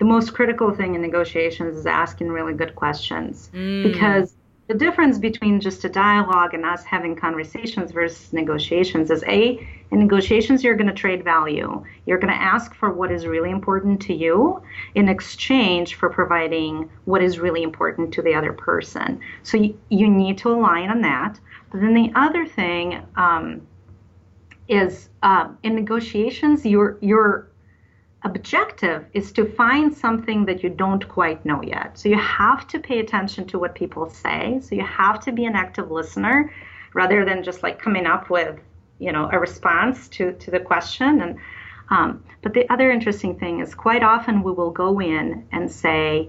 the 0.00 0.06
most 0.06 0.32
critical 0.32 0.72
thing 0.72 0.94
in 0.96 1.02
negotiations 1.02 1.76
is 1.76 1.86
asking 1.86 2.28
really 2.28 2.54
good 2.54 2.74
questions. 2.74 3.50
Mm. 3.54 3.84
because 3.84 4.34
the 4.66 4.74
difference 4.74 5.18
between 5.18 5.60
just 5.60 5.84
a 5.84 5.88
dialogue 5.88 6.54
and 6.54 6.64
us 6.64 6.84
having 6.84 7.16
conversations 7.16 7.90
versus 7.90 8.32
negotiations 8.32 9.10
is 9.10 9.24
a 9.26 9.58
in 9.90 9.98
negotiations 9.98 10.62
you're 10.62 10.76
going 10.76 10.86
to 10.86 10.94
trade 10.94 11.24
value. 11.24 11.84
You're 12.06 12.18
going 12.18 12.32
to 12.32 12.40
ask 12.40 12.72
for 12.76 12.92
what 12.92 13.10
is 13.10 13.26
really 13.26 13.50
important 13.50 14.00
to 14.02 14.14
you 14.14 14.62
in 14.94 15.08
exchange 15.08 15.96
for 15.96 16.08
providing 16.08 16.88
what 17.04 17.20
is 17.20 17.40
really 17.40 17.64
important 17.64 18.14
to 18.14 18.22
the 18.22 18.32
other 18.32 18.52
person. 18.52 19.20
So 19.42 19.56
you, 19.56 19.76
you 19.88 20.08
need 20.08 20.38
to 20.38 20.50
align 20.50 20.88
on 20.88 21.00
that. 21.00 21.40
But 21.72 21.80
then 21.80 21.92
the 21.92 22.12
other 22.14 22.46
thing 22.46 23.04
um, 23.16 23.66
is 24.68 25.08
uh, 25.24 25.48
in 25.64 25.74
negotiations 25.74 26.64
you're 26.64 26.96
you're 27.00 27.49
objective 28.22 29.06
is 29.14 29.32
to 29.32 29.46
find 29.46 29.96
something 29.96 30.44
that 30.46 30.62
you 30.62 30.68
don't 30.68 31.06
quite 31.08 31.44
know 31.44 31.62
yet. 31.62 31.98
So 31.98 32.08
you 32.08 32.18
have 32.18 32.68
to 32.68 32.78
pay 32.78 33.00
attention 33.00 33.46
to 33.48 33.58
what 33.58 33.74
people 33.74 34.10
say. 34.10 34.60
So 34.62 34.74
you 34.74 34.84
have 34.84 35.20
to 35.20 35.32
be 35.32 35.46
an 35.46 35.54
active 35.54 35.90
listener 35.90 36.52
rather 36.92 37.24
than 37.24 37.42
just 37.42 37.62
like 37.62 37.80
coming 37.80 38.06
up 38.06 38.28
with, 38.28 38.58
you 38.98 39.12
know, 39.12 39.30
a 39.32 39.38
response 39.38 40.08
to, 40.08 40.32
to 40.32 40.50
the 40.50 40.60
question. 40.60 41.22
And 41.22 41.38
um, 41.90 42.22
but 42.42 42.54
the 42.54 42.70
other 42.72 42.90
interesting 42.90 43.38
thing 43.38 43.60
is 43.60 43.74
quite 43.74 44.02
often 44.02 44.42
we 44.42 44.52
will 44.52 44.70
go 44.70 45.00
in 45.00 45.46
and 45.50 45.70
say, 45.70 46.28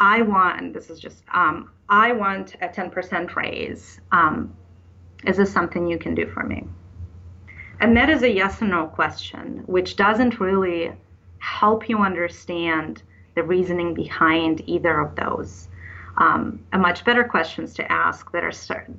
I 0.00 0.22
want, 0.22 0.74
this 0.74 0.90
is 0.90 0.98
just, 0.98 1.22
um, 1.32 1.70
I 1.88 2.12
want 2.12 2.56
a 2.60 2.68
10% 2.68 3.36
raise. 3.36 4.00
Um, 4.10 4.54
is 5.24 5.36
this 5.36 5.52
something 5.52 5.86
you 5.86 5.98
can 5.98 6.14
do 6.14 6.26
for 6.26 6.42
me? 6.42 6.66
And 7.80 7.96
that 7.96 8.10
is 8.10 8.22
a 8.22 8.30
yes 8.30 8.60
or 8.60 8.66
no 8.66 8.86
question, 8.86 9.62
which 9.66 9.96
doesn't 9.96 10.40
really 10.40 10.92
help 11.46 11.88
you 11.88 11.98
understand 11.98 13.02
the 13.36 13.42
reasoning 13.42 13.94
behind 13.94 14.62
either 14.66 15.00
of 15.00 15.14
those. 15.14 15.68
Um, 16.18 16.64
a 16.72 16.78
much 16.78 17.04
better 17.04 17.24
questions 17.24 17.74
to 17.74 17.92
ask 17.92 18.32
that 18.32 18.42
are 18.42 18.52
start, 18.52 18.90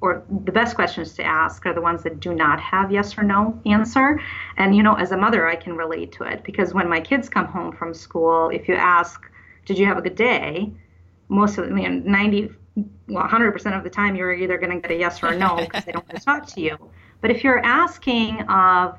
or 0.00 0.22
the 0.44 0.52
best 0.52 0.74
questions 0.74 1.14
to 1.14 1.22
ask 1.22 1.64
are 1.64 1.72
the 1.72 1.80
ones 1.80 2.02
that 2.02 2.20
do 2.20 2.34
not 2.34 2.60
have 2.60 2.92
yes 2.92 3.16
or 3.16 3.22
no 3.22 3.58
answer. 3.64 4.20
And 4.56 4.76
you 4.76 4.82
know, 4.82 4.94
as 4.94 5.12
a 5.12 5.16
mother, 5.16 5.46
I 5.46 5.56
can 5.56 5.76
relate 5.76 6.12
to 6.12 6.24
it 6.24 6.42
because 6.44 6.74
when 6.74 6.88
my 6.88 7.00
kids 7.00 7.28
come 7.28 7.46
home 7.46 7.72
from 7.72 7.94
school, 7.94 8.50
if 8.50 8.68
you 8.68 8.74
ask, 8.74 9.30
"Did 9.64 9.78
you 9.78 9.86
have 9.86 9.96
a 9.96 10.02
good 10.02 10.16
day?" 10.16 10.72
most 11.28 11.58
of 11.58 11.66
you 11.66 11.88
know, 11.88 11.88
90 11.88 12.50
well 13.08 13.26
100% 13.26 13.76
of 13.76 13.82
the 13.82 13.90
time 13.90 14.14
you're 14.14 14.32
either 14.32 14.58
going 14.58 14.70
to 14.70 14.80
get 14.80 14.90
a 14.90 14.94
yes 14.94 15.22
or 15.22 15.28
a 15.28 15.36
no 15.36 15.56
because 15.56 15.84
they 15.84 15.90
don't 15.90 16.06
want 16.06 16.18
to 16.20 16.24
talk 16.24 16.46
to 16.46 16.60
you 16.60 16.76
but 17.20 17.30
if 17.30 17.42
you're 17.42 17.58
asking 17.64 18.42
of 18.42 18.96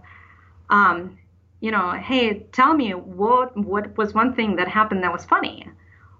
um, 0.69 1.17
you 1.59 1.71
know, 1.71 1.91
hey, 1.91 2.45
tell 2.51 2.73
me 2.73 2.91
what 2.91 3.55
what 3.57 3.97
was 3.97 4.13
one 4.13 4.33
thing 4.33 4.55
that 4.57 4.67
happened 4.67 5.03
that 5.03 5.11
was 5.11 5.25
funny, 5.25 5.67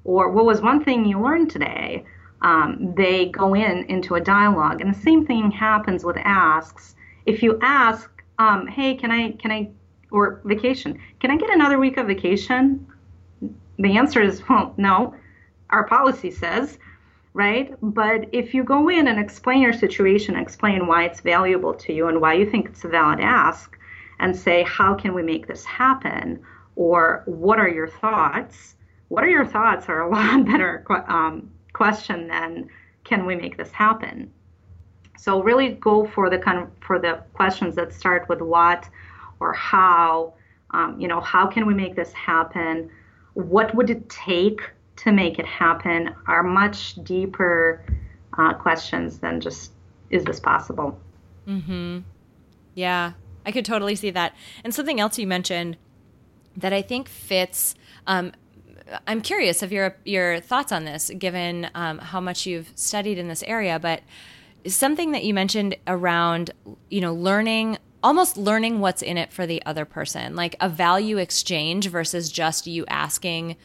or 0.03 0.31
what 0.31 0.45
was 0.45 0.61
one 0.61 0.83
thing 0.83 1.05
you 1.05 1.21
learned 1.21 1.51
today. 1.51 2.05
Um, 2.41 2.93
they 2.95 3.27
go 3.27 3.55
in 3.55 3.85
into 3.85 4.15
a 4.15 4.21
dialogue, 4.21 4.81
and 4.81 4.93
the 4.93 4.99
same 4.99 5.25
thing 5.25 5.51
happens 5.51 6.03
with 6.03 6.17
asks. 6.17 6.95
If 7.25 7.43
you 7.43 7.59
ask, 7.61 8.09
um, 8.39 8.67
hey, 8.67 8.95
can 8.95 9.11
I 9.11 9.31
can 9.31 9.51
I 9.51 9.69
or 10.11 10.41
vacation, 10.45 10.99
can 11.19 11.31
I 11.31 11.37
get 11.37 11.49
another 11.49 11.79
week 11.79 11.97
of 11.97 12.07
vacation? 12.07 12.87
The 13.79 13.97
answer 13.97 14.21
is 14.21 14.41
well, 14.47 14.73
no. 14.77 15.15
Our 15.69 15.85
policy 15.85 16.31
says, 16.31 16.79
right? 17.33 17.75
But 17.81 18.29
if 18.31 18.53
you 18.53 18.63
go 18.63 18.89
in 18.89 19.07
and 19.07 19.19
explain 19.19 19.61
your 19.61 19.73
situation, 19.73 20.35
explain 20.35 20.87
why 20.87 21.03
it's 21.03 21.21
valuable 21.21 21.73
to 21.73 21.93
you 21.93 22.07
and 22.07 22.21
why 22.21 22.33
you 22.33 22.49
think 22.49 22.67
it's 22.69 22.85
a 22.85 22.87
valid 22.87 23.19
ask, 23.19 23.76
and 24.19 24.35
say, 24.35 24.63
how 24.63 24.95
can 24.95 25.13
we 25.13 25.23
make 25.23 25.47
this 25.47 25.63
happen? 25.65 26.39
Or 26.75 27.23
what 27.25 27.59
are 27.59 27.69
your 27.69 27.87
thoughts? 27.87 28.75
What 29.09 29.23
are 29.23 29.29
your 29.29 29.45
thoughts 29.45 29.87
are 29.87 30.01
a 30.01 30.09
lot 30.11 30.45
better 30.45 30.83
um, 31.07 31.51
question 31.73 32.27
than 32.27 32.69
can 33.03 33.25
we 33.25 33.35
make 33.35 33.57
this 33.57 33.71
happen? 33.71 34.31
So 35.17 35.41
really 35.41 35.71
go 35.71 36.05
for 36.05 36.29
the 36.29 36.37
kind 36.37 36.59
of, 36.59 36.69
for 36.81 36.99
the 36.99 37.23
questions 37.33 37.75
that 37.75 37.93
start 37.93 38.29
with 38.29 38.41
what 38.41 38.87
or 39.39 39.53
how. 39.53 40.33
Um, 40.71 40.99
you 40.99 41.07
know, 41.07 41.21
how 41.21 41.47
can 41.47 41.65
we 41.65 41.73
make 41.73 41.95
this 41.95 42.11
happen? 42.13 42.89
What 43.33 43.73
would 43.73 43.89
it 43.89 44.09
take 44.09 44.61
to 44.97 45.11
make 45.11 45.39
it 45.39 45.45
happen? 45.45 46.13
Are 46.27 46.43
much 46.43 46.95
deeper 47.03 47.83
uh, 48.37 48.53
questions 48.53 49.19
than 49.19 49.39
just 49.39 49.71
is 50.09 50.23
this 50.23 50.39
possible? 50.39 50.99
Mm-hmm. 51.47 51.99
Yeah, 52.75 53.13
I 53.47 53.51
could 53.51 53.65
totally 53.65 53.95
see 53.95 54.11
that. 54.11 54.35
And 54.63 54.75
something 54.75 54.99
else 54.99 55.17
you 55.17 55.25
mentioned 55.25 55.77
that 56.57 56.73
I 56.73 56.81
think 56.81 57.07
fits. 57.07 57.75
Um, 58.05 58.33
I'm 59.07 59.21
curious 59.21 59.63
of 59.63 59.71
your 59.71 59.95
your 60.05 60.39
thoughts 60.39 60.71
on 60.71 60.85
this, 60.85 61.09
given 61.17 61.69
um, 61.73 61.97
how 61.99 62.19
much 62.19 62.45
you've 62.45 62.71
studied 62.75 63.17
in 63.17 63.29
this 63.29 63.43
area. 63.43 63.79
But 63.79 64.01
something 64.65 65.11
that 65.13 65.23
you 65.23 65.33
mentioned 65.33 65.77
around, 65.87 66.51
you 66.89 67.01
know, 67.01 67.13
learning 67.13 67.77
almost 68.03 68.37
learning 68.37 68.79
what's 68.79 69.01
in 69.01 69.17
it 69.17 69.33
for 69.33 69.47
the 69.47 69.61
other 69.65 69.83
person, 69.83 70.35
like 70.35 70.55
a 70.59 70.69
value 70.69 71.17
exchange 71.17 71.89
versus 71.89 72.31
just 72.31 72.67
you 72.67 72.85
asking 72.87 73.55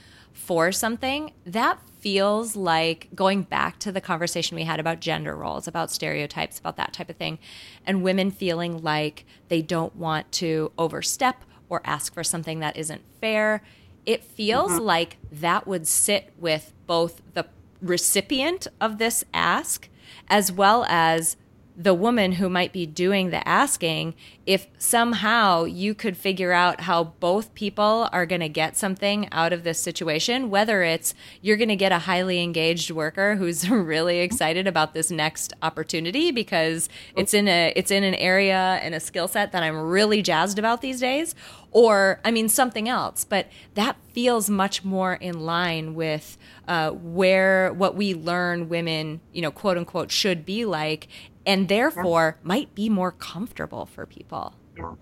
for 0.52 0.70
something. 0.70 1.32
That 1.46 1.78
feels 2.00 2.54
like 2.54 3.08
going 3.14 3.42
back 3.44 3.78
to 3.78 3.90
the 3.90 4.02
conversation 4.02 4.54
we 4.54 4.64
had 4.64 4.78
about 4.78 5.00
gender 5.00 5.34
roles, 5.34 5.66
about 5.66 5.90
stereotypes, 5.90 6.58
about 6.58 6.76
that 6.76 6.92
type 6.92 7.08
of 7.08 7.16
thing, 7.16 7.38
and 7.86 8.02
women 8.02 8.30
feeling 8.30 8.82
like 8.82 9.24
they 9.48 9.62
don't 9.62 9.96
want 9.96 10.30
to 10.32 10.70
overstep 10.76 11.42
or 11.70 11.80
ask 11.86 12.12
for 12.12 12.22
something 12.22 12.60
that 12.60 12.76
isn't 12.76 13.00
fair. 13.18 13.62
It 14.04 14.22
feels 14.22 14.72
mm-hmm. 14.72 14.84
like 14.84 15.16
that 15.32 15.66
would 15.66 15.88
sit 15.88 16.34
with 16.38 16.74
both 16.86 17.22
the 17.32 17.46
recipient 17.80 18.66
of 18.78 18.98
this 18.98 19.24
ask 19.32 19.88
as 20.28 20.52
well 20.52 20.84
as 20.86 21.38
the 21.76 21.94
woman 21.94 22.32
who 22.32 22.48
might 22.48 22.72
be 22.72 22.86
doing 22.86 23.30
the 23.30 23.46
asking 23.48 24.14
if 24.44 24.66
somehow 24.76 25.64
you 25.64 25.94
could 25.94 26.16
figure 26.16 26.52
out 26.52 26.82
how 26.82 27.04
both 27.04 27.54
people 27.54 28.08
are 28.12 28.26
going 28.26 28.40
to 28.40 28.48
get 28.48 28.76
something 28.76 29.28
out 29.32 29.52
of 29.52 29.64
this 29.64 29.78
situation 29.78 30.50
whether 30.50 30.82
it's 30.82 31.14
you're 31.40 31.56
going 31.56 31.68
to 31.68 31.76
get 31.76 31.92
a 31.92 32.00
highly 32.00 32.42
engaged 32.42 32.90
worker 32.90 33.36
who's 33.36 33.68
really 33.70 34.18
excited 34.18 34.66
about 34.66 34.92
this 34.92 35.10
next 35.10 35.52
opportunity 35.62 36.30
because 36.30 36.88
it's 37.16 37.32
in 37.32 37.48
a 37.48 37.72
it's 37.74 37.90
in 37.90 38.04
an 38.04 38.14
area 38.16 38.78
and 38.82 38.94
a 38.94 39.00
skill 39.00 39.28
set 39.28 39.52
that 39.52 39.62
I'm 39.62 39.76
really 39.76 40.22
jazzed 40.22 40.58
about 40.58 40.80
these 40.80 41.00
days 41.00 41.34
or 41.72 42.20
I 42.24 42.30
mean 42.30 42.48
something 42.48 42.88
else. 42.88 43.24
But 43.24 43.48
that 43.74 43.96
feels 44.12 44.48
much 44.48 44.84
more 44.84 45.14
in 45.14 45.40
line 45.40 45.94
with 45.94 46.36
uh, 46.68 46.90
where 46.90 47.72
what 47.72 47.96
we 47.96 48.14
learn 48.14 48.68
women 48.68 49.20
you 49.32 49.42
know 49.42 49.50
quote 49.50 49.76
unquote 49.76 50.10
should 50.10 50.44
be 50.44 50.64
like 50.64 51.08
and 51.46 51.68
therefore 51.68 52.36
yeah. 52.38 52.46
might 52.46 52.74
be 52.74 52.88
more 52.88 53.12
comfortable 53.12 53.86
for 53.86 54.06
people. 54.06 54.54
Yeah. 54.76 54.94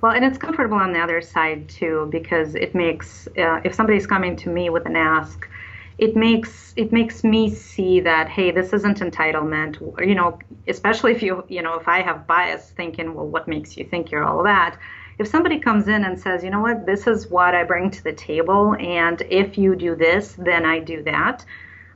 Well, 0.00 0.12
and 0.12 0.24
it's 0.24 0.38
comfortable 0.38 0.78
on 0.78 0.92
the 0.92 1.00
other 1.00 1.20
side 1.20 1.68
too 1.68 2.08
because 2.10 2.54
it 2.54 2.74
makes 2.74 3.28
uh, 3.38 3.60
if 3.64 3.74
somebody's 3.74 4.06
coming 4.06 4.36
to 4.36 4.48
me 4.48 4.70
with 4.70 4.86
an 4.86 4.96
ask, 4.96 5.48
it 5.98 6.16
makes 6.16 6.72
it 6.76 6.92
makes 6.92 7.22
me 7.22 7.50
see 7.50 8.00
that 8.00 8.28
hey, 8.28 8.50
this 8.50 8.72
isn't 8.72 9.00
entitlement. 9.00 9.80
You 10.06 10.14
know, 10.14 10.38
especially 10.68 11.12
if 11.12 11.22
you 11.22 11.44
you 11.48 11.62
know 11.62 11.74
if 11.74 11.86
I 11.86 12.00
have 12.02 12.26
bias 12.26 12.70
thinking, 12.70 13.14
well, 13.14 13.26
what 13.26 13.46
makes 13.46 13.76
you 13.76 13.84
think 13.84 14.10
you're 14.10 14.24
all 14.24 14.42
that? 14.44 14.78
if 15.18 15.28
somebody 15.28 15.58
comes 15.58 15.88
in 15.88 16.04
and 16.04 16.18
says, 16.18 16.42
you 16.42 16.50
know 16.50 16.60
what, 16.60 16.86
this 16.86 17.06
is 17.06 17.28
what 17.28 17.54
I 17.54 17.64
bring 17.64 17.90
to 17.90 18.02
the 18.02 18.12
table, 18.12 18.74
and 18.76 19.22
if 19.30 19.56
you 19.56 19.76
do 19.76 19.94
this, 19.94 20.34
then 20.38 20.64
I 20.64 20.80
do 20.80 21.02
that, 21.04 21.44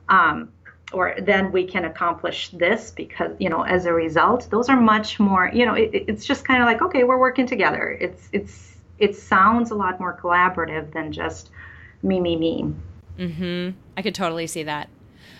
um, 0.07 0.51
or 0.91 1.15
then 1.21 1.51
we 1.51 1.65
can 1.65 1.85
accomplish 1.85 2.49
this 2.49 2.91
because, 2.91 3.31
you 3.39 3.49
know, 3.49 3.61
as 3.61 3.85
a 3.85 3.93
result, 3.93 4.47
those 4.49 4.69
are 4.69 4.79
much 4.79 5.19
more, 5.19 5.51
you 5.53 5.65
know, 5.65 5.75
it, 5.75 5.89
it's 5.93 6.25
just 6.25 6.45
kind 6.45 6.61
of 6.61 6.65
like, 6.65 6.81
okay, 6.81 7.03
we're 7.03 7.19
working 7.19 7.45
together. 7.45 7.97
It's, 8.01 8.29
it's, 8.31 8.75
it 8.97 9.15
sounds 9.15 9.71
a 9.71 9.75
lot 9.75 9.99
more 9.99 10.17
collaborative 10.17 10.91
than 10.91 11.11
just 11.11 11.51
me, 12.01 12.19
me, 12.19 12.35
me. 12.35 12.73
Mm-hmm. 13.17 13.77
I 13.97 14.01
could 14.01 14.15
totally 14.15 14.47
see 14.47 14.63
that. 14.63 14.89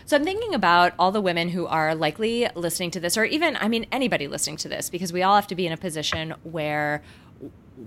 So 0.05 0.15
I'm 0.15 0.23
thinking 0.23 0.53
about 0.53 0.93
all 0.97 1.11
the 1.11 1.21
women 1.21 1.49
who 1.49 1.67
are 1.67 1.93
likely 1.95 2.47
listening 2.55 2.91
to 2.91 2.99
this, 2.99 3.17
or 3.17 3.25
even, 3.25 3.55
I 3.57 3.67
mean, 3.67 3.85
anybody 3.91 4.27
listening 4.27 4.57
to 4.57 4.69
this, 4.69 4.89
because 4.89 5.13
we 5.13 5.23
all 5.23 5.35
have 5.35 5.47
to 5.47 5.55
be 5.55 5.67
in 5.67 5.73
a 5.73 5.77
position 5.77 6.33
where 6.43 7.03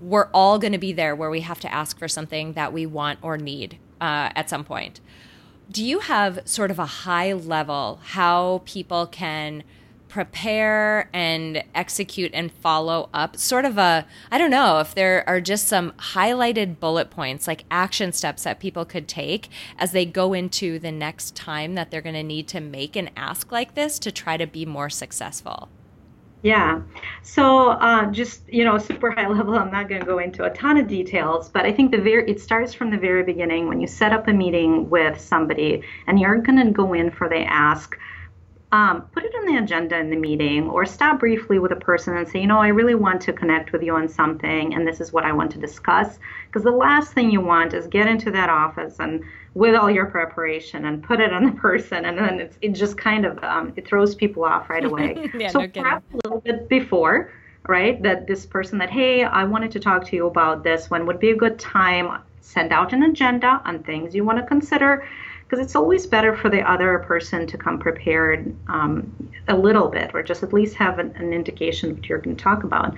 we're 0.01 0.29
all 0.33 0.57
going 0.57 0.73
to 0.73 0.79
be 0.79 0.93
there 0.93 1.15
where 1.15 1.29
we 1.29 1.41
have 1.41 1.59
to 1.59 1.73
ask 1.73 1.99
for 1.99 2.07
something 2.07 2.53
that 2.53 2.73
we 2.73 2.85
want 2.85 3.19
or 3.21 3.37
need 3.37 3.77
uh, 4.01 4.29
at 4.35 4.49
some 4.49 4.63
point. 4.63 4.99
Do 5.71 5.83
you 5.83 5.99
have 5.99 6.41
sort 6.45 6.71
of 6.71 6.77
a 6.77 6.85
high 6.85 7.33
level 7.33 7.99
how 8.03 8.61
people 8.65 9.07
can 9.07 9.63
prepare 10.07 11.09
and 11.13 11.63
execute 11.73 12.31
and 12.33 12.51
follow 12.51 13.09
up? 13.13 13.37
Sort 13.37 13.65
of 13.65 13.77
a, 13.77 14.05
I 14.29 14.37
don't 14.37 14.51
know 14.51 14.79
if 14.79 14.93
there 14.93 15.27
are 15.27 15.41
just 15.41 15.67
some 15.67 15.93
highlighted 15.93 16.79
bullet 16.79 17.09
points, 17.09 17.47
like 17.47 17.65
action 17.71 18.11
steps 18.11 18.43
that 18.43 18.59
people 18.59 18.85
could 18.85 19.07
take 19.07 19.49
as 19.79 19.93
they 19.93 20.05
go 20.05 20.33
into 20.33 20.77
the 20.77 20.91
next 20.91 21.35
time 21.35 21.75
that 21.75 21.89
they're 21.89 22.01
going 22.01 22.13
to 22.13 22.23
need 22.23 22.47
to 22.49 22.59
make 22.59 22.95
an 22.95 23.09
ask 23.15 23.51
like 23.51 23.73
this 23.73 23.97
to 23.99 24.11
try 24.11 24.37
to 24.37 24.45
be 24.45 24.65
more 24.65 24.89
successful. 24.89 25.69
Yeah. 26.43 26.81
So 27.21 27.69
uh, 27.69 28.11
just 28.11 28.41
you 28.51 28.65
know, 28.65 28.77
super 28.77 29.11
high 29.11 29.27
level. 29.37 29.55
I'm 29.55 29.71
not 29.71 29.87
going 29.87 30.01
to 30.01 30.05
go 30.05 30.19
into 30.19 30.43
a 30.43 30.49
ton 30.51 30.77
of 30.77 30.87
details, 30.87 31.49
but 31.49 31.65
I 31.65 31.71
think 31.71 31.91
the 31.91 31.97
very 31.97 32.29
it 32.29 32.39
starts 32.39 32.73
from 32.73 32.91
the 32.91 32.97
very 32.97 33.23
beginning 33.23 33.67
when 33.67 33.79
you 33.79 33.87
set 33.87 34.11
up 34.11 34.27
a 34.27 34.33
meeting 34.33 34.89
with 34.89 35.19
somebody 35.19 35.81
and 36.05 36.19
you're 36.19 36.37
going 36.37 36.63
to 36.63 36.71
go 36.71 36.93
in 36.93 37.09
for 37.09 37.27
the 37.29 37.39
ask. 37.39 37.97
Um, 38.73 39.03
put 39.13 39.23
it 39.23 39.31
on 39.37 39.45
the 39.45 39.57
agenda 39.57 39.97
in 39.99 40.09
the 40.09 40.15
meeting 40.15 40.67
or 40.67 40.83
stop 40.83 41.19
briefly 41.19 41.59
with 41.59 41.71
a 41.71 41.75
person 41.75 42.17
and 42.17 42.27
say, 42.27 42.41
you 42.41 42.47
know, 42.47 42.57
I 42.57 42.69
really 42.69 42.95
want 42.95 43.21
to 43.21 43.31
connect 43.31 43.71
with 43.71 43.83
you 43.83 43.95
on 43.95 44.09
something 44.09 44.73
and 44.73 44.85
this 44.85 44.99
is 44.99 45.13
what 45.13 45.25
I 45.25 45.31
want 45.31 45.51
to 45.51 45.59
discuss. 45.59 46.17
Because 46.47 46.63
the 46.63 46.71
last 46.71 47.13
thing 47.13 47.29
you 47.29 47.39
want 47.39 47.75
is 47.75 47.85
get 47.85 48.07
into 48.07 48.31
that 48.31 48.49
office 48.49 48.95
and 48.99 49.23
with 49.55 49.75
all 49.75 49.89
your 49.89 50.07
preparation 50.07 50.85
and 50.85 51.03
put 51.03 51.19
it 51.19 51.31
on 51.31 51.45
the 51.45 51.51
person 51.51 52.05
and 52.05 52.17
then 52.17 52.39
it's, 52.39 52.57
it 52.61 52.69
just 52.69 52.97
kind 52.97 53.25
of 53.25 53.43
um, 53.43 53.73
it 53.75 53.87
throws 53.87 54.15
people 54.15 54.43
off 54.43 54.69
right 54.69 54.85
away. 54.85 55.29
Yeah, 55.39 55.49
so 55.49 55.59
no 55.59 55.67
perhaps 55.67 56.05
a 56.13 56.27
little 56.27 56.41
bit 56.41 56.69
before 56.69 57.31
right 57.67 58.01
that 58.03 58.27
this 58.27 58.45
person 58.45 58.77
that 58.77 58.89
hey 58.89 59.23
i 59.23 59.43
wanted 59.43 59.71
to 59.71 59.79
talk 59.79 60.05
to 60.05 60.15
you 60.15 60.27
about 60.27 60.63
this 60.63 60.89
when 60.89 61.05
would 61.05 61.19
be 61.19 61.31
a 61.31 61.35
good 61.35 61.59
time? 61.59 62.21
Send 62.41 62.73
out 62.73 62.91
an 62.91 63.03
agenda 63.03 63.61
on 63.63 63.83
things 63.83 64.13
you 64.13 64.25
want 64.25 64.37
to 64.37 64.45
consider 64.45 65.07
because 65.53 65.63
it's 65.63 65.75
always 65.75 66.07
better 66.07 66.35
for 66.35 66.49
the 66.49 66.61
other 66.61 66.97
person 66.97 67.45
to 67.45 67.59
come 67.59 67.77
prepared 67.77 68.55
um, 68.69 69.31
a 69.47 69.55
little 69.55 69.87
bit 69.87 70.09
or 70.15 70.23
just 70.23 70.41
at 70.41 70.51
least 70.51 70.73
have 70.73 70.97
an, 70.97 71.13
an 71.15 71.31
indication 71.31 71.91
of 71.91 71.97
what 71.97 72.09
you're 72.09 72.17
going 72.17 72.35
to 72.35 72.43
talk 72.43 72.63
about. 72.63 72.95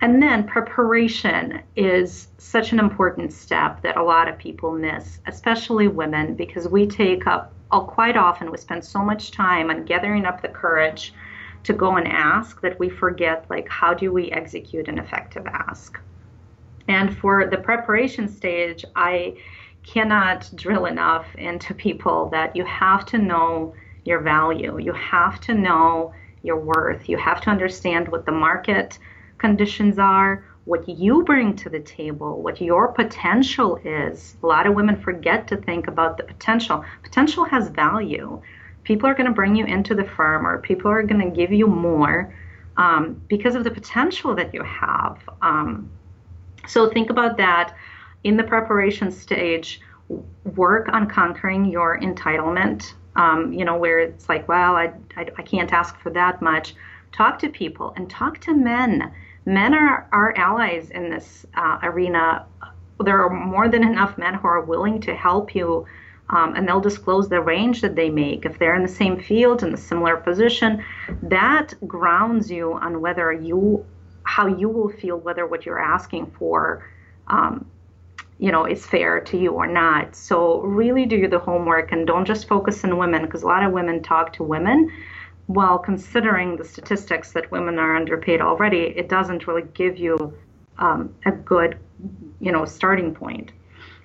And 0.00 0.20
then 0.20 0.42
preparation 0.42 1.62
is 1.76 2.26
such 2.38 2.72
an 2.72 2.80
important 2.80 3.32
step 3.32 3.82
that 3.82 3.96
a 3.96 4.02
lot 4.02 4.26
of 4.26 4.36
people 4.36 4.72
miss 4.72 5.20
especially 5.28 5.86
women 5.86 6.34
because 6.34 6.66
we 6.66 6.88
take 6.88 7.28
up 7.28 7.52
oh, 7.70 7.82
quite 7.82 8.16
often 8.16 8.50
we 8.50 8.58
spend 8.58 8.84
so 8.84 8.98
much 8.98 9.30
time 9.30 9.70
on 9.70 9.84
gathering 9.84 10.24
up 10.24 10.42
the 10.42 10.48
courage 10.48 11.14
to 11.62 11.72
go 11.72 11.98
and 11.98 12.08
ask 12.08 12.60
that 12.62 12.76
we 12.80 12.88
forget 12.88 13.46
like 13.48 13.68
how 13.68 13.94
do 13.94 14.10
we 14.10 14.28
execute 14.32 14.88
an 14.88 14.98
effective 14.98 15.46
ask? 15.46 16.00
And 16.88 17.16
for 17.16 17.46
the 17.46 17.58
preparation 17.58 18.26
stage 18.26 18.84
i 18.96 19.36
cannot 19.82 20.50
drill 20.54 20.86
enough 20.86 21.26
into 21.36 21.74
people 21.74 22.28
that 22.30 22.54
you 22.54 22.64
have 22.64 23.04
to 23.06 23.18
know 23.18 23.74
your 24.04 24.20
value. 24.20 24.78
You 24.78 24.92
have 24.92 25.40
to 25.42 25.54
know 25.54 26.12
your 26.42 26.58
worth. 26.58 27.08
You 27.08 27.16
have 27.18 27.40
to 27.42 27.50
understand 27.50 28.08
what 28.08 28.26
the 28.26 28.32
market 28.32 28.98
conditions 29.38 29.98
are, 29.98 30.44
what 30.64 30.88
you 30.88 31.24
bring 31.24 31.56
to 31.56 31.68
the 31.68 31.80
table, 31.80 32.42
what 32.42 32.60
your 32.60 32.92
potential 32.92 33.80
is. 33.84 34.36
A 34.42 34.46
lot 34.46 34.66
of 34.66 34.74
women 34.74 35.00
forget 35.00 35.48
to 35.48 35.56
think 35.56 35.88
about 35.88 36.16
the 36.16 36.22
potential. 36.22 36.84
Potential 37.02 37.44
has 37.44 37.68
value. 37.68 38.40
People 38.84 39.08
are 39.08 39.14
going 39.14 39.26
to 39.26 39.32
bring 39.32 39.54
you 39.56 39.64
into 39.64 39.94
the 39.94 40.04
firm 40.04 40.46
or 40.46 40.58
people 40.58 40.90
are 40.90 41.02
going 41.02 41.20
to 41.20 41.36
give 41.36 41.52
you 41.52 41.66
more 41.66 42.34
um, 42.76 43.20
because 43.28 43.54
of 43.54 43.64
the 43.64 43.70
potential 43.70 44.34
that 44.34 44.54
you 44.54 44.62
have. 44.62 45.18
Um, 45.40 45.90
so 46.66 46.88
think 46.90 47.10
about 47.10 47.36
that 47.38 47.74
in 48.24 48.36
the 48.36 48.44
preparation 48.44 49.10
stage, 49.10 49.80
work 50.54 50.88
on 50.92 51.08
conquering 51.08 51.64
your 51.64 51.98
entitlement. 51.98 52.94
Um, 53.14 53.52
you 53.52 53.66
know, 53.66 53.76
where 53.76 54.00
it's 54.00 54.30
like, 54.30 54.48
well, 54.48 54.74
I, 54.74 54.94
I, 55.16 55.26
I, 55.36 55.42
can't 55.42 55.70
ask 55.70 55.98
for 56.00 56.08
that 56.12 56.40
much. 56.40 56.74
Talk 57.12 57.38
to 57.40 57.50
people 57.50 57.92
and 57.94 58.08
talk 58.08 58.38
to 58.38 58.54
men. 58.54 59.12
Men 59.44 59.74
are 59.74 60.08
our 60.12 60.34
allies 60.38 60.88
in 60.88 61.10
this 61.10 61.44
uh, 61.54 61.78
arena. 61.82 62.46
There 63.00 63.22
are 63.22 63.28
more 63.28 63.68
than 63.68 63.84
enough 63.84 64.16
men 64.16 64.32
who 64.32 64.48
are 64.48 64.62
willing 64.62 64.98
to 65.02 65.14
help 65.14 65.54
you, 65.54 65.84
um, 66.30 66.54
and 66.54 66.66
they'll 66.66 66.80
disclose 66.80 67.28
the 67.28 67.42
range 67.42 67.82
that 67.82 67.96
they 67.96 68.08
make. 68.08 68.46
If 68.46 68.58
they're 68.58 68.76
in 68.76 68.82
the 68.82 68.88
same 68.88 69.20
field, 69.20 69.62
in 69.62 69.74
a 69.74 69.76
similar 69.76 70.16
position, 70.16 70.82
that 71.24 71.74
grounds 71.86 72.50
you 72.50 72.72
on 72.72 73.02
whether 73.02 73.30
you, 73.30 73.84
how 74.22 74.46
you 74.46 74.70
will 74.70 74.88
feel, 74.88 75.18
whether 75.18 75.46
what 75.46 75.66
you're 75.66 75.82
asking 75.82 76.32
for 76.38 76.88
um, 77.26 77.66
you 78.42 78.50
know 78.50 78.64
is 78.64 78.84
fair 78.84 79.20
to 79.20 79.36
you 79.38 79.52
or 79.52 79.68
not. 79.68 80.16
So 80.16 80.60
really 80.62 81.06
do 81.06 81.28
the 81.28 81.38
homework 81.38 81.92
and 81.92 82.04
don't 82.04 82.24
just 82.24 82.48
focus 82.48 82.82
on 82.82 82.98
women 82.98 83.22
because 83.22 83.44
a 83.44 83.46
lot 83.46 83.62
of 83.62 83.70
women 83.70 84.02
talk 84.02 84.32
to 84.34 84.42
women. 84.42 84.90
While 85.46 85.78
considering 85.78 86.56
the 86.56 86.64
statistics 86.64 87.32
that 87.32 87.50
women 87.52 87.78
are 87.78 87.94
underpaid 87.94 88.40
already 88.40 88.84
it 89.02 89.08
doesn't 89.08 89.46
really 89.46 89.66
give 89.74 89.96
you 89.96 90.36
um, 90.78 91.14
a 91.24 91.30
good 91.30 91.78
you 92.40 92.50
know 92.50 92.64
starting 92.64 93.14
point. 93.14 93.46
point. 93.46 93.52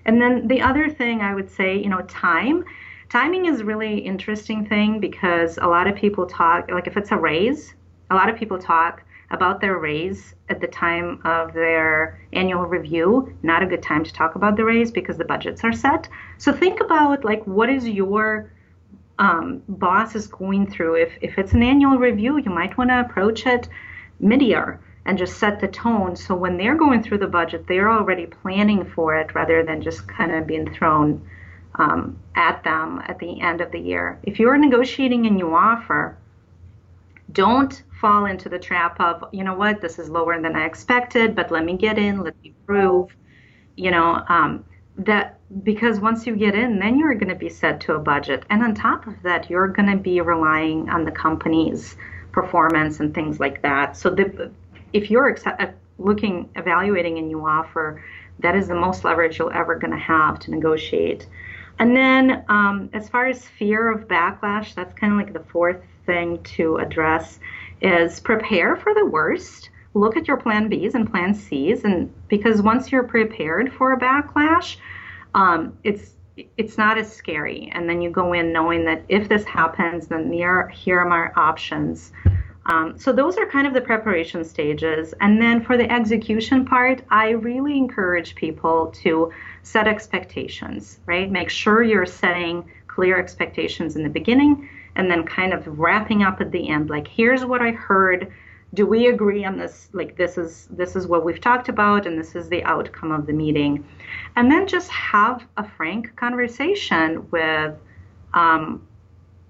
And 0.06 0.22
then 0.22 0.48
the 0.48 0.62
other 0.62 0.88
thing 0.88 1.22
i 1.22 1.34
would 1.34 1.50
say 1.50 1.70
you 1.76 1.90
know 1.90 2.02
time. 2.04 2.64
Timing 3.10 3.46
is 3.46 3.64
really 3.64 3.98
interesting 4.00 4.68
thing 4.68 5.00
because 5.00 5.58
a 5.58 5.68
lot 5.76 5.88
of 5.88 5.96
people 5.96 6.28
talk 6.28 6.70
like 6.70 6.86
if 6.86 6.96
it's 6.96 7.12
a 7.12 7.18
raise 7.18 7.74
a 8.12 8.16
lot 8.16 8.30
of 8.30 8.36
people 8.38 8.60
talk 8.60 9.04
about 9.30 9.60
their 9.60 9.78
raise 9.78 10.36
at 10.50 10.62
the 10.62 10.68
time 10.68 11.22
of 11.26 11.54
their 11.54 12.20
annual 12.34 12.66
review. 12.66 13.36
Not 13.44 13.64
a 13.64 13.66
good 13.66 13.84
time 13.84 14.04
to 14.04 14.14
talk 14.14 14.36
about 14.36 14.56
the 14.56 14.64
raise 14.64 14.92
because 14.92 15.18
the 15.18 15.26
budgets 15.26 15.64
are 15.64 15.74
set. 15.74 16.08
So 16.38 16.54
think 16.54 16.80
about 16.80 17.26
like 17.26 17.46
what 17.46 17.70
is 17.70 17.88
your 17.88 18.52
um, 19.20 19.64
boss 19.68 20.16
is 20.16 20.28
going 20.28 20.70
through. 20.70 20.96
If 20.96 21.12
if 21.22 21.38
it's 21.38 21.54
an 21.54 21.64
annual 21.64 21.98
review, 21.98 22.38
you 22.38 22.52
might 22.52 22.78
want 22.78 22.90
to 22.90 23.00
approach 23.00 23.46
it 23.46 23.68
mid-year 24.20 24.80
and 25.06 25.18
just 25.18 25.38
set 25.38 25.60
the 25.60 25.68
tone. 25.68 26.16
So 26.16 26.36
when 26.36 26.58
they're 26.58 26.76
going 26.76 27.02
through 27.02 27.20
the 27.20 27.28
budget, 27.28 27.66
they're 27.68 27.92
already 27.92 28.26
planning 28.26 28.86
for 28.86 29.16
it 29.16 29.34
rather 29.34 29.64
than 29.64 29.82
just 29.82 30.08
kind 30.08 30.34
of 30.34 30.46
being 30.46 30.72
thrown 30.74 31.28
um, 31.76 32.20
at 32.36 32.64
them 32.64 33.02
at 33.08 33.20
the 33.20 33.40
end 33.42 33.62
of 33.62 33.72
the 33.72 33.80
year. 33.80 34.20
If 34.24 34.40
you're 34.40 34.58
negotiating 34.58 35.26
a 35.26 35.30
new 35.30 35.54
offer, 35.54 36.18
don't 37.32 37.82
fall 38.00 38.26
into 38.26 38.50
the 38.50 38.60
trap 38.60 39.00
of, 39.00 39.24
you 39.32 39.44
know 39.44 39.56
what, 39.56 39.82
this 39.82 40.00
is 40.00 40.10
lower 40.10 40.42
than 40.42 40.56
I 40.56 40.66
expected, 40.66 41.36
but 41.36 41.52
let 41.52 41.66
me 41.66 41.76
get 41.76 41.98
in, 41.98 42.24
let 42.24 42.42
me 42.44 42.54
prove, 42.66 43.16
you 43.76 43.92
know, 43.92 44.24
um, 44.28 44.66
that 44.98 45.40
because 45.64 46.00
once 46.00 46.26
you 46.26 46.36
get 46.36 46.56
in, 46.56 46.80
then 46.80 46.98
you're 46.98 47.14
going 47.14 47.30
to 47.30 47.36
be 47.36 47.50
set 47.50 47.80
to 47.82 47.94
a 47.94 48.00
budget. 48.00 48.44
And 48.50 48.64
on 48.64 48.74
top 48.74 49.08
of 49.08 49.16
that, 49.24 49.50
you're 49.50 49.68
going 49.68 49.90
to 49.90 49.98
be 49.98 50.20
relying 50.22 50.90
on 50.90 51.06
the 51.06 51.12
company's 51.12 51.96
performance 52.32 53.00
and 53.00 53.14
things 53.14 53.40
like 53.40 53.62
that. 53.62 53.96
So 53.96 54.10
the, 54.10 54.52
if 54.94 55.10
you're 55.10 55.38
uh, 55.46 55.68
looking, 55.98 56.50
evaluating 56.56 57.18
a 57.18 57.22
new 57.22 57.46
offer, 57.46 58.04
that 58.40 58.56
is 58.56 58.68
the 58.68 58.76
most 58.76 59.04
leverage 59.04 59.40
you're 59.40 59.54
ever 59.54 59.76
going 59.76 59.92
to 59.92 59.98
have 59.98 60.40
to 60.40 60.52
negotiate. 60.52 61.28
And 61.80 61.96
then 61.96 62.44
um, 62.50 62.90
as 62.94 63.08
far 63.08 63.28
as 63.28 63.48
fear 63.48 63.92
of 63.92 64.08
backlash, 64.08 64.74
that's 64.74 64.94
kind 64.94 65.14
of 65.14 65.20
like 65.20 65.34
the 65.34 65.52
fourth 65.52 65.82
thing 66.06 66.42
to 66.44 66.78
address 66.78 67.40
is 67.82 68.20
prepare 68.20 68.76
for 68.76 68.94
the 68.94 69.06
worst. 69.06 69.70
Look 69.94 70.18
at 70.18 70.28
your 70.28 70.38
plan 70.38 70.70
Bs 70.70 70.94
and 70.94 71.10
plan 71.10 71.34
Cs, 71.34 71.84
and 71.84 72.14
because 72.28 72.62
once 72.62 72.92
you're 72.92 73.04
prepared 73.04 73.74
for 73.74 73.94
a 73.94 74.00
backlash, 74.00 74.78
um, 75.34 75.78
it's 75.84 76.14
it's 76.56 76.78
not 76.78 77.00
as 77.00 77.12
scary. 77.12 77.72
And 77.74 77.90
then 77.90 78.02
you 78.02 78.12
go 78.12 78.34
in 78.34 78.54
knowing 78.54 78.86
that 78.86 79.04
if 79.10 79.28
this 79.28 79.44
happens, 79.44 80.08
then 80.08 80.32
here 80.32 80.68
here 80.68 81.00
are 81.00 81.10
my 81.10 81.32
options. 81.36 82.12
Um, 82.68 82.98
so 82.98 83.14
those 83.14 83.38
are 83.38 83.46
kind 83.46 83.66
of 83.66 83.74
the 83.74 83.82
preparation 83.82 84.44
stages. 84.44 85.14
And 85.22 85.42
then 85.42 85.64
for 85.64 85.78
the 85.78 85.90
execution 85.90 86.66
part, 86.66 87.02
I 87.10 87.30
really 87.30 87.78
encourage 87.78 88.36
people 88.36 88.94
to 89.04 89.32
set 89.64 89.88
expectations, 89.88 91.00
right? 91.06 91.32
Make 91.32 91.50
sure 91.50 91.82
you're 91.82 92.06
setting 92.06 92.70
clear 92.88 93.18
expectations 93.18 93.96
in 93.96 94.04
the 94.04 94.10
beginning 94.10 94.70
and 94.98 95.10
then 95.10 95.24
kind 95.24 95.54
of 95.54 95.80
wrapping 95.80 96.24
up 96.24 96.42
at 96.42 96.52
the 96.52 96.68
end 96.68 96.90
like 96.90 97.08
here's 97.08 97.46
what 97.46 97.62
i 97.62 97.72
heard. 97.72 98.34
Do 98.74 98.86
we 98.86 99.08
agree 99.08 99.46
on 99.46 99.58
this? 99.58 99.88
Like 99.94 100.18
this 100.18 100.38
is 100.38 100.68
this 100.70 100.98
is 100.98 101.08
what 101.08 101.24
we've 101.24 101.40
talked 101.40 101.70
about 101.70 102.06
and 102.06 102.20
this 102.20 102.36
is 102.36 102.50
the 102.50 102.64
outcome 102.66 103.12
of 103.14 103.26
the 103.26 103.32
meeting. 103.32 103.86
And 104.36 104.52
then 104.52 104.68
just 104.68 104.90
have 104.92 105.46
a 105.56 105.66
frank 105.66 106.14
conversation 106.18 107.26
with 107.32 107.76
um, 108.34 108.86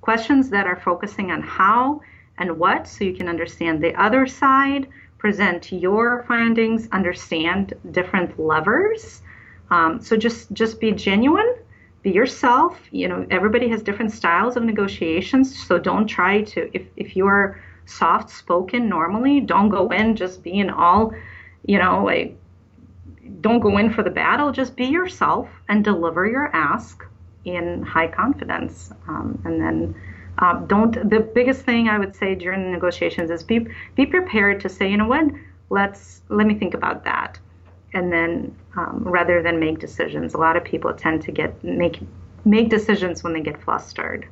questions 0.02 0.52
that 0.52 0.68
are 0.68 0.80
focusing 0.80 1.32
on 1.32 1.42
how 1.42 2.02
and 2.38 2.60
what 2.60 2.88
so 2.88 3.04
you 3.04 3.16
can 3.16 3.28
understand 3.28 3.82
the 3.82 4.00
other 4.00 4.28
side 4.28 4.88
present 5.18 5.72
your 5.72 6.24
findings 6.28 6.88
understand 6.92 7.74
different 7.90 8.40
levers. 8.40 9.24
Um, 9.72 10.00
so 10.00 10.16
just 10.16 10.52
just 10.54 10.80
be 10.80 10.92
genuine 10.92 11.56
yourself. 12.10 12.80
You 12.92 13.08
know 13.08 13.28
everybody 13.30 13.68
has 13.70 13.82
different 13.84 14.12
styles 14.12 14.58
of 14.58 14.64
negotiations 14.64 15.68
so 15.68 15.78
don't 15.78 16.08
try 16.08 16.44
to 16.44 16.70
if, 16.74 16.84
if 16.96 17.16
you're 17.16 17.62
soft 17.86 18.30
spoken 18.30 18.90
normally 18.90 19.40
don't 19.40 19.70
go 19.70 19.90
in 19.92 20.14
just 20.14 20.44
being 20.44 20.70
all 20.70 21.14
you 21.66 21.78
know 21.80 22.04
like 22.04 22.38
don't 23.42 23.60
go 23.60 23.78
in 23.78 23.92
for 23.92 24.04
the 24.04 24.10
battle. 24.10 24.52
Just 24.52 24.76
be 24.76 24.86
yourself 24.86 25.50
and 25.70 25.84
deliver 25.84 26.26
your 26.26 26.48
ask 26.56 27.04
in 27.46 27.84
high 27.84 28.08
confidence. 28.08 28.92
Um, 29.08 29.42
and 29.46 29.62
then 29.62 29.96
uh, 30.40 30.60
don't 30.68 30.94
the 31.10 31.20
biggest 31.20 31.62
thing 31.62 31.90
i 31.90 31.98
would 31.98 32.16
say 32.16 32.36
during 32.36 32.62
the 32.62 32.70
negotiations 32.70 33.32
is 33.32 33.44
be 33.44 33.66
be 33.96 34.06
prepared 34.06 34.60
to 34.62 34.70
say 34.70 34.90
you 34.90 34.98
know 34.98 35.08
what? 35.08 35.26
Let's 35.70 36.22
let 36.30 36.46
me 36.48 36.56
think 36.56 36.74
about 36.74 37.04
that. 37.06 37.40
And 37.94 38.12
then 38.12 38.56
um, 38.78 39.04
rather 39.04 39.42
than 39.42 39.60
make 39.60 39.80
decisions. 39.80 40.34
A 40.34 40.38
lot 40.38 40.56
of 40.56 40.64
people 40.64 40.94
tend 40.94 41.22
to 41.24 41.32
get 41.32 41.64
make 41.64 42.00
make 42.46 42.70
decisions 42.70 43.24
when 43.24 43.34
they 43.34 43.42
get 43.42 43.62
flustered. 43.62 44.28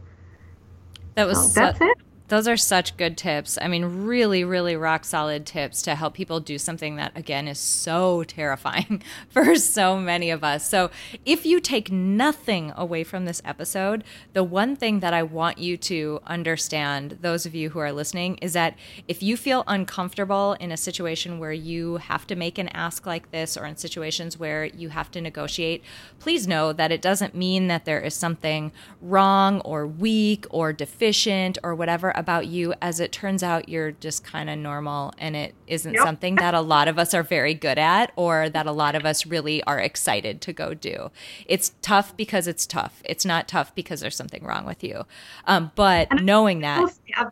That 1.15 1.27
was 1.27 1.53
so 1.53 1.61
that's 1.61 1.81
it 1.81 2.04
those 2.27 2.47
are 2.47 2.57
such 2.57 2.97
good 2.97 3.17
tips. 3.17 3.57
I 3.61 3.67
mean, 3.67 3.85
really, 4.05 4.43
really 4.43 4.75
rock 4.75 5.05
solid 5.05 5.45
tips 5.45 5.81
to 5.83 5.95
help 5.95 6.15
people 6.15 6.39
do 6.39 6.57
something 6.57 6.95
that, 6.95 7.11
again, 7.15 7.47
is 7.47 7.59
so 7.59 8.23
terrifying 8.27 9.03
for 9.29 9.55
so 9.55 9.99
many 9.99 10.31
of 10.31 10.43
us. 10.43 10.67
So, 10.67 10.89
if 11.25 11.45
you 11.45 11.59
take 11.59 11.91
nothing 11.91 12.73
away 12.75 13.03
from 13.03 13.25
this 13.25 13.41
episode, 13.45 14.03
the 14.33 14.43
one 14.43 14.75
thing 14.75 15.01
that 15.01 15.13
I 15.13 15.23
want 15.23 15.59
you 15.59 15.77
to 15.77 16.19
understand, 16.25 17.19
those 17.21 17.45
of 17.45 17.53
you 17.53 17.69
who 17.69 17.79
are 17.79 17.91
listening, 17.91 18.37
is 18.37 18.53
that 18.53 18.75
if 19.07 19.21
you 19.21 19.37
feel 19.37 19.63
uncomfortable 19.67 20.53
in 20.53 20.71
a 20.71 20.77
situation 20.77 21.37
where 21.37 21.53
you 21.53 21.97
have 21.97 22.25
to 22.27 22.35
make 22.35 22.57
an 22.57 22.69
ask 22.69 23.05
like 23.05 23.31
this 23.31 23.55
or 23.55 23.65
in 23.65 23.77
situations 23.77 24.39
where 24.39 24.65
you 24.65 24.89
have 24.89 25.11
to 25.11 25.21
negotiate, 25.21 25.83
please 26.19 26.47
know 26.47 26.73
that 26.73 26.91
it 26.91 27.01
doesn't 27.01 27.35
mean 27.35 27.67
that 27.67 27.85
there 27.85 27.99
is 27.99 28.15
something 28.15 28.71
wrong 29.01 29.61
or 29.61 29.85
weak 29.85 30.45
or 30.49 30.73
deficient 30.73 31.57
or 31.63 31.75
whatever 31.75 32.14
about 32.17 32.47
you 32.47 32.73
as 32.81 32.99
it 32.99 33.11
turns 33.11 33.43
out 33.43 33.69
you're 33.69 33.91
just 33.91 34.23
kind 34.23 34.49
of 34.49 34.57
normal 34.57 35.13
and 35.17 35.35
it 35.35 35.53
isn't 35.67 35.93
yep. 35.93 36.03
something 36.03 36.35
that 36.35 36.53
a 36.53 36.61
lot 36.61 36.87
of 36.87 36.97
us 36.97 37.13
are 37.13 37.23
very 37.23 37.53
good 37.53 37.77
at 37.77 38.11
or 38.15 38.49
that 38.49 38.65
a 38.65 38.71
lot 38.71 38.95
of 38.95 39.05
us 39.05 39.25
really 39.25 39.63
are 39.63 39.79
excited 39.79 40.41
to 40.41 40.53
go 40.53 40.73
do. 40.73 41.11
It's 41.45 41.73
tough 41.81 42.15
because 42.17 42.47
it's 42.47 42.65
tough. 42.65 43.01
It's 43.05 43.25
not 43.25 43.47
tough 43.47 43.73
because 43.75 43.99
there's 43.99 44.15
something 44.15 44.43
wrong 44.43 44.65
with 44.65 44.83
you. 44.83 45.05
Um, 45.45 45.71
but 45.75 46.07
and 46.11 46.25
knowing 46.25 46.61
that. 46.61 46.91
I've, 47.15 47.27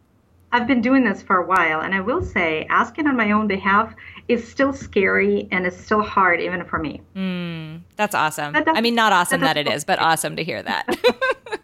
I've 0.52 0.68
been 0.68 0.82
doing 0.82 1.04
this 1.04 1.22
for 1.22 1.38
a 1.38 1.46
while 1.46 1.82
and 1.82 1.96
I 1.96 2.00
will 2.00 2.24
say 2.24 2.66
asking 2.70 3.08
on 3.08 3.18
my 3.18 3.32
own 3.32 3.48
behalf 3.48 3.96
is 4.28 4.48
still 4.48 4.72
scary 4.72 5.48
and 5.52 5.66
it's 5.66 5.78
still 5.78 6.02
hard 6.02 6.40
even 6.40 6.64
for 6.66 6.80
me. 6.80 7.02
Mm, 7.16 7.82
that's 7.96 8.16
awesome. 8.16 8.54
That 8.54 8.68
I 8.68 8.82
mean, 8.82 8.96
not 8.96 9.14
awesome 9.14 9.42
that, 9.42 9.56
that 9.56 9.68
it 9.68 9.74
is, 9.74 9.84
but 9.84 10.00
awesome 10.00 10.36
to 10.36 10.44
hear 10.44 10.62
that. 10.62 10.88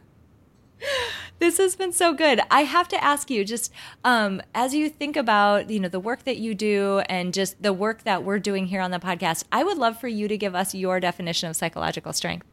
this 1.39 1.57
has 1.57 1.75
been 1.75 1.91
so 1.91 2.13
good. 2.13 2.41
I 2.51 2.61
have 2.63 2.87
to 2.89 3.03
ask 3.03 3.29
you, 3.29 3.43
just 3.43 3.73
um, 4.03 4.41
as 4.53 4.73
you 4.73 4.89
think 4.89 5.17
about 5.17 5.69
you 5.69 5.79
know 5.79 5.89
the 5.89 5.99
work 5.99 6.23
that 6.25 6.37
you 6.37 6.53
do 6.53 7.01
and 7.09 7.33
just 7.33 7.61
the 7.61 7.73
work 7.73 8.03
that 8.03 8.23
we're 8.23 8.39
doing 8.39 8.67
here 8.67 8.81
on 8.81 8.91
the 8.91 8.99
podcast, 8.99 9.45
I 9.51 9.63
would 9.63 9.77
love 9.77 9.99
for 9.99 10.07
you 10.07 10.27
to 10.27 10.37
give 10.37 10.55
us 10.55 10.75
your 10.75 10.99
definition 10.99 11.49
of 11.49 11.55
psychological 11.55 12.13
strength. 12.13 12.45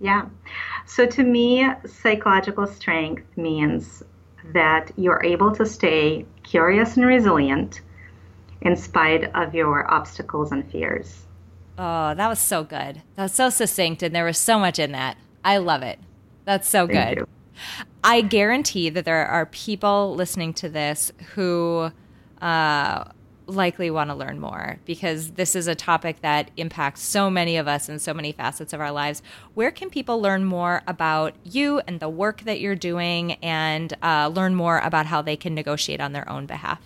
Yeah. 0.00 0.26
So 0.86 1.06
to 1.06 1.24
me, 1.24 1.68
psychological 1.86 2.66
strength 2.66 3.24
means 3.36 4.02
that 4.52 4.92
you're 4.96 5.22
able 5.24 5.52
to 5.56 5.66
stay 5.66 6.24
curious 6.42 6.96
and 6.96 7.04
resilient 7.04 7.82
in 8.62 8.76
spite 8.76 9.24
of 9.34 9.54
your 9.54 9.90
obstacles 9.90 10.52
and 10.52 10.68
fears. 10.70 11.26
Oh, 11.76 12.14
that 12.14 12.28
was 12.28 12.38
so 12.38 12.64
good. 12.64 13.02
That 13.14 13.22
was 13.22 13.34
so 13.34 13.50
succinct, 13.50 14.02
and 14.02 14.14
there 14.14 14.24
was 14.24 14.38
so 14.38 14.58
much 14.58 14.78
in 14.78 14.92
that. 14.92 15.16
I 15.44 15.58
love 15.58 15.82
it. 15.82 15.98
That's 16.44 16.68
so 16.68 16.86
Thank 16.86 17.08
good. 17.08 17.18
You. 17.18 17.28
I 18.04 18.20
guarantee 18.20 18.90
that 18.90 19.04
there 19.04 19.26
are 19.26 19.46
people 19.46 20.14
listening 20.14 20.54
to 20.54 20.68
this 20.68 21.10
who 21.34 21.90
uh, 22.40 23.04
likely 23.48 23.90
want 23.90 24.10
to 24.10 24.14
learn 24.14 24.38
more 24.38 24.78
because 24.84 25.32
this 25.32 25.56
is 25.56 25.66
a 25.66 25.74
topic 25.74 26.20
that 26.20 26.50
impacts 26.56 27.02
so 27.02 27.30
many 27.30 27.56
of 27.56 27.66
us 27.66 27.88
in 27.88 27.98
so 27.98 28.14
many 28.14 28.32
facets 28.32 28.72
of 28.72 28.80
our 28.80 28.92
lives. 28.92 29.22
Where 29.54 29.70
can 29.70 29.90
people 29.90 30.20
learn 30.20 30.44
more 30.44 30.82
about 30.86 31.34
you 31.44 31.80
and 31.86 31.98
the 31.98 32.08
work 32.08 32.42
that 32.42 32.60
you're 32.60 32.76
doing 32.76 33.32
and 33.34 33.94
uh, 34.02 34.30
learn 34.32 34.54
more 34.54 34.78
about 34.78 35.06
how 35.06 35.22
they 35.22 35.36
can 35.36 35.54
negotiate 35.54 36.00
on 36.00 36.12
their 36.12 36.28
own 36.28 36.46
behalf? 36.46 36.80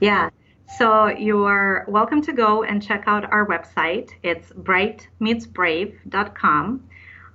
Yeah. 0.00 0.30
So 0.78 1.08
you're 1.08 1.84
welcome 1.88 2.22
to 2.22 2.32
go 2.32 2.62
and 2.64 2.82
check 2.82 3.04
out 3.06 3.30
our 3.30 3.46
website. 3.46 4.10
It's 4.22 4.48
brightmeetsbrave.com. 4.50 6.88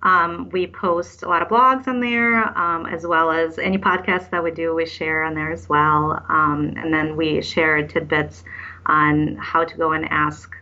Um, 0.04 0.50
we 0.50 0.68
post 0.68 1.24
a 1.24 1.28
lot 1.28 1.42
of 1.42 1.48
blogs 1.48 1.88
on 1.88 2.00
there, 2.00 2.58
um, 2.58 2.86
as 2.86 3.06
well 3.06 3.32
as 3.32 3.58
any 3.58 3.78
podcasts 3.78 4.30
that 4.30 4.44
we 4.44 4.52
do, 4.52 4.76
we 4.76 4.86
share 4.86 5.24
on 5.24 5.34
there 5.34 5.52
as 5.52 5.68
well. 5.68 6.24
Um, 6.30 6.74
and 6.78 6.94
then 6.94 7.16
we 7.16 7.42
share 7.42 7.86
tidbits 7.88 8.44
on 8.86 9.38
how 9.38 9.64
to 9.64 9.78
go 9.78 9.94
and 9.94 10.06
ask 10.10 10.56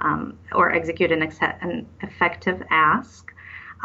um, 0.00 0.38
or 0.52 0.72
execute 0.72 1.12
an, 1.12 1.22
ex- 1.22 1.38
an 1.40 1.86
effective 2.02 2.62
ask. 2.70 3.32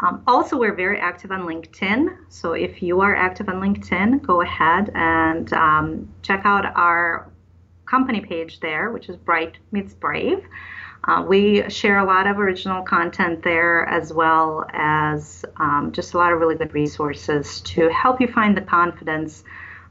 Um, 0.02 0.22
also, 0.26 0.58
we're 0.58 0.74
very 0.74 1.00
active 1.00 1.30
on 1.30 1.42
LinkedIn. 1.42 2.16
So 2.28 2.52
if 2.52 2.82
you 2.82 3.00
are 3.00 3.14
active 3.14 3.48
on 3.48 3.56
LinkedIn, 3.56 4.22
go 4.22 4.42
ahead 4.42 4.90
and 4.94 5.50
um, 5.52 6.12
check 6.22 6.42
out 6.44 6.66
our 6.76 7.30
company 7.86 8.20
page 8.20 8.60
there, 8.60 8.90
which 8.90 9.08
is 9.08 9.16
Bright 9.16 9.56
Meets 9.72 9.94
Brave. 9.94 10.44
Uh, 11.06 11.22
we 11.22 11.68
share 11.70 11.98
a 11.98 12.04
lot 12.04 12.26
of 12.26 12.38
original 12.38 12.82
content 12.82 13.42
there 13.42 13.88
as 13.88 14.12
well 14.12 14.66
as 14.72 15.44
um, 15.58 15.92
just 15.92 16.14
a 16.14 16.18
lot 16.18 16.32
of 16.32 16.40
really 16.40 16.56
good 16.56 16.74
resources 16.74 17.60
to 17.60 17.88
help 17.90 18.20
you 18.20 18.26
find 18.26 18.56
the 18.56 18.60
confidence. 18.60 19.44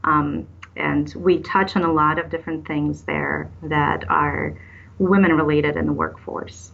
Um, 0.04 0.46
and 0.76 1.14
we 1.16 1.40
touch 1.40 1.78
on 1.78 1.84
a 1.84 1.92
lot 1.92 2.20
of 2.20 2.30
different 2.30 2.68
things 2.68 3.04
there 3.04 3.50
that 3.64 4.10
are 4.10 4.58
women 5.00 5.32
related 5.34 5.78
in 5.78 5.86
the 5.86 5.94
workforce. 5.94 6.72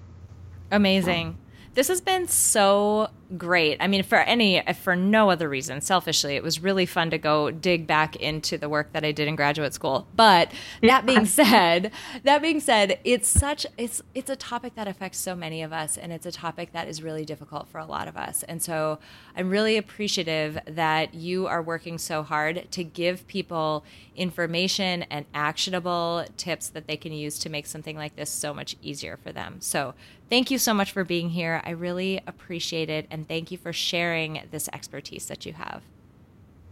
Amazing. 0.72 1.38
This 1.76 1.88
has 1.88 2.02
been 2.02 2.28
so 2.28 3.10
great. 3.38 3.78
I 3.80 3.88
mean, 3.88 4.04
for 4.04 4.20
any, 4.20 4.62
for 4.82 4.96
no 4.96 5.30
other 5.30 5.48
reason, 5.48 5.82
selfishly, 5.82 6.36
it 6.36 6.44
was 6.44 6.62
really 6.62 6.86
fun 6.86 7.10
to 7.12 7.18
go 7.18 7.52
dig 7.52 7.88
back 7.88 8.16
into 8.16 8.58
the 8.58 8.70
work 8.70 8.94
that 8.94 9.04
I 9.04 9.12
did 9.12 9.28
in 9.28 9.36
graduate 9.36 9.74
school. 9.74 10.08
But 10.16 10.52
that 10.82 11.06
being 11.06 11.26
said, 11.26 11.92
that 12.24 12.42
being 12.42 12.60
said, 12.60 13.00
it's 13.04 13.28
such, 13.28 13.66
it's, 13.78 14.02
it's 14.14 14.30
a 14.30 14.36
topic 14.36 14.76
that 14.76 14.88
affects 14.88 15.18
so 15.18 15.36
many 15.36 15.62
of 15.62 15.72
us, 15.74 15.98
and 15.98 16.12
it's 16.12 16.26
a 16.26 16.32
topic 16.32 16.74
that 16.74 16.88
is 16.88 17.02
really 17.02 17.26
difficult 17.26 17.68
for 17.68 17.78
a 17.78 17.86
lot 17.86 18.08
of 18.08 18.18
us. 18.18 18.44
And 18.44 18.62
so 18.62 19.00
I'm 19.36 19.50
really 19.50 19.78
appreciative 19.78 20.60
that 20.66 21.14
you 21.14 21.48
are 21.48 21.62
working 21.62 21.98
so 21.98 22.24
hard 22.24 22.68
to 22.72 22.84
give 22.84 23.28
people 23.28 23.84
information 24.16 25.04
and 25.04 25.26
actionable 25.34 26.26
tips 26.38 26.70
that 26.70 26.88
they 26.88 26.98
can 26.98 27.14
use 27.14 27.40
to 27.40 27.50
make 27.50 27.66
something 27.66 27.96
like 27.96 28.16
this 28.16 28.30
so 28.30 28.54
much 28.54 28.76
easier 28.82 29.18
for 29.18 29.32
them. 29.32 29.58
So 29.60 29.94
thank 30.30 30.52
you 30.52 30.58
so 30.58 30.74
much 30.74 30.92
for 30.92 31.04
being 31.04 31.30
here. 31.30 31.62
I 31.66 31.72
really 31.72 32.22
appreciate 32.28 32.90
it. 32.90 33.08
And 33.22 33.28
thank 33.28 33.52
you 33.52 33.58
for 33.60 33.72
sharing 33.72 34.42
this 34.50 34.68
expertise 34.74 35.28
that 35.28 35.46
you 35.46 35.54
have. 35.54 35.84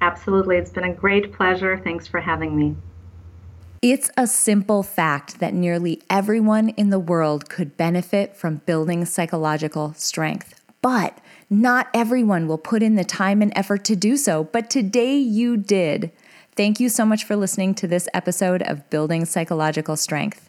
Absolutely. 0.01 0.57
It's 0.57 0.71
been 0.71 0.83
a 0.83 0.91
great 0.91 1.31
pleasure. 1.31 1.77
Thanks 1.77 2.07
for 2.07 2.19
having 2.19 2.57
me. 2.57 2.75
It's 3.83 4.09
a 4.17 4.25
simple 4.25 4.81
fact 4.81 5.39
that 5.39 5.53
nearly 5.53 6.01
everyone 6.09 6.69
in 6.69 6.89
the 6.89 6.97
world 6.97 7.51
could 7.51 7.77
benefit 7.77 8.35
from 8.35 8.63
building 8.65 9.05
psychological 9.05 9.93
strength. 9.93 10.59
But 10.81 11.19
not 11.51 11.87
everyone 11.93 12.47
will 12.47 12.57
put 12.57 12.81
in 12.81 12.95
the 12.95 13.03
time 13.03 13.43
and 13.43 13.53
effort 13.55 13.85
to 13.85 13.95
do 13.95 14.17
so. 14.17 14.45
But 14.45 14.71
today 14.71 15.17
you 15.17 15.55
did. 15.55 16.11
Thank 16.55 16.79
you 16.79 16.89
so 16.89 17.05
much 17.05 17.25
for 17.25 17.35
listening 17.35 17.75
to 17.75 17.87
this 17.87 18.09
episode 18.11 18.63
of 18.63 18.89
Building 18.89 19.23
Psychological 19.23 19.95
Strength. 19.95 20.48